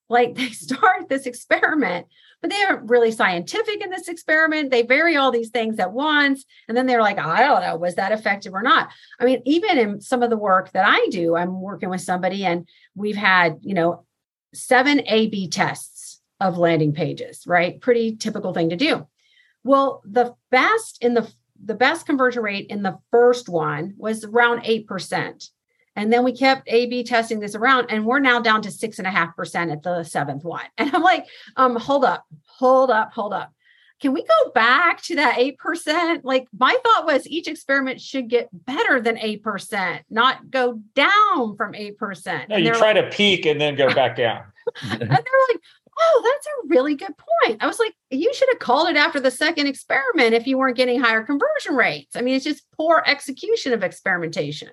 Like 0.08 0.34
they 0.34 0.48
start 0.50 1.08
this 1.08 1.26
experiment, 1.26 2.06
but 2.40 2.50
they 2.50 2.62
aren't 2.62 2.88
really 2.88 3.10
scientific 3.10 3.82
in 3.82 3.90
this 3.90 4.08
experiment. 4.08 4.70
They 4.70 4.82
vary 4.82 5.16
all 5.16 5.30
these 5.30 5.50
things 5.50 5.78
at 5.78 5.92
once. 5.92 6.44
And 6.68 6.76
then 6.76 6.86
they're 6.86 7.02
like, 7.02 7.18
I 7.18 7.40
don't 7.40 7.62
know, 7.62 7.76
was 7.76 7.96
that 7.96 8.12
effective 8.12 8.54
or 8.54 8.62
not? 8.62 8.90
I 9.18 9.24
mean, 9.24 9.42
even 9.44 9.78
in 9.78 10.00
some 10.00 10.22
of 10.22 10.30
the 10.30 10.36
work 10.36 10.72
that 10.72 10.84
I 10.86 11.06
do, 11.10 11.36
I'm 11.36 11.60
working 11.60 11.90
with 11.90 12.00
somebody 12.00 12.44
and 12.44 12.68
we've 12.94 13.16
had, 13.16 13.58
you 13.62 13.74
know, 13.74 14.04
seven 14.54 15.02
A 15.06 15.28
B 15.28 15.48
tests 15.48 16.20
of 16.40 16.58
landing 16.58 16.92
pages, 16.92 17.44
right? 17.46 17.80
Pretty 17.80 18.16
typical 18.16 18.54
thing 18.54 18.70
to 18.70 18.76
do. 18.76 19.06
Well, 19.62 20.02
the 20.04 20.34
best 20.50 21.02
in 21.02 21.14
the 21.14 21.30
the 21.62 21.74
best 21.74 22.06
conversion 22.06 22.42
rate 22.42 22.68
in 22.68 22.82
the 22.82 22.98
first 23.10 23.48
one 23.48 23.94
was 23.98 24.24
around 24.24 24.62
8%. 24.62 25.50
And 25.96 26.12
then 26.12 26.24
we 26.24 26.32
kept 26.32 26.68
A 26.68 26.86
B 26.86 27.02
testing 27.02 27.40
this 27.40 27.54
around, 27.54 27.86
and 27.90 28.06
we're 28.06 28.20
now 28.20 28.40
down 28.40 28.62
to 28.62 28.70
six 28.70 28.98
and 28.98 29.06
a 29.06 29.10
half 29.10 29.36
percent 29.36 29.70
at 29.70 29.82
the 29.82 30.04
seventh 30.04 30.44
one. 30.44 30.64
And 30.78 30.94
I'm 30.94 31.02
like, 31.02 31.26
um, 31.56 31.76
hold 31.76 32.04
up, 32.04 32.24
hold 32.46 32.90
up, 32.90 33.12
hold 33.12 33.32
up. 33.32 33.52
Can 34.00 34.14
we 34.14 34.22
go 34.22 34.50
back 34.54 35.02
to 35.02 35.16
that 35.16 35.36
8%? 35.36 36.20
Like, 36.24 36.46
my 36.58 36.74
thought 36.82 37.04
was 37.04 37.28
each 37.28 37.46
experiment 37.48 38.00
should 38.00 38.28
get 38.28 38.48
better 38.52 38.98
than 38.98 39.16
8%, 39.16 40.00
not 40.08 40.50
go 40.50 40.80
down 40.94 41.56
from 41.56 41.74
8%. 41.74 42.48
No, 42.48 42.56
you 42.56 42.72
try 42.72 42.92
like, 42.92 43.10
to 43.10 43.14
peak 43.14 43.44
and 43.44 43.60
then 43.60 43.74
go 43.74 43.92
back 43.94 44.16
down. 44.16 44.42
and 44.82 45.00
they're 45.00 45.08
like, 45.08 45.60
oh, 45.98 46.22
that's 46.24 46.46
a 46.46 46.68
really 46.68 46.94
good 46.94 47.12
point. 47.16 47.62
I 47.62 47.66
was 47.66 47.78
like, 47.78 47.94
you 48.10 48.32
should 48.32 48.48
have 48.52 48.58
called 48.58 48.88
it 48.88 48.96
after 48.96 49.20
the 49.20 49.30
second 49.30 49.66
experiment 49.66 50.34
if 50.34 50.46
you 50.46 50.56
weren't 50.56 50.78
getting 50.78 51.00
higher 51.00 51.22
conversion 51.22 51.74
rates. 51.74 52.16
I 52.16 52.22
mean, 52.22 52.34
it's 52.36 52.44
just 52.44 52.64
poor 52.72 53.02
execution 53.06 53.74
of 53.74 53.82
experimentation. 53.82 54.70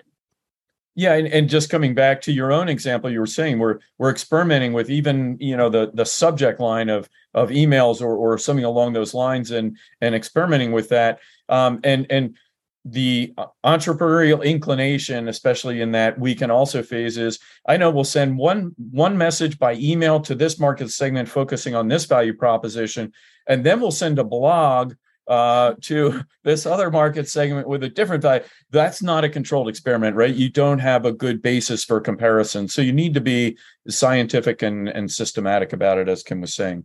Yeah, 0.98 1.14
and, 1.14 1.28
and 1.28 1.48
just 1.48 1.70
coming 1.70 1.94
back 1.94 2.20
to 2.22 2.32
your 2.32 2.50
own 2.50 2.68
example, 2.68 3.08
you 3.08 3.20
were 3.20 3.26
saying 3.26 3.60
we're 3.60 3.78
we're 3.98 4.10
experimenting 4.10 4.72
with 4.72 4.90
even 4.90 5.36
you 5.38 5.56
know 5.56 5.68
the 5.70 5.92
the 5.94 6.04
subject 6.04 6.58
line 6.58 6.88
of 6.88 7.08
of 7.34 7.50
emails 7.50 8.02
or 8.02 8.16
or 8.16 8.36
something 8.36 8.64
along 8.64 8.94
those 8.94 9.14
lines, 9.14 9.52
and 9.52 9.76
and 10.00 10.16
experimenting 10.16 10.72
with 10.72 10.88
that, 10.88 11.20
um, 11.48 11.78
and 11.84 12.04
and 12.10 12.36
the 12.84 13.32
entrepreneurial 13.64 14.42
inclination, 14.42 15.28
especially 15.28 15.82
in 15.82 15.92
that 15.92 16.18
we 16.18 16.34
can 16.34 16.50
also 16.50 16.82
phases, 16.82 17.38
I 17.68 17.76
know 17.76 17.92
we'll 17.92 18.02
send 18.02 18.36
one 18.36 18.74
one 18.90 19.16
message 19.16 19.56
by 19.56 19.74
email 19.74 20.18
to 20.22 20.34
this 20.34 20.58
market 20.58 20.90
segment 20.90 21.28
focusing 21.28 21.76
on 21.76 21.86
this 21.86 22.06
value 22.06 22.34
proposition, 22.34 23.12
and 23.46 23.62
then 23.62 23.80
we'll 23.80 23.92
send 23.92 24.18
a 24.18 24.24
blog 24.24 24.94
uh, 25.28 25.74
to 25.82 26.22
this 26.44 26.66
other 26.66 26.90
market 26.90 27.28
segment 27.28 27.68
with 27.68 27.84
a 27.84 27.88
different 27.88 28.22
value. 28.22 28.42
That's 28.70 29.02
not 29.02 29.24
a 29.24 29.28
controlled 29.28 29.68
experiment, 29.68 30.16
right? 30.16 30.34
You 30.34 30.50
don't 30.50 30.78
have 30.78 31.04
a 31.04 31.12
good 31.12 31.42
basis 31.42 31.84
for 31.84 32.00
comparison. 32.00 32.66
So 32.68 32.82
you 32.82 32.92
need 32.92 33.14
to 33.14 33.20
be 33.20 33.58
scientific 33.88 34.62
and, 34.62 34.88
and 34.88 35.10
systematic 35.10 35.72
about 35.72 35.98
it, 35.98 36.08
as 36.08 36.22
Kim 36.22 36.40
was 36.40 36.54
saying. 36.54 36.84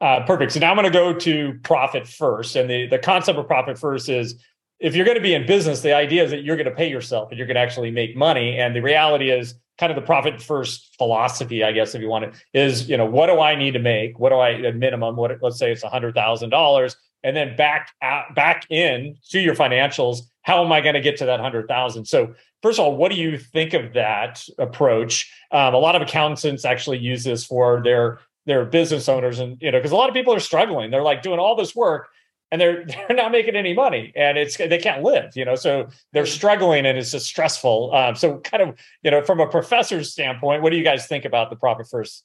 Uh, 0.00 0.24
perfect. 0.24 0.52
So 0.52 0.60
now 0.60 0.70
I'm 0.70 0.76
going 0.76 0.90
to 0.90 0.98
go 0.98 1.14
to 1.14 1.58
profit 1.62 2.08
first. 2.08 2.56
And 2.56 2.68
the, 2.68 2.86
the 2.86 2.98
concept 2.98 3.38
of 3.38 3.46
profit 3.46 3.78
first 3.78 4.08
is 4.08 4.42
if 4.80 4.96
you're 4.96 5.04
going 5.04 5.18
to 5.18 5.22
be 5.22 5.34
in 5.34 5.46
business, 5.46 5.82
the 5.82 5.94
idea 5.94 6.24
is 6.24 6.30
that 6.30 6.42
you're 6.42 6.56
going 6.56 6.68
to 6.68 6.74
pay 6.74 6.88
yourself 6.88 7.30
and 7.30 7.38
you're 7.38 7.46
going 7.46 7.56
to 7.56 7.60
actually 7.60 7.90
make 7.90 8.16
money. 8.16 8.58
And 8.58 8.74
the 8.74 8.80
reality 8.80 9.30
is 9.30 9.54
kind 9.78 9.92
of 9.92 9.96
the 9.96 10.02
profit 10.02 10.40
first 10.40 10.94
philosophy, 10.96 11.62
I 11.62 11.72
guess, 11.72 11.94
if 11.94 12.00
you 12.00 12.08
want 12.08 12.24
it, 12.24 12.34
is, 12.54 12.88
you 12.88 12.96
know, 12.96 13.04
what 13.04 13.26
do 13.26 13.40
I 13.40 13.54
need 13.54 13.72
to 13.72 13.78
make? 13.78 14.18
What 14.18 14.30
do 14.30 14.36
I, 14.36 14.52
at 14.52 14.76
minimum, 14.76 15.16
what, 15.16 15.36
let's 15.42 15.58
say 15.58 15.70
it's 15.70 15.84
a 15.84 15.88
hundred 15.88 16.14
thousand 16.14 16.50
dollars 16.50 16.96
and 17.22 17.36
then 17.36 17.56
back 17.56 17.90
out, 18.02 18.34
back 18.34 18.66
in 18.70 19.16
to 19.30 19.40
your 19.40 19.54
financials. 19.54 20.20
How 20.42 20.64
am 20.64 20.72
I 20.72 20.80
going 20.80 20.94
to 20.94 21.00
get 21.00 21.18
to 21.18 21.26
that 21.26 21.40
hundred 21.40 21.68
thousand? 21.68 22.06
So 22.06 22.34
first 22.62 22.78
of 22.78 22.84
all, 22.84 22.96
what 22.96 23.12
do 23.12 23.18
you 23.18 23.38
think 23.38 23.74
of 23.74 23.92
that 23.94 24.44
approach? 24.58 25.32
Um, 25.50 25.74
a 25.74 25.78
lot 25.78 25.96
of 25.96 26.02
accountants 26.02 26.64
actually 26.64 26.98
use 26.98 27.24
this 27.24 27.44
for 27.44 27.82
their 27.82 28.20
their 28.46 28.64
business 28.64 29.08
owners, 29.08 29.38
and 29.38 29.60
you 29.60 29.70
know, 29.70 29.78
because 29.78 29.92
a 29.92 29.96
lot 29.96 30.08
of 30.08 30.14
people 30.14 30.34
are 30.34 30.40
struggling. 30.40 30.90
They're 30.90 31.02
like 31.02 31.22
doing 31.22 31.38
all 31.38 31.56
this 31.56 31.76
work 31.76 32.08
and 32.50 32.60
they're 32.60 32.84
they're 33.08 33.16
not 33.16 33.32
making 33.32 33.56
any 33.56 33.74
money 33.74 34.12
and 34.16 34.38
it's 34.38 34.56
they 34.56 34.78
can't 34.78 35.02
live 35.02 35.36
you 35.36 35.44
know 35.44 35.54
so 35.54 35.88
they're 36.12 36.26
struggling 36.26 36.86
and 36.86 36.98
it's 36.98 37.12
just 37.12 37.26
stressful 37.26 37.94
um, 37.94 38.14
so 38.14 38.38
kind 38.38 38.62
of 38.62 38.78
you 39.02 39.10
know 39.10 39.22
from 39.22 39.40
a 39.40 39.46
professor's 39.46 40.12
standpoint 40.12 40.62
what 40.62 40.70
do 40.70 40.76
you 40.76 40.84
guys 40.84 41.06
think 41.06 41.24
about 41.24 41.50
the 41.50 41.56
profit 41.56 41.86
first 41.88 42.24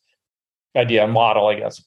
idea 0.75 1.05
model 1.07 1.47
i 1.47 1.55
guess 1.55 1.83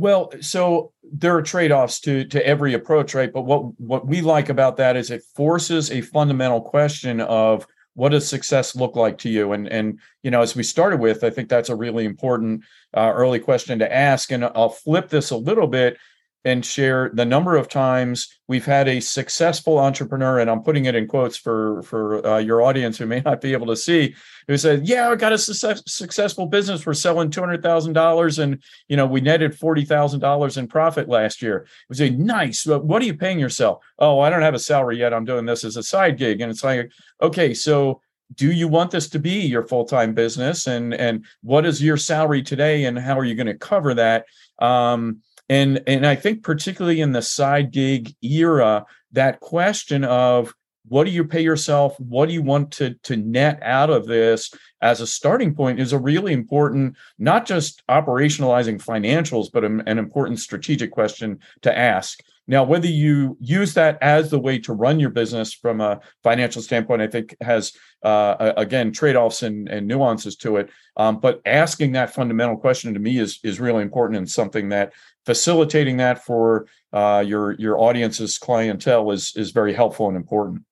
well, 0.00 0.32
so 0.40 0.92
there 1.12 1.36
are 1.36 1.42
trade-offs 1.42 2.00
to 2.00 2.24
to 2.24 2.46
every 2.46 2.74
approach, 2.74 3.14
right? 3.14 3.32
But 3.32 3.42
what 3.42 3.78
what 3.78 4.06
we 4.06 4.22
like 4.22 4.48
about 4.48 4.76
that 4.78 4.96
is 4.96 5.10
it 5.10 5.22
forces 5.34 5.90
a 5.90 6.00
fundamental 6.00 6.60
question 6.60 7.20
of 7.20 7.66
what 7.94 8.10
does 8.10 8.26
success 8.26 8.74
look 8.74 8.96
like 8.96 9.18
to 9.18 9.28
you? 9.28 9.52
And 9.52 9.68
and 9.68 9.98
you 10.22 10.30
know, 10.30 10.40
as 10.40 10.56
we 10.56 10.62
started 10.62 11.00
with, 11.00 11.22
I 11.22 11.30
think 11.30 11.48
that's 11.48 11.68
a 11.68 11.76
really 11.76 12.06
important 12.06 12.64
uh, 12.96 13.12
early 13.14 13.40
question 13.40 13.78
to 13.80 13.92
ask. 13.92 14.32
And 14.32 14.44
I'll 14.44 14.70
flip 14.70 15.08
this 15.08 15.30
a 15.30 15.36
little 15.36 15.66
bit 15.66 15.98
and 16.44 16.64
share 16.64 17.10
the 17.14 17.24
number 17.24 17.56
of 17.56 17.68
times 17.68 18.38
we've 18.48 18.64
had 18.64 18.88
a 18.88 19.00
successful 19.00 19.78
entrepreneur 19.78 20.38
and 20.38 20.50
i'm 20.50 20.62
putting 20.62 20.86
it 20.86 20.94
in 20.94 21.06
quotes 21.06 21.36
for 21.36 21.82
for 21.82 22.26
uh, 22.26 22.38
your 22.38 22.62
audience 22.62 22.96
who 22.98 23.06
may 23.06 23.20
not 23.20 23.40
be 23.40 23.52
able 23.52 23.66
to 23.66 23.76
see 23.76 24.14
who 24.48 24.56
said 24.56 24.86
yeah 24.86 25.10
i 25.10 25.16
got 25.16 25.32
a 25.32 25.38
success, 25.38 25.82
successful 25.86 26.46
business. 26.46 26.84
We're 26.84 26.94
selling 26.94 27.30
$200000 27.30 28.38
and 28.38 28.62
you 28.88 28.96
know 28.96 29.06
we 29.06 29.20
netted 29.20 29.52
$40000 29.52 30.58
in 30.58 30.66
profit 30.66 31.08
last 31.08 31.42
year. 31.42 31.66
We 31.88 31.96
say 31.96 32.10
nice. 32.10 32.64
But 32.64 32.84
what 32.84 33.02
are 33.02 33.06
you 33.06 33.14
paying 33.14 33.38
yourself? 33.38 33.82
Oh 33.98 34.20
i 34.20 34.30
don't 34.30 34.42
have 34.42 34.54
a 34.54 34.58
salary 34.58 34.98
yet. 34.98 35.14
I'm 35.14 35.24
doing 35.24 35.46
this 35.46 35.64
as 35.64 35.76
a 35.76 35.82
side 35.82 36.18
gig. 36.18 36.40
And 36.40 36.50
it's 36.50 36.64
like 36.64 36.90
okay 37.22 37.54
so 37.54 38.00
do 38.36 38.52
you 38.52 38.68
want 38.68 38.92
this 38.92 39.08
to 39.10 39.18
be 39.18 39.40
your 39.40 39.64
full-time 39.64 40.14
business? 40.14 40.66
And 40.66 40.94
and 40.94 41.24
what 41.42 41.66
is 41.66 41.82
your 41.82 41.96
salary 41.96 42.42
today 42.42 42.84
and 42.84 42.98
how 42.98 43.18
are 43.18 43.24
you 43.24 43.34
going 43.34 43.46
to 43.46 43.54
cover 43.54 43.94
that? 43.94 44.26
Um, 44.60 45.22
and 45.50 45.82
and 45.86 46.06
i 46.06 46.14
think 46.14 46.42
particularly 46.42 47.02
in 47.02 47.12
the 47.12 47.20
side 47.20 47.70
gig 47.70 48.14
era 48.22 48.86
that 49.12 49.40
question 49.40 50.04
of 50.04 50.54
what 50.88 51.04
do 51.04 51.10
you 51.10 51.24
pay 51.24 51.40
yourself? 51.40 51.98
What 52.00 52.26
do 52.26 52.32
you 52.32 52.42
want 52.42 52.72
to 52.72 52.94
to 53.04 53.16
net 53.16 53.60
out 53.62 53.90
of 53.90 54.06
this 54.06 54.52
as 54.80 55.00
a 55.00 55.06
starting 55.06 55.54
point 55.54 55.78
is 55.78 55.92
a 55.92 55.98
really 55.98 56.32
important 56.32 56.96
not 57.18 57.46
just 57.46 57.82
operationalizing 57.88 58.82
financials 58.82 59.48
but 59.52 59.64
an, 59.64 59.82
an 59.86 59.98
important 59.98 60.40
strategic 60.40 60.90
question 60.90 61.38
to 61.62 61.76
ask 61.76 62.18
now, 62.50 62.64
whether 62.64 62.88
you 62.88 63.36
use 63.40 63.74
that 63.74 63.96
as 64.02 64.28
the 64.28 64.38
way 64.40 64.58
to 64.58 64.72
run 64.72 64.98
your 64.98 65.10
business 65.10 65.54
from 65.54 65.80
a 65.80 66.00
financial 66.24 66.60
standpoint, 66.60 67.00
I 67.00 67.06
think 67.06 67.36
has 67.40 67.72
uh, 68.02 68.54
again 68.56 68.90
trade-offs 68.90 69.44
and, 69.44 69.68
and, 69.68 69.86
nuances 69.86 70.34
to 70.38 70.56
it. 70.56 70.68
Um, 70.96 71.20
but 71.20 71.40
asking 71.46 71.92
that 71.92 72.12
fundamental 72.12 72.56
question 72.56 72.92
to 72.94 72.98
me 72.98 73.18
is 73.18 73.38
is 73.44 73.60
really 73.60 73.82
important 73.82 74.18
and 74.18 74.28
something 74.28 74.70
that 74.70 74.92
facilitating 75.26 75.98
that 75.98 76.24
for 76.24 76.66
uh, 76.92 77.22
your 77.24 77.52
your 77.52 77.78
audience's 77.78 78.36
clientele 78.36 79.12
is 79.12 79.32
is 79.36 79.52
very 79.52 79.72
helpful 79.72 80.08
and 80.08 80.16
important. 80.16 80.64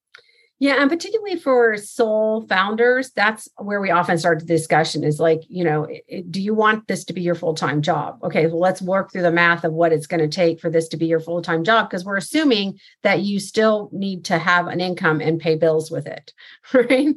Yeah, 0.60 0.80
and 0.80 0.90
particularly 0.90 1.38
for 1.38 1.76
sole 1.76 2.44
founders, 2.48 3.12
that's 3.12 3.48
where 3.58 3.80
we 3.80 3.92
often 3.92 4.18
start 4.18 4.40
the 4.40 4.44
discussion 4.44 5.04
is 5.04 5.20
like, 5.20 5.42
you 5.48 5.62
know, 5.62 5.86
do 6.30 6.40
you 6.40 6.52
want 6.52 6.88
this 6.88 7.04
to 7.04 7.12
be 7.12 7.20
your 7.20 7.36
full-time 7.36 7.80
job? 7.80 8.18
Okay, 8.24 8.46
well, 8.48 8.58
let's 8.58 8.82
work 8.82 9.12
through 9.12 9.22
the 9.22 9.30
math 9.30 9.62
of 9.62 9.72
what 9.72 9.92
it's 9.92 10.08
going 10.08 10.20
to 10.20 10.28
take 10.28 10.58
for 10.60 10.68
this 10.68 10.88
to 10.88 10.96
be 10.96 11.06
your 11.06 11.20
full-time 11.20 11.62
job 11.62 11.88
because 11.88 12.04
we're 12.04 12.16
assuming 12.16 12.76
that 13.04 13.20
you 13.20 13.38
still 13.38 13.88
need 13.92 14.24
to 14.24 14.38
have 14.38 14.66
an 14.66 14.80
income 14.80 15.20
and 15.20 15.38
pay 15.38 15.54
bills 15.54 15.92
with 15.92 16.08
it, 16.08 16.32
right? 16.72 17.14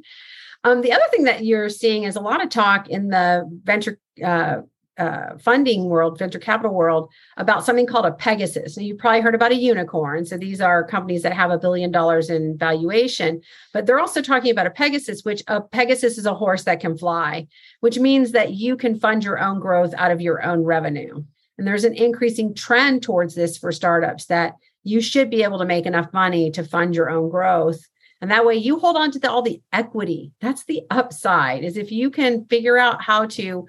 Um, 0.63 0.81
the 0.81 0.93
other 0.93 1.05
thing 1.09 1.23
that 1.23 1.43
you're 1.43 1.69
seeing 1.69 2.03
is 2.03 2.15
a 2.15 2.21
lot 2.21 2.43
of 2.43 2.49
talk 2.49 2.89
in 2.89 3.07
the 3.07 3.49
venture 3.63 3.97
uh, 4.23 4.57
uh, 4.97 5.37
funding 5.37 5.85
world, 5.85 6.19
venture 6.19 6.39
capital 6.39 6.73
world, 6.73 7.09
about 7.37 7.65
something 7.65 7.87
called 7.87 8.05
a 8.05 8.11
Pegasus. 8.11 8.77
And 8.77 8.85
you 8.85 8.95
probably 8.95 9.21
heard 9.21 9.35
about 9.35 9.51
a 9.51 9.55
unicorn. 9.55 10.25
So 10.25 10.37
these 10.37 10.61
are 10.61 10.85
companies 10.85 11.23
that 11.23 11.33
have 11.33 11.51
a 11.51 11.57
billion 11.57 11.91
dollars 11.91 12.29
in 12.29 12.57
valuation, 12.57 13.41
but 13.73 13.85
they're 13.85 13.99
also 13.99 14.21
talking 14.21 14.51
about 14.51 14.67
a 14.67 14.71
Pegasus, 14.71 15.23
which 15.23 15.43
a 15.47 15.61
Pegasus 15.61 16.17
is 16.17 16.25
a 16.25 16.33
horse 16.33 16.63
that 16.63 16.81
can 16.81 16.97
fly, 16.97 17.47
which 17.79 17.99
means 17.99 18.31
that 18.31 18.53
you 18.53 18.75
can 18.75 18.99
fund 18.99 19.23
your 19.23 19.39
own 19.39 19.59
growth 19.59 19.93
out 19.97 20.11
of 20.11 20.21
your 20.21 20.43
own 20.43 20.63
revenue. 20.63 21.23
And 21.57 21.67
there's 21.67 21.83
an 21.83 21.95
increasing 21.95 22.53
trend 22.53 23.03
towards 23.03 23.35
this 23.35 23.57
for 23.57 23.71
startups 23.71 24.25
that 24.25 24.55
you 24.83 24.99
should 24.99 25.29
be 25.29 25.43
able 25.43 25.59
to 25.59 25.65
make 25.65 25.85
enough 25.85 26.11
money 26.11 26.51
to 26.51 26.63
fund 26.63 26.95
your 26.95 27.09
own 27.09 27.29
growth. 27.29 27.87
And 28.19 28.31
that 28.31 28.45
way 28.45 28.55
you 28.55 28.79
hold 28.79 28.97
on 28.97 29.11
to 29.11 29.19
the, 29.19 29.29
all 29.29 29.41
the 29.41 29.61
equity. 29.71 30.31
That's 30.41 30.63
the 30.65 30.81
upside 30.89 31.63
is 31.63 31.77
if 31.77 31.91
you 31.91 32.09
can 32.09 32.45
figure 32.45 32.77
out 32.77 33.01
how 33.01 33.25
to 33.27 33.67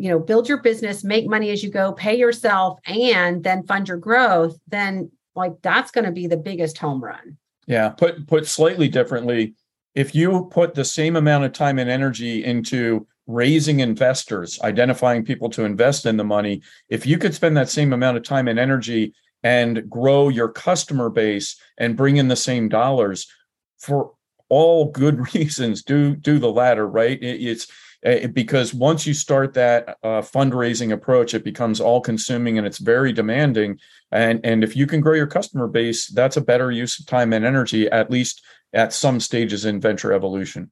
you 0.00 0.08
know 0.08 0.18
build 0.18 0.48
your 0.48 0.62
business 0.62 1.04
make 1.04 1.28
money 1.28 1.50
as 1.50 1.62
you 1.62 1.70
go 1.70 1.92
pay 1.92 2.16
yourself 2.16 2.78
and 2.86 3.44
then 3.44 3.62
fund 3.64 3.86
your 3.86 3.98
growth 3.98 4.58
then 4.66 5.10
like 5.36 5.52
that's 5.60 5.90
going 5.90 6.06
to 6.06 6.10
be 6.10 6.26
the 6.26 6.36
biggest 6.36 6.78
home 6.78 7.04
run. 7.04 7.36
Yeah 7.66 7.90
put 7.90 8.26
put 8.26 8.46
slightly 8.46 8.88
differently 8.88 9.54
if 9.94 10.14
you 10.14 10.48
put 10.50 10.74
the 10.74 10.84
same 10.84 11.16
amount 11.16 11.44
of 11.44 11.52
time 11.52 11.78
and 11.78 11.90
energy 11.90 12.42
into 12.44 13.06
raising 13.26 13.80
investors 13.80 14.58
identifying 14.62 15.22
people 15.22 15.50
to 15.50 15.64
invest 15.64 16.06
in 16.06 16.16
the 16.16 16.24
money 16.24 16.62
if 16.88 17.06
you 17.06 17.18
could 17.18 17.34
spend 17.34 17.56
that 17.56 17.68
same 17.68 17.92
amount 17.92 18.16
of 18.16 18.22
time 18.22 18.48
and 18.48 18.58
energy 18.58 19.12
and 19.42 19.88
grow 19.88 20.30
your 20.30 20.48
customer 20.48 21.10
base 21.10 21.56
and 21.76 21.96
bring 21.96 22.16
in 22.16 22.28
the 22.28 22.36
same 22.36 22.70
dollars 22.70 23.30
for 23.78 24.12
all 24.48 24.90
good 24.90 25.34
reasons 25.34 25.82
do 25.82 26.16
do 26.16 26.38
the 26.38 26.50
latter 26.50 26.86
right? 26.86 27.22
It, 27.22 27.42
it's 27.42 27.68
Eh, 28.02 28.26
because 28.28 28.72
once 28.72 29.06
you 29.06 29.12
start 29.12 29.52
that 29.54 29.98
uh, 30.02 30.22
fundraising 30.22 30.92
approach, 30.92 31.34
it 31.34 31.44
becomes 31.44 31.80
all 31.80 32.00
consuming 32.00 32.56
and 32.56 32.66
it's 32.66 32.78
very 32.78 33.12
demanding. 33.12 33.78
And, 34.10 34.40
and 34.44 34.64
if 34.64 34.74
you 34.74 34.86
can 34.86 35.00
grow 35.00 35.14
your 35.14 35.26
customer 35.26 35.66
base, 35.66 36.06
that's 36.08 36.36
a 36.36 36.40
better 36.40 36.70
use 36.70 36.98
of 36.98 37.06
time 37.06 37.32
and 37.32 37.44
energy, 37.44 37.90
at 37.90 38.10
least 38.10 38.42
at 38.72 38.92
some 38.92 39.20
stages 39.20 39.64
in 39.64 39.80
venture 39.80 40.12
evolution. 40.12 40.70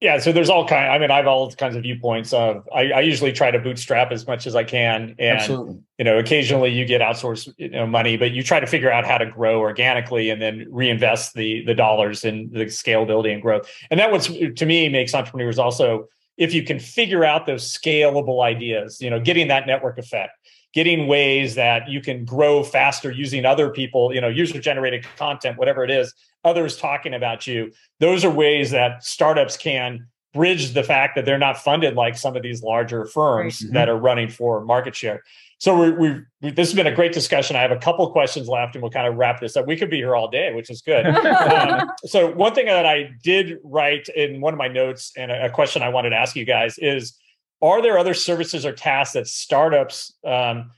Yeah, 0.00 0.18
so 0.18 0.32
there's 0.32 0.50
all 0.50 0.66
kind. 0.66 0.92
I 0.92 0.98
mean, 0.98 1.10
I 1.10 1.16
have 1.16 1.26
all 1.26 1.50
kinds 1.52 1.76
of 1.76 1.82
viewpoints. 1.82 2.32
Of 2.34 2.68
I, 2.74 2.90
I, 2.90 3.00
usually 3.00 3.32
try 3.32 3.50
to 3.50 3.58
bootstrap 3.58 4.12
as 4.12 4.26
much 4.26 4.46
as 4.46 4.54
I 4.54 4.62
can, 4.62 5.14
and 5.18 5.38
Absolutely. 5.38 5.78
you 5.98 6.04
know, 6.04 6.18
occasionally 6.18 6.70
you 6.70 6.84
get 6.84 7.00
outsourced 7.00 7.54
you 7.56 7.70
know, 7.70 7.86
money, 7.86 8.18
but 8.18 8.32
you 8.32 8.42
try 8.42 8.60
to 8.60 8.66
figure 8.66 8.92
out 8.92 9.06
how 9.06 9.16
to 9.16 9.24
grow 9.24 9.60
organically 9.60 10.28
and 10.28 10.42
then 10.42 10.66
reinvest 10.70 11.32
the 11.34 11.64
the 11.64 11.74
dollars 11.74 12.24
in 12.24 12.50
the 12.52 12.66
scalability 12.66 13.32
and 13.32 13.40
growth. 13.40 13.70
And 13.90 13.98
that 13.98 14.10
what's 14.10 14.26
to 14.26 14.66
me 14.66 14.90
makes 14.90 15.14
entrepreneurs 15.14 15.58
also 15.58 16.08
if 16.36 16.52
you 16.52 16.62
can 16.62 16.78
figure 16.78 17.24
out 17.24 17.46
those 17.46 17.70
scalable 17.70 18.42
ideas, 18.42 19.00
you 19.00 19.10
know, 19.10 19.20
getting 19.20 19.48
that 19.48 19.66
network 19.66 19.98
effect, 19.98 20.32
getting 20.72 21.06
ways 21.06 21.54
that 21.54 21.88
you 21.88 22.00
can 22.00 22.24
grow 22.24 22.64
faster 22.64 23.10
using 23.10 23.44
other 23.44 23.70
people, 23.70 24.12
you 24.12 24.20
know, 24.20 24.28
user 24.28 24.60
generated 24.60 25.06
content, 25.16 25.56
whatever 25.56 25.84
it 25.84 25.90
is, 25.90 26.12
others 26.42 26.76
talking 26.76 27.14
about 27.14 27.46
you. 27.46 27.72
Those 28.00 28.24
are 28.24 28.30
ways 28.30 28.72
that 28.72 29.04
startups 29.04 29.56
can 29.56 30.08
bridge 30.32 30.74
the 30.74 30.82
fact 30.82 31.14
that 31.14 31.24
they're 31.24 31.38
not 31.38 31.56
funded 31.56 31.94
like 31.94 32.18
some 32.18 32.36
of 32.36 32.42
these 32.42 32.62
larger 32.62 33.06
firms 33.06 33.62
right. 33.62 33.72
that 33.72 33.88
mm-hmm. 33.88 33.96
are 33.96 34.00
running 34.00 34.28
for 34.28 34.64
market 34.64 34.96
share. 34.96 35.22
So 35.64 35.80
we, 35.80 35.92
we, 35.92 36.20
we, 36.42 36.50
this 36.50 36.68
has 36.68 36.74
been 36.74 36.88
a 36.88 36.94
great 36.94 37.12
discussion. 37.12 37.56
I 37.56 37.62
have 37.62 37.70
a 37.70 37.78
couple 37.78 38.06
questions 38.10 38.48
left, 38.48 38.74
and 38.74 38.82
we'll 38.82 38.90
kind 38.90 39.06
of 39.06 39.14
wrap 39.14 39.40
this 39.40 39.56
up. 39.56 39.66
We 39.66 39.78
could 39.78 39.88
be 39.88 39.96
here 39.96 40.14
all 40.14 40.28
day, 40.28 40.52
which 40.52 40.68
is 40.68 40.82
good. 40.82 41.06
um, 41.06 41.90
so 42.04 42.30
one 42.32 42.54
thing 42.54 42.66
that 42.66 42.84
I 42.84 43.12
did 43.22 43.56
write 43.64 44.08
in 44.10 44.42
one 44.42 44.52
of 44.52 44.58
my 44.58 44.68
notes, 44.68 45.12
and 45.16 45.32
a, 45.32 45.46
a, 45.46 45.48
question 45.48 45.80
I 45.80 45.88
wanted 45.88 46.10
to 46.10 46.16
ask 46.16 46.36
you 46.36 46.44
guys 46.44 46.76
is: 46.76 47.16
Are 47.62 47.80
there 47.80 47.96
other 47.96 48.12
services 48.12 48.66
or 48.66 48.72
tasks 48.74 49.14
that 49.14 49.26
startups 49.26 50.12
um, 50.22 50.70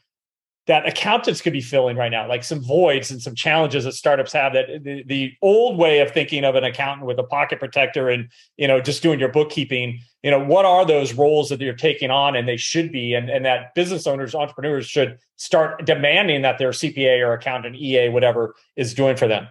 that 0.67 0.87
accountants 0.87 1.41
could 1.41 1.53
be 1.53 1.61
filling 1.61 1.97
right 1.97 2.11
now, 2.11 2.29
like 2.29 2.43
some 2.43 2.61
voids 2.61 3.13
and 3.13 3.23
some 3.23 3.37
challenges 3.37 3.85
that 3.85 3.93
startups 3.93 4.33
have 4.33 4.53
that 4.53 4.83
the, 4.83 5.05
the 5.05 5.33
old 5.41 5.79
way 5.79 6.01
of 6.01 6.11
thinking 6.11 6.45
of 6.45 6.57
an 6.57 6.65
accountant 6.65 7.07
with 7.07 7.19
a 7.21 7.23
pocket 7.23 7.61
protector 7.61 8.09
and, 8.09 8.29
you 8.57 8.67
know, 8.67 8.81
just 8.81 9.01
doing 9.01 9.21
your 9.21 9.29
bookkeeping, 9.29 10.01
you 10.25 10.31
know, 10.31 10.43
what 10.43 10.65
are 10.65 10.85
those 10.85 11.13
roles 11.13 11.51
that 11.51 11.61
you're 11.61 11.73
taking 11.73 12.11
on 12.11 12.35
and 12.35 12.49
they 12.49 12.57
should 12.57 12.91
be, 12.91 13.15
and, 13.15 13.31
and 13.31 13.45
that 13.45 13.75
business 13.77 14.09
owners, 14.09 14.35
entrepreneurs 14.35 14.87
should 14.87 15.19
start 15.37 15.87
demanding 15.87 16.43
that 16.43 16.59
their 16.59 16.71
CPA 16.71 17.25
or 17.25 17.33
accountant, 17.33 17.77
EA, 17.77 18.09
whatever 18.09 18.57
is 18.75 18.93
doing 18.93 19.17
for 19.17 19.29
them? 19.29 19.47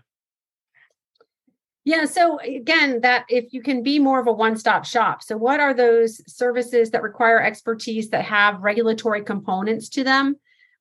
Yeah. 1.86 2.06
So 2.06 2.40
again, 2.40 3.02
that 3.02 3.26
if 3.30 3.54
you 3.54 3.62
can 3.62 3.84
be 3.84 4.00
more 4.00 4.20
of 4.20 4.28
a 4.28 4.34
one-stop 4.34 4.86
shop. 4.86 5.24
So 5.24 5.38
what 5.38 5.60
are 5.60 5.74
those 5.74 6.20
services 6.28 6.90
that 6.90 7.04
require 7.04 7.42
expertise 7.42 8.10
that 8.10 8.26
have 8.26 8.62
regulatory 8.62 9.24
components 9.24 9.88
to 9.90 10.04
them? 10.04 10.36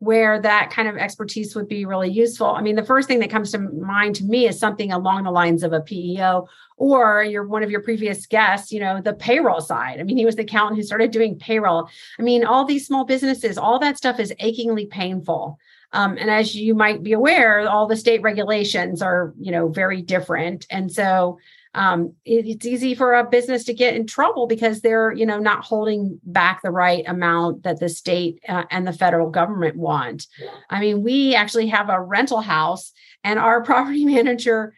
Where 0.04 0.40
that 0.40 0.70
kind 0.70 0.86
of 0.86 0.96
expertise 0.96 1.54
would 1.54 1.68
be 1.68 1.84
really 1.84 2.10
useful. 2.10 2.48
I 2.48 2.60
mean, 2.62 2.76
the 2.76 2.84
first 2.84 3.08
thing 3.08 3.20
that 3.20 3.30
comes 3.30 3.50
to 3.52 3.58
mind 3.58 4.16
to 4.16 4.24
me 4.24 4.46
is 4.46 4.58
something 4.58 4.92
along 4.92 5.24
the 5.24 5.30
lines 5.30 5.62
of 5.62 5.72
a 5.72 5.80
PEO 5.80 6.46
or 6.76 7.22
you're 7.22 7.46
one 7.46 7.62
of 7.62 7.70
your 7.70 7.82
previous 7.82 8.26
guests, 8.26 8.72
you 8.72 8.80
know, 8.80 9.00
the 9.00 9.14
payroll 9.14 9.60
side. 9.60 10.00
I 10.00 10.02
mean, 10.02 10.16
he 10.16 10.26
was 10.26 10.36
the 10.36 10.42
accountant 10.42 10.76
who 10.76 10.82
started 10.82 11.10
doing 11.10 11.38
payroll. 11.38 11.88
I 12.18 12.22
mean, 12.22 12.44
all 12.44 12.64
these 12.64 12.86
small 12.86 13.04
businesses, 13.04 13.56
all 13.56 13.78
that 13.78 13.96
stuff 13.96 14.18
is 14.20 14.34
achingly 14.40 14.86
painful. 14.86 15.58
Um, 15.92 16.18
and 16.18 16.28
as 16.28 16.54
you 16.54 16.74
might 16.74 17.02
be 17.02 17.12
aware, 17.12 17.68
all 17.68 17.86
the 17.86 17.96
state 17.96 18.22
regulations 18.22 19.00
are, 19.00 19.32
you 19.38 19.52
know, 19.52 19.68
very 19.68 20.02
different. 20.02 20.66
And 20.68 20.90
so 20.90 21.38
um, 21.74 22.14
it, 22.24 22.46
it's 22.46 22.66
easy 22.66 22.94
for 22.94 23.14
a 23.14 23.28
business 23.28 23.64
to 23.64 23.74
get 23.74 23.94
in 23.94 24.06
trouble 24.06 24.46
because 24.46 24.80
they're 24.80 25.12
you 25.12 25.26
know 25.26 25.38
not 25.38 25.64
holding 25.64 26.20
back 26.24 26.62
the 26.62 26.70
right 26.70 27.04
amount 27.06 27.64
that 27.64 27.80
the 27.80 27.88
state 27.88 28.40
uh, 28.48 28.64
and 28.70 28.86
the 28.86 28.92
federal 28.92 29.30
government 29.30 29.76
want 29.76 30.26
i 30.70 30.80
mean 30.80 31.02
we 31.02 31.34
actually 31.34 31.66
have 31.68 31.88
a 31.88 32.00
rental 32.00 32.40
house 32.40 32.92
and 33.22 33.38
our 33.38 33.62
property 33.64 34.04
manager 34.04 34.74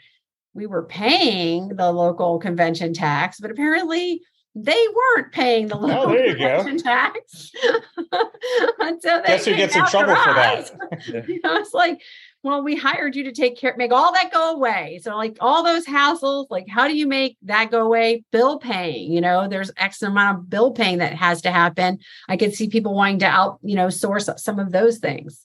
we 0.55 0.67
were 0.67 0.85
paying 0.85 1.69
the 1.69 1.93
local 1.93 2.39
convention 2.39 2.93
tax 2.93 3.39
but 3.39 3.51
apparently 3.51 4.23
they 4.59 4.87
weren't 4.95 5.33
paying 5.33 5.69
the 5.69 5.77
oh, 5.77 5.81
local 5.81 6.15
oh, 6.15 6.27
convention 6.29 6.79
tax. 6.79 7.53
and 8.81 9.03
so 9.03 9.21
they 9.21 9.27
Guess 9.27 9.45
who 9.45 9.55
gets 9.55 9.77
in 9.77 9.85
trouble 9.85 10.17
for 10.17 10.33
that? 10.33 10.71
you 11.29 11.41
know, 11.45 11.57
it's 11.57 11.75
like, 11.75 12.01
well, 12.47 12.63
we 12.63 12.77
hired 12.77 13.17
you 13.17 13.25
to 13.25 13.33
take 13.33 13.59
care, 13.59 13.75
make 13.77 13.93
all 13.93 14.13
that 14.13 14.33
go 14.33 14.55
away. 14.55 15.01
So, 15.03 15.17
like 15.17 15.37
all 15.41 15.65
those 15.65 15.85
hassles, 15.85 16.47
like 16.49 16.69
how 16.69 16.87
do 16.87 16.97
you 16.97 17.09
make 17.09 17.37
that 17.43 17.73
go 17.73 17.85
away? 17.85 18.23
Bill 18.31 18.61
paying, 18.61 19.13
you 19.13 19.21
know, 19.21 19.49
there's 19.49 19.73
X 19.77 20.01
amount 20.01 20.39
of 20.39 20.49
bill 20.49 20.71
paying 20.71 20.99
that 20.99 21.13
has 21.15 21.43
to 21.43 21.51
happen. 21.51 21.99
I 22.29 22.37
could 22.37 22.55
see 22.55 22.69
people 22.69 22.95
wanting 22.95 23.19
to 23.19 23.27
out, 23.27 23.59
you 23.63 23.75
know, 23.75 23.91
source 23.91 24.31
some 24.37 24.61
of 24.61 24.71
those 24.71 24.99
things. 24.99 25.45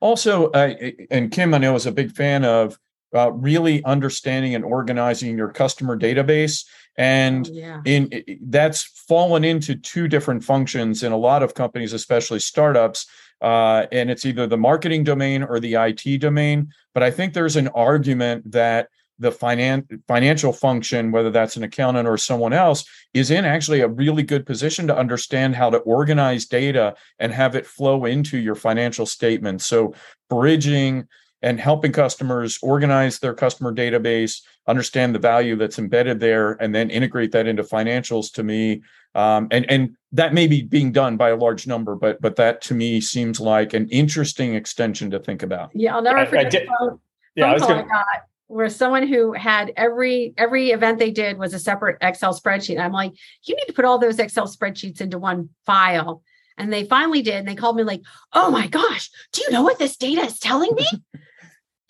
Also, 0.00 0.50
uh, 0.50 0.74
and 1.08 1.30
Kim, 1.30 1.54
I 1.54 1.58
know 1.58 1.76
is 1.76 1.86
a 1.86 1.92
big 1.92 2.10
fan 2.10 2.44
of 2.44 2.76
uh, 3.14 3.30
really 3.30 3.84
understanding 3.84 4.56
and 4.56 4.64
organizing 4.64 5.38
your 5.38 5.52
customer 5.52 5.96
database 5.96 6.66
and 6.96 7.48
oh, 7.48 7.52
yeah. 7.52 7.80
in 7.84 8.10
that's 8.42 8.82
fallen 8.82 9.44
into 9.44 9.76
two 9.76 10.08
different 10.08 10.42
functions 10.42 11.02
in 11.02 11.12
a 11.12 11.16
lot 11.16 11.42
of 11.42 11.54
companies 11.54 11.92
especially 11.92 12.38
startups 12.38 13.06
uh, 13.40 13.86
and 13.92 14.10
it's 14.10 14.24
either 14.24 14.46
the 14.46 14.56
marketing 14.56 15.04
domain 15.04 15.42
or 15.42 15.60
the 15.60 15.74
IT 15.74 16.20
domain. 16.20 16.72
But 16.92 17.02
I 17.02 17.10
think 17.10 17.32
there's 17.32 17.56
an 17.56 17.68
argument 17.68 18.50
that 18.52 18.88
the 19.18 19.30
finan- 19.30 20.02
financial 20.08 20.52
function, 20.52 21.12
whether 21.12 21.30
that's 21.30 21.56
an 21.56 21.62
accountant 21.62 22.08
or 22.08 22.16
someone 22.16 22.52
else, 22.52 22.84
is 23.12 23.30
in 23.30 23.44
actually 23.44 23.80
a 23.80 23.88
really 23.88 24.22
good 24.22 24.44
position 24.44 24.86
to 24.88 24.96
understand 24.96 25.54
how 25.54 25.70
to 25.70 25.78
organize 25.78 26.46
data 26.46 26.94
and 27.18 27.32
have 27.32 27.54
it 27.54 27.66
flow 27.66 28.06
into 28.06 28.38
your 28.38 28.54
financial 28.56 29.06
statements. 29.06 29.66
So 29.66 29.94
bridging 30.28 31.06
and 31.42 31.60
helping 31.60 31.92
customers 31.92 32.58
organize 32.62 33.18
their 33.18 33.34
customer 33.34 33.72
database, 33.72 34.40
understand 34.66 35.14
the 35.14 35.18
value 35.18 35.56
that's 35.56 35.78
embedded 35.78 36.18
there, 36.18 36.52
and 36.52 36.74
then 36.74 36.90
integrate 36.90 37.32
that 37.32 37.46
into 37.46 37.62
financials 37.62 38.32
to 38.32 38.42
me. 38.42 38.82
Um, 39.14 39.48
and 39.50 39.68
and 39.70 39.96
that 40.12 40.34
may 40.34 40.46
be 40.46 40.62
being 40.62 40.92
done 40.92 41.16
by 41.16 41.30
a 41.30 41.36
large 41.36 41.66
number, 41.66 41.94
but 41.94 42.20
but 42.20 42.36
that 42.36 42.60
to 42.62 42.74
me 42.74 43.00
seems 43.00 43.40
like 43.40 43.74
an 43.74 43.88
interesting 43.88 44.54
extension 44.54 45.10
to 45.10 45.18
think 45.18 45.42
about. 45.42 45.70
Yeah, 45.74 45.94
I'll 45.94 46.02
never 46.02 46.26
forget 46.26 46.44
I, 46.44 46.46
I 46.46 46.50
did, 46.50 46.62
the 46.62 46.72
phone, 46.78 47.00
yeah, 47.36 47.50
phone 47.50 47.58
call 47.58 47.68
gonna, 47.68 47.82
I 47.82 47.86
got 47.86 48.06
where 48.46 48.68
someone 48.68 49.06
who 49.06 49.32
had 49.32 49.72
every 49.76 50.34
every 50.36 50.70
event 50.70 50.98
they 50.98 51.10
did 51.10 51.38
was 51.38 51.54
a 51.54 51.58
separate 51.58 51.98
Excel 52.00 52.38
spreadsheet. 52.38 52.78
I'm 52.78 52.92
like, 52.92 53.12
you 53.44 53.56
need 53.56 53.66
to 53.66 53.72
put 53.72 53.84
all 53.84 53.98
those 53.98 54.18
Excel 54.18 54.46
spreadsheets 54.46 55.00
into 55.00 55.18
one 55.18 55.48
file. 55.66 56.22
And 56.56 56.72
they 56.72 56.84
finally 56.84 57.20
did. 57.20 57.34
And 57.34 57.48
they 57.48 57.56
called 57.56 57.74
me 57.76 57.82
like, 57.82 58.02
oh 58.32 58.50
my 58.50 58.68
gosh, 58.68 59.10
do 59.32 59.42
you 59.42 59.50
know 59.50 59.62
what 59.62 59.80
this 59.80 59.96
data 59.96 60.22
is 60.22 60.38
telling 60.38 60.72
me? 60.74 60.86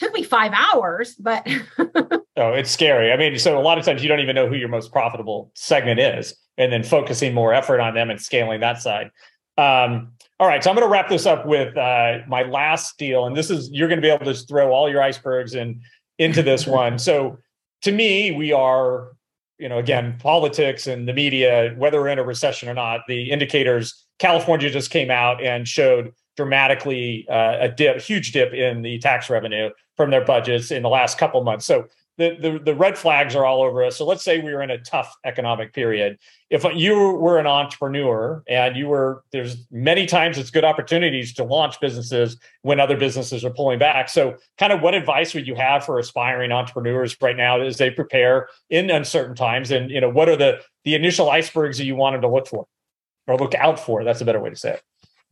took 0.04 0.14
me 0.14 0.22
five 0.22 0.52
hours, 0.52 1.14
but 1.14 1.46
Oh, 2.36 2.52
it's 2.52 2.70
scary. 2.70 3.12
I 3.12 3.16
mean, 3.16 3.38
so 3.38 3.58
a 3.58 3.62
lot 3.62 3.78
of 3.78 3.84
times 3.84 4.02
you 4.02 4.08
don't 4.08 4.18
even 4.18 4.34
know 4.34 4.48
who 4.48 4.56
your 4.56 4.68
most 4.68 4.90
profitable 4.90 5.52
segment 5.54 6.00
is, 6.00 6.34
and 6.58 6.72
then 6.72 6.82
focusing 6.82 7.32
more 7.32 7.54
effort 7.54 7.80
on 7.80 7.94
them 7.94 8.10
and 8.10 8.20
scaling 8.20 8.60
that 8.60 8.82
side. 8.82 9.10
Um, 9.56 10.12
all 10.40 10.48
right, 10.48 10.62
so 10.62 10.68
I'm 10.68 10.74
going 10.74 10.86
to 10.86 10.90
wrap 10.90 11.08
this 11.08 11.26
up 11.26 11.46
with 11.46 11.76
uh, 11.76 12.18
my 12.26 12.42
last 12.42 12.98
deal, 12.98 13.26
and 13.26 13.36
this 13.36 13.50
is 13.50 13.70
you're 13.70 13.86
going 13.86 14.00
to 14.00 14.02
be 14.02 14.10
able 14.10 14.24
to 14.24 14.34
throw 14.34 14.72
all 14.72 14.90
your 14.90 15.00
icebergs 15.00 15.54
in 15.54 15.80
into 16.18 16.42
this 16.42 16.66
one. 16.66 16.98
So, 16.98 17.38
to 17.82 17.92
me, 17.92 18.32
we 18.32 18.52
are, 18.52 19.12
you 19.58 19.68
know, 19.68 19.78
again, 19.78 20.16
politics 20.18 20.88
and 20.88 21.06
the 21.06 21.12
media, 21.12 21.72
whether 21.76 22.00
we're 22.00 22.08
in 22.08 22.18
a 22.18 22.24
recession 22.24 22.68
or 22.68 22.74
not, 22.74 23.02
the 23.06 23.30
indicators. 23.30 24.06
California 24.18 24.70
just 24.70 24.90
came 24.90 25.10
out 25.10 25.42
and 25.42 25.68
showed 25.68 26.12
dramatically 26.36 27.26
uh, 27.28 27.58
a 27.60 27.68
dip, 27.68 28.00
huge 28.00 28.32
dip 28.32 28.52
in 28.52 28.82
the 28.82 28.98
tax 28.98 29.30
revenue 29.30 29.70
from 29.96 30.10
their 30.10 30.24
budgets 30.24 30.70
in 30.70 30.82
the 30.82 30.88
last 30.88 31.18
couple 31.18 31.42
months. 31.42 31.66
So 31.66 31.86
the, 32.16 32.36
the, 32.40 32.58
the 32.58 32.74
red 32.74 32.96
flags 32.96 33.34
are 33.34 33.44
all 33.44 33.62
over 33.62 33.82
us. 33.82 33.96
So 33.96 34.06
let's 34.06 34.22
say 34.22 34.40
we 34.40 34.52
were 34.52 34.62
in 34.62 34.70
a 34.70 34.78
tough 34.78 35.12
economic 35.24 35.72
period. 35.72 36.18
If 36.48 36.64
you 36.74 36.94
were 36.94 37.38
an 37.38 37.46
entrepreneur 37.46 38.42
and 38.48 38.76
you 38.76 38.86
were, 38.86 39.24
there's 39.32 39.56
many 39.72 40.06
times 40.06 40.38
it's 40.38 40.50
good 40.50 40.64
opportunities 40.64 41.34
to 41.34 41.44
launch 41.44 41.80
businesses 41.80 42.36
when 42.62 42.78
other 42.78 42.96
businesses 42.96 43.44
are 43.44 43.50
pulling 43.50 43.80
back. 43.80 44.08
So, 44.08 44.36
kind 44.58 44.72
of 44.72 44.80
what 44.80 44.94
advice 44.94 45.34
would 45.34 45.48
you 45.48 45.56
have 45.56 45.84
for 45.84 45.98
aspiring 45.98 46.52
entrepreneurs 46.52 47.16
right 47.20 47.36
now 47.36 47.60
as 47.60 47.78
they 47.78 47.90
prepare 47.90 48.48
in 48.70 48.90
uncertain 48.90 49.34
times? 49.34 49.72
And 49.72 49.90
you 49.90 50.00
know, 50.00 50.10
what 50.10 50.28
are 50.28 50.36
the 50.36 50.60
the 50.84 50.94
initial 50.94 51.30
icebergs 51.30 51.78
that 51.78 51.84
you 51.84 51.96
want 51.96 52.14
them 52.14 52.22
to 52.22 52.28
look 52.28 52.46
for 52.46 52.66
or 53.26 53.36
look 53.36 53.54
out 53.56 53.80
for? 53.80 54.04
That's 54.04 54.20
a 54.20 54.24
better 54.24 54.40
way 54.40 54.50
to 54.50 54.56
say 54.56 54.74
it. 54.74 54.82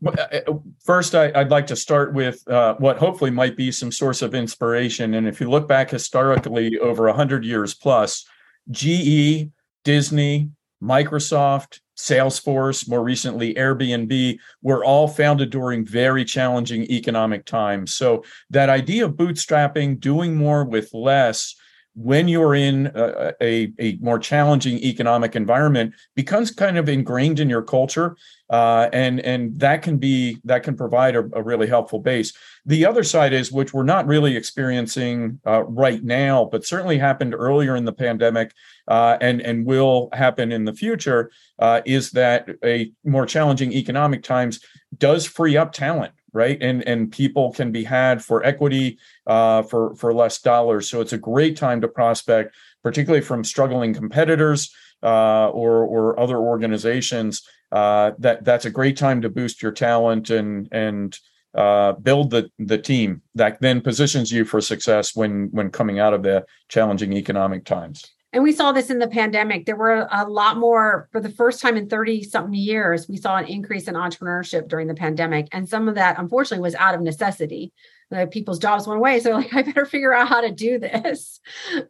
Uh, 0.05 0.11
uh, 0.11 0.41
first, 0.85 1.15
I, 1.15 1.31
would 1.37 1.51
like 1.51 1.67
to 1.69 1.77
start 1.77 2.15
with 2.15 2.47
uh, 2.49 2.75
what 2.79 2.99
hopefully 2.99 3.31
might 3.31 3.57
be 3.57 3.71
some 3.71 3.93
source 3.93 4.23
of 4.23 4.35
inspiration. 4.35 5.15
And 5.15 5.29
if 5.29 5.41
you 5.41 5.49
look 5.49 5.69
back 5.69 5.91
historically 5.91 6.79
over 6.79 7.07
100 7.07 7.45
years 7.45 7.75
plus, 7.75 8.25
GE, 8.71 9.51
Disney, 9.85 10.51
Microsoft, 10.83 11.81
Salesforce, 11.97 12.89
more 12.89 13.05
recently 13.05 13.55
Airbnb, 13.55 14.39
were 14.63 14.85
all 14.85 15.07
founded 15.07 15.51
during 15.51 15.87
very 15.87 16.25
challenging 16.25 16.83
economic 16.85 17.45
times. 17.45 17.95
So 17.95 18.25
that 18.51 18.69
idea 18.69 19.05
of 19.05 19.13
bootstrapping, 19.13 20.01
doing 20.01 20.35
more 20.35 20.65
with 20.65 20.93
less, 20.93 21.55
when 21.95 22.27
you're 22.27 22.55
in 22.55 22.91
a, 22.95 23.35
a, 23.43 23.73
a, 23.79 23.99
more 24.01 24.19
challenging 24.19 24.79
economic 24.79 25.37
environment 25.37 25.95
becomes 26.17 26.51
kind 26.51 26.79
of 26.79 26.89
ingrained 26.89 27.39
in 27.39 27.51
your 27.51 27.63
culture 27.63 28.17
uh, 28.49 28.89
and 28.93 29.21
and 29.21 29.59
that 29.59 29.83
can 29.83 29.99
be 29.99 30.39
that 30.45 30.63
can 30.63 30.75
provide 30.75 31.15
a, 31.15 31.21
a, 31.35 31.43
really 31.43 31.67
helpful 31.67 31.99
base. 31.99 32.33
The 32.65 32.87
other 32.87 33.05
side 33.05 33.33
is 33.33 33.53
which 33.53 33.75
we're 33.75 33.83
not 33.83 34.07
really 34.07 34.37
experiencing 34.37 35.39
uh, 35.47 35.65
right 35.65 36.03
now 36.03 36.47
but 36.47 36.65
certainly 36.65 36.99
happened 36.99 37.35
earlier 37.35 37.77
in 37.77 37.85
the 37.85 37.93
pandemic 37.93 38.53
uh, 38.89 39.19
and 39.21 39.43
and 39.43 39.67
will 39.67 40.09
happen 40.13 40.51
in 40.51 40.65
the 40.65 40.75
future 40.75 41.31
uh, 41.59 41.83
is 41.85 42.11
that 42.13 42.49
a 42.65 42.91
more 43.05 43.27
challenging 43.27 43.73
economic 43.73 44.23
times 44.23 44.61
does 44.97 45.27
free 45.27 45.57
up 45.57 45.73
talent 45.73 46.13
right? 46.33 46.59
And 46.61 46.87
and 46.89 47.13
people 47.13 47.53
can 47.53 47.73
be 47.73 47.85
had 47.85 48.25
for 48.25 48.45
equity 48.45 48.99
uh, 49.27 49.63
for 49.63 49.95
for 49.97 50.13
less 50.13 50.41
dollars. 50.41 50.89
So 50.89 51.01
it's 51.01 51.13
a 51.13 51.19
great 51.19 51.57
time 51.57 51.81
to 51.83 51.89
prospect, 51.89 52.55
particularly 52.83 53.23
from 53.23 53.45
struggling 53.45 53.95
competitors 53.95 54.75
uh, 55.03 55.49
or 55.51 55.85
or 55.85 56.19
other 56.19 56.39
organizations. 56.39 57.43
Uh, 57.71 58.13
that 58.19 58.45
that's 58.45 58.65
a 58.65 58.71
great 58.71 58.97
time 58.97 59.23
to 59.23 59.31
boost 59.31 59.63
your 59.63 59.73
talent 59.73 60.31
and 60.31 60.69
and 60.73 61.19
uh, 61.55 61.93
build 61.93 62.31
the 62.31 62.51
the 62.59 62.79
team 62.79 63.23
that 63.35 63.61
then 63.61 63.81
positions 63.81 64.33
you 64.33 64.45
for 64.45 64.61
success 64.61 65.15
when 65.15 65.49
when 65.53 65.71
coming 65.71 65.99
out 65.99 66.15
of 66.15 66.23
the 66.23 66.45
challenging 66.69 67.13
economic 67.13 67.65
times 67.65 68.05
and 68.33 68.43
we 68.43 68.53
saw 68.53 68.73
this 68.73 68.91
in 68.91 68.99
the 68.99 69.09
pandemic. 69.09 69.67
There 69.67 69.77
were 69.77 70.09
a 70.11 70.27
lot 70.27 70.57
more 70.57 71.09
for 71.13 71.21
the 71.21 71.29
first 71.29 71.61
time 71.61 71.77
in 71.77 71.89
30 71.89 72.23
something 72.23 72.55
years 72.55 73.09
we 73.09 73.19
saw 73.19 73.37
an 73.37 73.47
increase 73.47 73.89
in 73.89 73.95
entrepreneurship 73.95 74.69
during 74.69 74.89
the 74.89 74.95
pandemic. 74.95 75.49
And 75.53 75.69
some 75.69 75.89
of 75.89 75.97
that 75.97 76.19
unfortunately 76.19 76.63
was 76.63 76.75
out 76.75 76.95
of 76.95 77.03
necessity. 77.03 77.73
Like 78.11 78.31
people's 78.31 78.59
jobs 78.59 78.87
went 78.87 78.99
away 78.99 79.21
so 79.21 79.31
like 79.37 79.55
i 79.55 79.63
better 79.63 79.85
figure 79.85 80.15
out 80.15 80.29
how 80.29 80.41
to 80.41 80.51
do 80.51 80.79
this. 80.79 81.41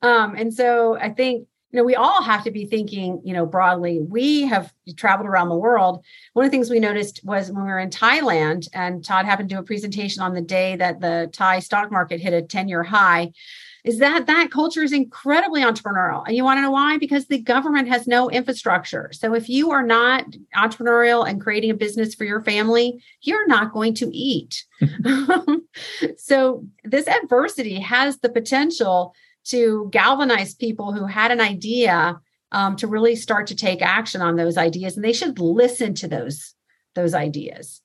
Um, 0.03 0.35
and 0.37 0.53
so 0.53 0.97
i 0.97 1.09
think 1.11 1.47
you 1.71 1.79
know 1.79 1.85
we 1.85 1.95
all 1.95 2.23
have 2.23 2.45
to 2.45 2.51
be 2.51 2.67
thinking 2.67 3.21
you 3.25 3.35
know 3.35 3.47
broadly. 3.47 4.01
We 4.01 4.43
have 4.43 4.73
traveled 4.97 5.29
around 5.29 5.49
the 5.49 5.57
world. 5.57 6.05
One 6.33 6.45
of 6.45 6.51
the 6.51 6.55
things 6.55 6.71
we 6.71 6.81
noticed 6.81 7.21
was 7.25 7.53
when 7.53 7.65
we 7.65 7.71
were 7.71 7.79
in 7.79 7.91
thailand 7.91 8.69
and 8.75 9.05
todd 9.05 9.27
happened 9.27 9.49
to 9.51 9.55
do 9.55 9.61
a 9.61 9.65
presentation 9.65 10.23
on 10.23 10.35
the 10.35 10.43
day 10.43 10.75
that 10.77 11.01
the 11.01 11.31
thai 11.33 11.61
stock 11.61 11.93
market 11.93 12.21
hit 12.21 12.35
a 12.35 12.43
10 12.43 12.69
year 12.69 12.83
high 12.83 13.33
is 13.85 13.99
that 13.99 14.27
that 14.27 14.51
culture 14.51 14.83
is 14.83 14.93
incredibly 14.93 15.63
entrepreneurial. 15.63 16.23
And 16.27 16.37
you 16.37 16.45
want 16.45 16.59
to 16.59 16.63
know 16.63 16.71
why? 16.71 16.99
Because 16.99 17.27
the 17.27 17.41
government 17.41 17.89
has 17.89 18.07
no 18.07 18.31
infrastructure. 18.31 19.11
So 19.13 19.35
if 19.35 19.49
you 19.49 19.73
are 19.73 19.83
not 19.83 20.25
entrepreneurial 20.57 21.29
and 21.29 21.41
creating 21.41 21.71
a 21.71 21.75
business 21.75 22.15
for 22.15 22.25
your 22.25 22.41
family, 22.41 23.03
you're 23.23 23.47
not 23.49 23.73
going 23.73 23.95
to 23.95 24.17
eat. 24.17 24.65
so 26.17 26.65
this 26.85 27.09
adversity 27.09 27.81
has 27.81 28.19
the 28.19 28.29
potential 28.29 29.15
to 29.45 29.89
galvanize 29.91 30.55
people 30.55 30.93
who 30.93 31.07
had 31.07 31.31
an 31.31 31.41
idea 31.41 32.21
um, 32.53 32.77
to 32.77 32.87
really 32.87 33.17
start 33.17 33.47
to 33.49 33.57
take 33.57 33.83
action 33.83 34.21
on 34.21 34.37
those 34.37 34.57
ideas 34.57 34.97
and 34.97 35.05
they 35.05 35.13
should 35.13 35.39
listen 35.39 35.95
to 35.95 36.07
those 36.07 36.55
those 36.95 37.15
ideas 37.15 37.81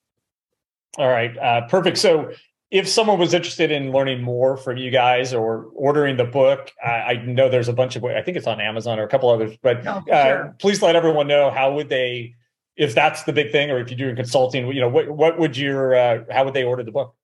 all 0.97 1.07
right 1.07 1.35
uh, 1.37 1.61
perfect 1.67 1.97
so 1.97 2.29
if 2.69 2.87
someone 2.87 3.17
was 3.17 3.33
interested 3.33 3.71
in 3.71 3.91
learning 3.91 4.21
more 4.21 4.57
from 4.57 4.77
you 4.77 4.91
guys 4.91 5.33
or 5.33 5.67
ordering 5.73 6.17
the 6.17 6.25
book, 6.25 6.71
I, 6.85 6.89
I 6.89 7.25
know 7.25 7.49
there's 7.49 7.69
a 7.69 7.73
bunch 7.73 7.95
of. 7.95 8.03
I 8.03 8.21
think 8.21 8.35
it's 8.35 8.47
on 8.47 8.59
Amazon 8.59 8.99
or 8.99 9.03
a 9.03 9.07
couple 9.07 9.29
others. 9.29 9.57
But 9.61 9.87
oh, 9.87 10.03
uh, 10.11 10.25
sure. 10.25 10.55
please 10.59 10.81
let 10.81 10.95
everyone 10.95 11.27
know 11.27 11.49
how 11.49 11.73
would 11.75 11.87
they, 11.87 12.35
if 12.75 12.93
that's 12.93 13.23
the 13.23 13.33
big 13.33 13.51
thing, 13.51 13.71
or 13.71 13.79
if 13.79 13.89
you're 13.89 13.97
doing 13.97 14.15
consulting, 14.15 14.67
you 14.67 14.81
know, 14.81 14.89
what 14.89 15.09
what 15.09 15.39
would 15.39 15.55
your 15.55 15.95
uh, 15.95 16.23
how 16.29 16.43
would 16.43 16.53
they 16.53 16.63
order 16.63 16.83
the 16.83 16.91
book? 16.91 17.15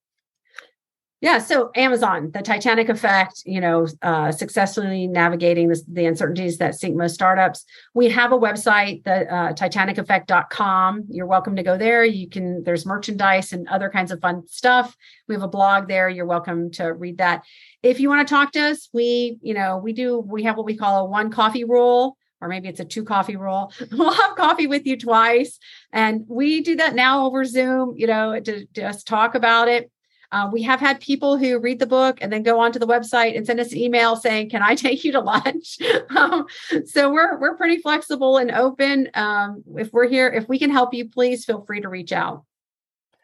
Yeah, 1.24 1.38
so 1.38 1.70
Amazon, 1.74 2.32
the 2.34 2.42
Titanic 2.42 2.90
effect, 2.90 3.44
you 3.46 3.58
know, 3.58 3.86
uh, 4.02 4.30
successfully 4.30 5.06
navigating 5.06 5.72
the 5.90 6.04
uncertainties 6.04 6.58
that 6.58 6.74
sink 6.74 6.96
most 6.96 7.14
startups. 7.14 7.64
We 7.94 8.10
have 8.10 8.32
a 8.32 8.38
website, 8.38 9.04
the 9.04 9.34
uh, 9.34 9.54
titaniceffect.com. 9.54 11.06
You're 11.08 11.24
welcome 11.24 11.56
to 11.56 11.62
go 11.62 11.78
there. 11.78 12.04
You 12.04 12.28
can, 12.28 12.62
there's 12.64 12.84
merchandise 12.84 13.54
and 13.54 13.66
other 13.68 13.88
kinds 13.88 14.12
of 14.12 14.20
fun 14.20 14.46
stuff. 14.48 14.94
We 15.26 15.34
have 15.34 15.42
a 15.42 15.48
blog 15.48 15.88
there. 15.88 16.10
You're 16.10 16.26
welcome 16.26 16.70
to 16.72 16.92
read 16.92 17.16
that. 17.16 17.44
If 17.82 18.00
you 18.00 18.10
want 18.10 18.28
to 18.28 18.34
talk 18.34 18.52
to 18.52 18.60
us, 18.60 18.90
we, 18.92 19.38
you 19.40 19.54
know, 19.54 19.78
we 19.78 19.94
do, 19.94 20.18
we 20.18 20.42
have 20.42 20.58
what 20.58 20.66
we 20.66 20.76
call 20.76 21.06
a 21.06 21.08
one 21.08 21.30
coffee 21.30 21.64
rule 21.64 22.18
or 22.42 22.48
maybe 22.48 22.68
it's 22.68 22.80
a 22.80 22.84
two 22.84 23.04
coffee 23.04 23.36
rule. 23.36 23.72
We'll 23.92 24.12
have 24.12 24.36
coffee 24.36 24.66
with 24.66 24.84
you 24.84 24.98
twice. 24.98 25.58
And 25.90 26.26
we 26.28 26.60
do 26.60 26.76
that 26.76 26.94
now 26.94 27.24
over 27.24 27.46
Zoom, 27.46 27.94
you 27.96 28.06
know, 28.06 28.38
to 28.38 28.66
just 28.74 29.06
talk 29.06 29.34
about 29.34 29.68
it. 29.68 29.90
Uh, 30.34 30.50
we 30.50 30.62
have 30.62 30.80
had 30.80 31.00
people 31.00 31.38
who 31.38 31.60
read 31.60 31.78
the 31.78 31.86
book 31.86 32.18
and 32.20 32.32
then 32.32 32.42
go 32.42 32.58
onto 32.58 32.80
the 32.80 32.88
website 32.88 33.36
and 33.36 33.46
send 33.46 33.60
us 33.60 33.70
an 33.70 33.78
email 33.78 34.16
saying, 34.16 34.50
"Can 34.50 34.62
I 34.62 34.74
take 34.86 35.04
you 35.04 35.12
to 35.12 35.20
lunch?" 35.20 35.78
um, 36.16 36.46
so 36.86 37.12
we're 37.12 37.38
we're 37.38 37.56
pretty 37.56 37.78
flexible 37.78 38.38
and 38.38 38.50
open. 38.50 39.08
Um, 39.14 39.62
if 39.76 39.92
we're 39.92 40.08
here, 40.08 40.26
if 40.26 40.48
we 40.48 40.58
can 40.58 40.70
help 40.70 40.92
you, 40.92 41.08
please 41.08 41.44
feel 41.44 41.64
free 41.64 41.80
to 41.82 41.88
reach 41.88 42.10
out. 42.10 42.44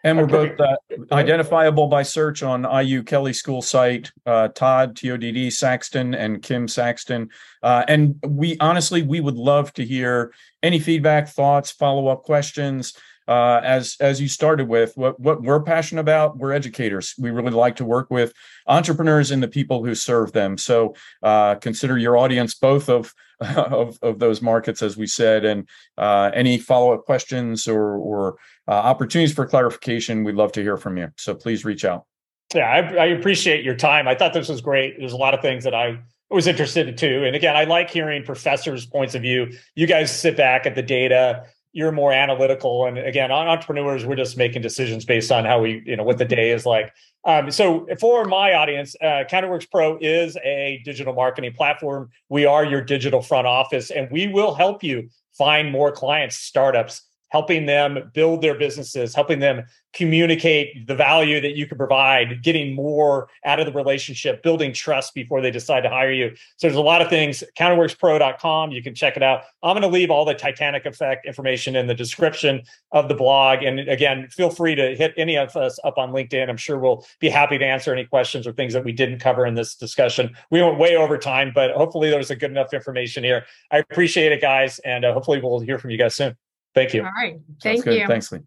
And 0.05 0.17
we're 0.17 0.27
both 0.27 0.59
uh, 0.59 0.77
identifiable 1.13 1.89
by 1.89 2.05
search 2.05 2.45
on 2.45 2.65
IU 2.65 3.03
Kelley 3.03 3.33
School 3.33 3.61
site. 3.61 4.13
Uh, 4.25 4.47
Todd 4.49 4.97
T 4.97 5.11
O 5.11 5.17
D 5.17 5.33
D 5.33 5.51
Saxton 5.51 6.15
and 6.15 6.41
Kim 6.41 6.69
Saxton. 6.69 7.29
Uh, 7.61 7.85
and 7.89 8.21
we 8.25 8.57
honestly, 8.61 9.03
we 9.03 9.19
would 9.19 9.35
love 9.35 9.73
to 9.75 9.85
hear 9.85 10.33
any 10.63 10.79
feedback, 10.79 11.29
thoughts, 11.29 11.73
follow 11.73 12.07
up 12.07 12.23
questions 12.23 12.95
uh, 13.29 13.61
as 13.62 13.97
as 14.01 14.21
you 14.21 14.29
started 14.29 14.68
with 14.68 14.97
what 14.97 15.18
what 15.21 15.43
we're 15.43 15.62
passionate 15.62 16.01
about 16.01 16.39
we're 16.39 16.53
educators. 16.53 17.14
We 17.18 17.31
really 17.31 17.53
like 17.53 17.77
to 17.77 17.85
work 17.85 18.11
with 18.11 18.33
entrepreneurs 18.66 19.31
and 19.31 19.43
the 19.43 19.49
people 19.49 19.85
who 19.85 19.95
serve 19.95 20.33
them. 20.33 20.59
So 20.59 20.95
uh, 21.23 21.57
consider 21.57 21.97
your 21.97 22.16
audience 22.16 22.55
both 22.55 22.89
of, 22.89 23.14
of 23.41 23.99
of 24.03 24.18
those 24.18 24.43
markets 24.43 24.83
as 24.83 24.97
we 24.97 25.07
said 25.07 25.45
and 25.45 25.68
uh, 25.97 26.31
any 26.35 26.59
follow-up 26.59 27.05
questions 27.05 27.68
or 27.68 27.97
or 27.97 28.37
uh, 28.68 28.73
opportunities 28.73 29.35
for 29.35 29.47
clarification 29.47 30.25
we'd 30.25 30.35
love 30.35 30.53
to 30.53 30.62
hear 30.62 30.77
from 30.77 30.97
you. 30.97 31.09
So 31.16 31.35
please 31.35 31.64
reach 31.64 31.85
out. 31.85 32.07
Yeah 32.55 32.68
I, 32.68 32.79
I 32.79 33.07
appreciate 33.07 33.64
your 33.64 33.77
time. 33.77 34.09
I 34.09 34.14
thought 34.14 34.33
this 34.33 34.49
was 34.49 34.61
great. 34.61 34.99
There's 34.99 35.12
a 35.12 35.16
lot 35.16 35.35
of 35.35 35.41
things 35.41 35.64
that 35.64 35.75
i 35.75 35.99
was 36.31 36.47
interested 36.47 36.89
in 36.89 36.97
too. 36.97 37.25
And 37.25 37.37
again 37.37 37.57
i 37.57 37.64
like 37.64 37.91
hearing 37.91 38.25
professors 38.25 38.87
points 38.87 39.14
of 39.14 39.23
view. 39.23 39.53
You 39.77 39.87
guys 39.87 40.16
sit 40.16 40.37
back 40.37 40.66
at 40.66 40.75
the 40.75 40.83
data 40.83 41.45
you're 41.73 41.93
more 41.93 42.12
analytical. 42.12 42.87
And 42.87 42.99
again 42.99 43.31
on 43.31 43.49
entrepreneurs 43.49 44.05
we're 44.05 44.16
just 44.16 44.37
making 44.37 44.62
decisions 44.62 45.05
based 45.05 45.31
on 45.31 45.45
how 45.45 45.61
we 45.61 45.83
you 45.87 45.97
know 45.97 46.05
what 46.05 46.18
the 46.18 46.25
day 46.25 46.51
is 46.51 46.66
like. 46.66 46.93
Um, 47.25 47.51
so 47.51 47.87
for 48.01 48.25
my 48.25 48.55
audience 48.55 48.97
uh, 49.01 49.25
CountingWorks 49.31 49.71
pro 49.71 49.99
is 50.01 50.37
a 50.45 50.81
digital 50.85 51.14
marketing 51.14 51.53
platform. 51.53 52.11
We 52.29 52.47
are 52.47 52.64
your 52.64 52.81
digital 52.83 53.23
front 53.23 53.47
office 53.47 53.91
and 53.91 54.11
we 54.11 54.27
will 54.27 54.55
help 54.55 54.83
you 54.83 55.09
find 55.37 55.71
more 55.71 55.93
clients 55.93 56.37
startups 56.37 57.03
helping 57.31 57.66
them 57.66 58.11
build 58.12 58.43
their 58.43 58.55
businesses, 58.55 59.14
helping 59.14 59.39
them 59.39 59.64
communicate 59.93 60.87
the 60.87 60.95
value 60.95 61.41
that 61.41 61.57
you 61.57 61.66
can 61.66 61.76
provide, 61.76 62.43
getting 62.43 62.74
more 62.74 63.28
out 63.45 63.59
of 63.59 63.66
the 63.66 63.72
relationship, 63.72 64.43
building 64.43 64.72
trust 64.72 65.14
before 65.14 65.41
they 65.41 65.51
decide 65.51 65.81
to 65.81 65.89
hire 65.89 66.12
you. 66.12 66.31
So 66.57 66.68
there's 66.68 66.76
a 66.76 66.81
lot 66.81 67.03
of 67.03 67.09
things. 67.09 67.43
CountingWorksPro.com, 67.59 68.70
you 68.70 68.83
can 68.83 68.95
check 68.95 69.16
it 69.16 69.22
out. 69.22 69.43
I'm 69.62 69.74
going 69.74 69.83
to 69.83 69.89
leave 69.89 70.11
all 70.11 70.24
the 70.24 70.35
Titanic 70.35 70.87
effect 70.87 71.26
information 71.26 71.74
in 71.76 71.87
the 71.87 71.95
description 71.95 72.62
of 72.93 73.09
the 73.09 73.14
blog. 73.14 73.62
And 73.62 73.81
again, 73.81 74.28
feel 74.28 74.51
free 74.51 74.74
to 74.74 74.95
hit 74.95 75.12
any 75.16 75.37
of 75.37 75.57
us 75.57 75.78
up 75.85 75.99
on 75.99 76.12
LinkedIn. 76.12 76.49
I'm 76.49 76.57
sure 76.57 76.78
we'll 76.78 77.05
be 77.18 77.28
happy 77.28 77.59
to 77.59 77.64
answer 77.64 77.93
any 77.93 78.05
questions 78.05 78.47
or 78.47 78.53
things 78.53 78.72
that 78.74 78.85
we 78.85 78.93
didn't 78.93 79.18
cover 79.18 79.47
in 79.47 79.55
this 79.55 79.74
discussion. 79.74 80.37
We 80.51 80.62
went 80.62 80.78
way 80.78 80.97
over 80.97 81.18
time, 81.18 81.53
but 81.55 81.72
hopefully 81.72 82.11
there's 82.11 82.31
a 82.31 82.37
good 82.37 82.51
enough 82.51 82.72
information 82.72 83.24
here. 83.24 83.45
I 83.70 83.78
appreciate 83.78 84.33
it, 84.33 84.41
guys. 84.41 84.78
And 84.81 85.05
uh, 85.05 85.12
hopefully 85.12 85.41
we'll 85.41 85.61
hear 85.61 85.78
from 85.78 85.91
you 85.91 85.99
guys 85.99 86.14
soon. 86.14 86.37
Thank 86.75 86.95
you. 86.95 87.03
All 87.03 87.11
right. 87.11 87.39
Thank 87.62 87.85
you. 87.87 88.07
Thanks, 88.07 88.31
Lee. 88.33 88.41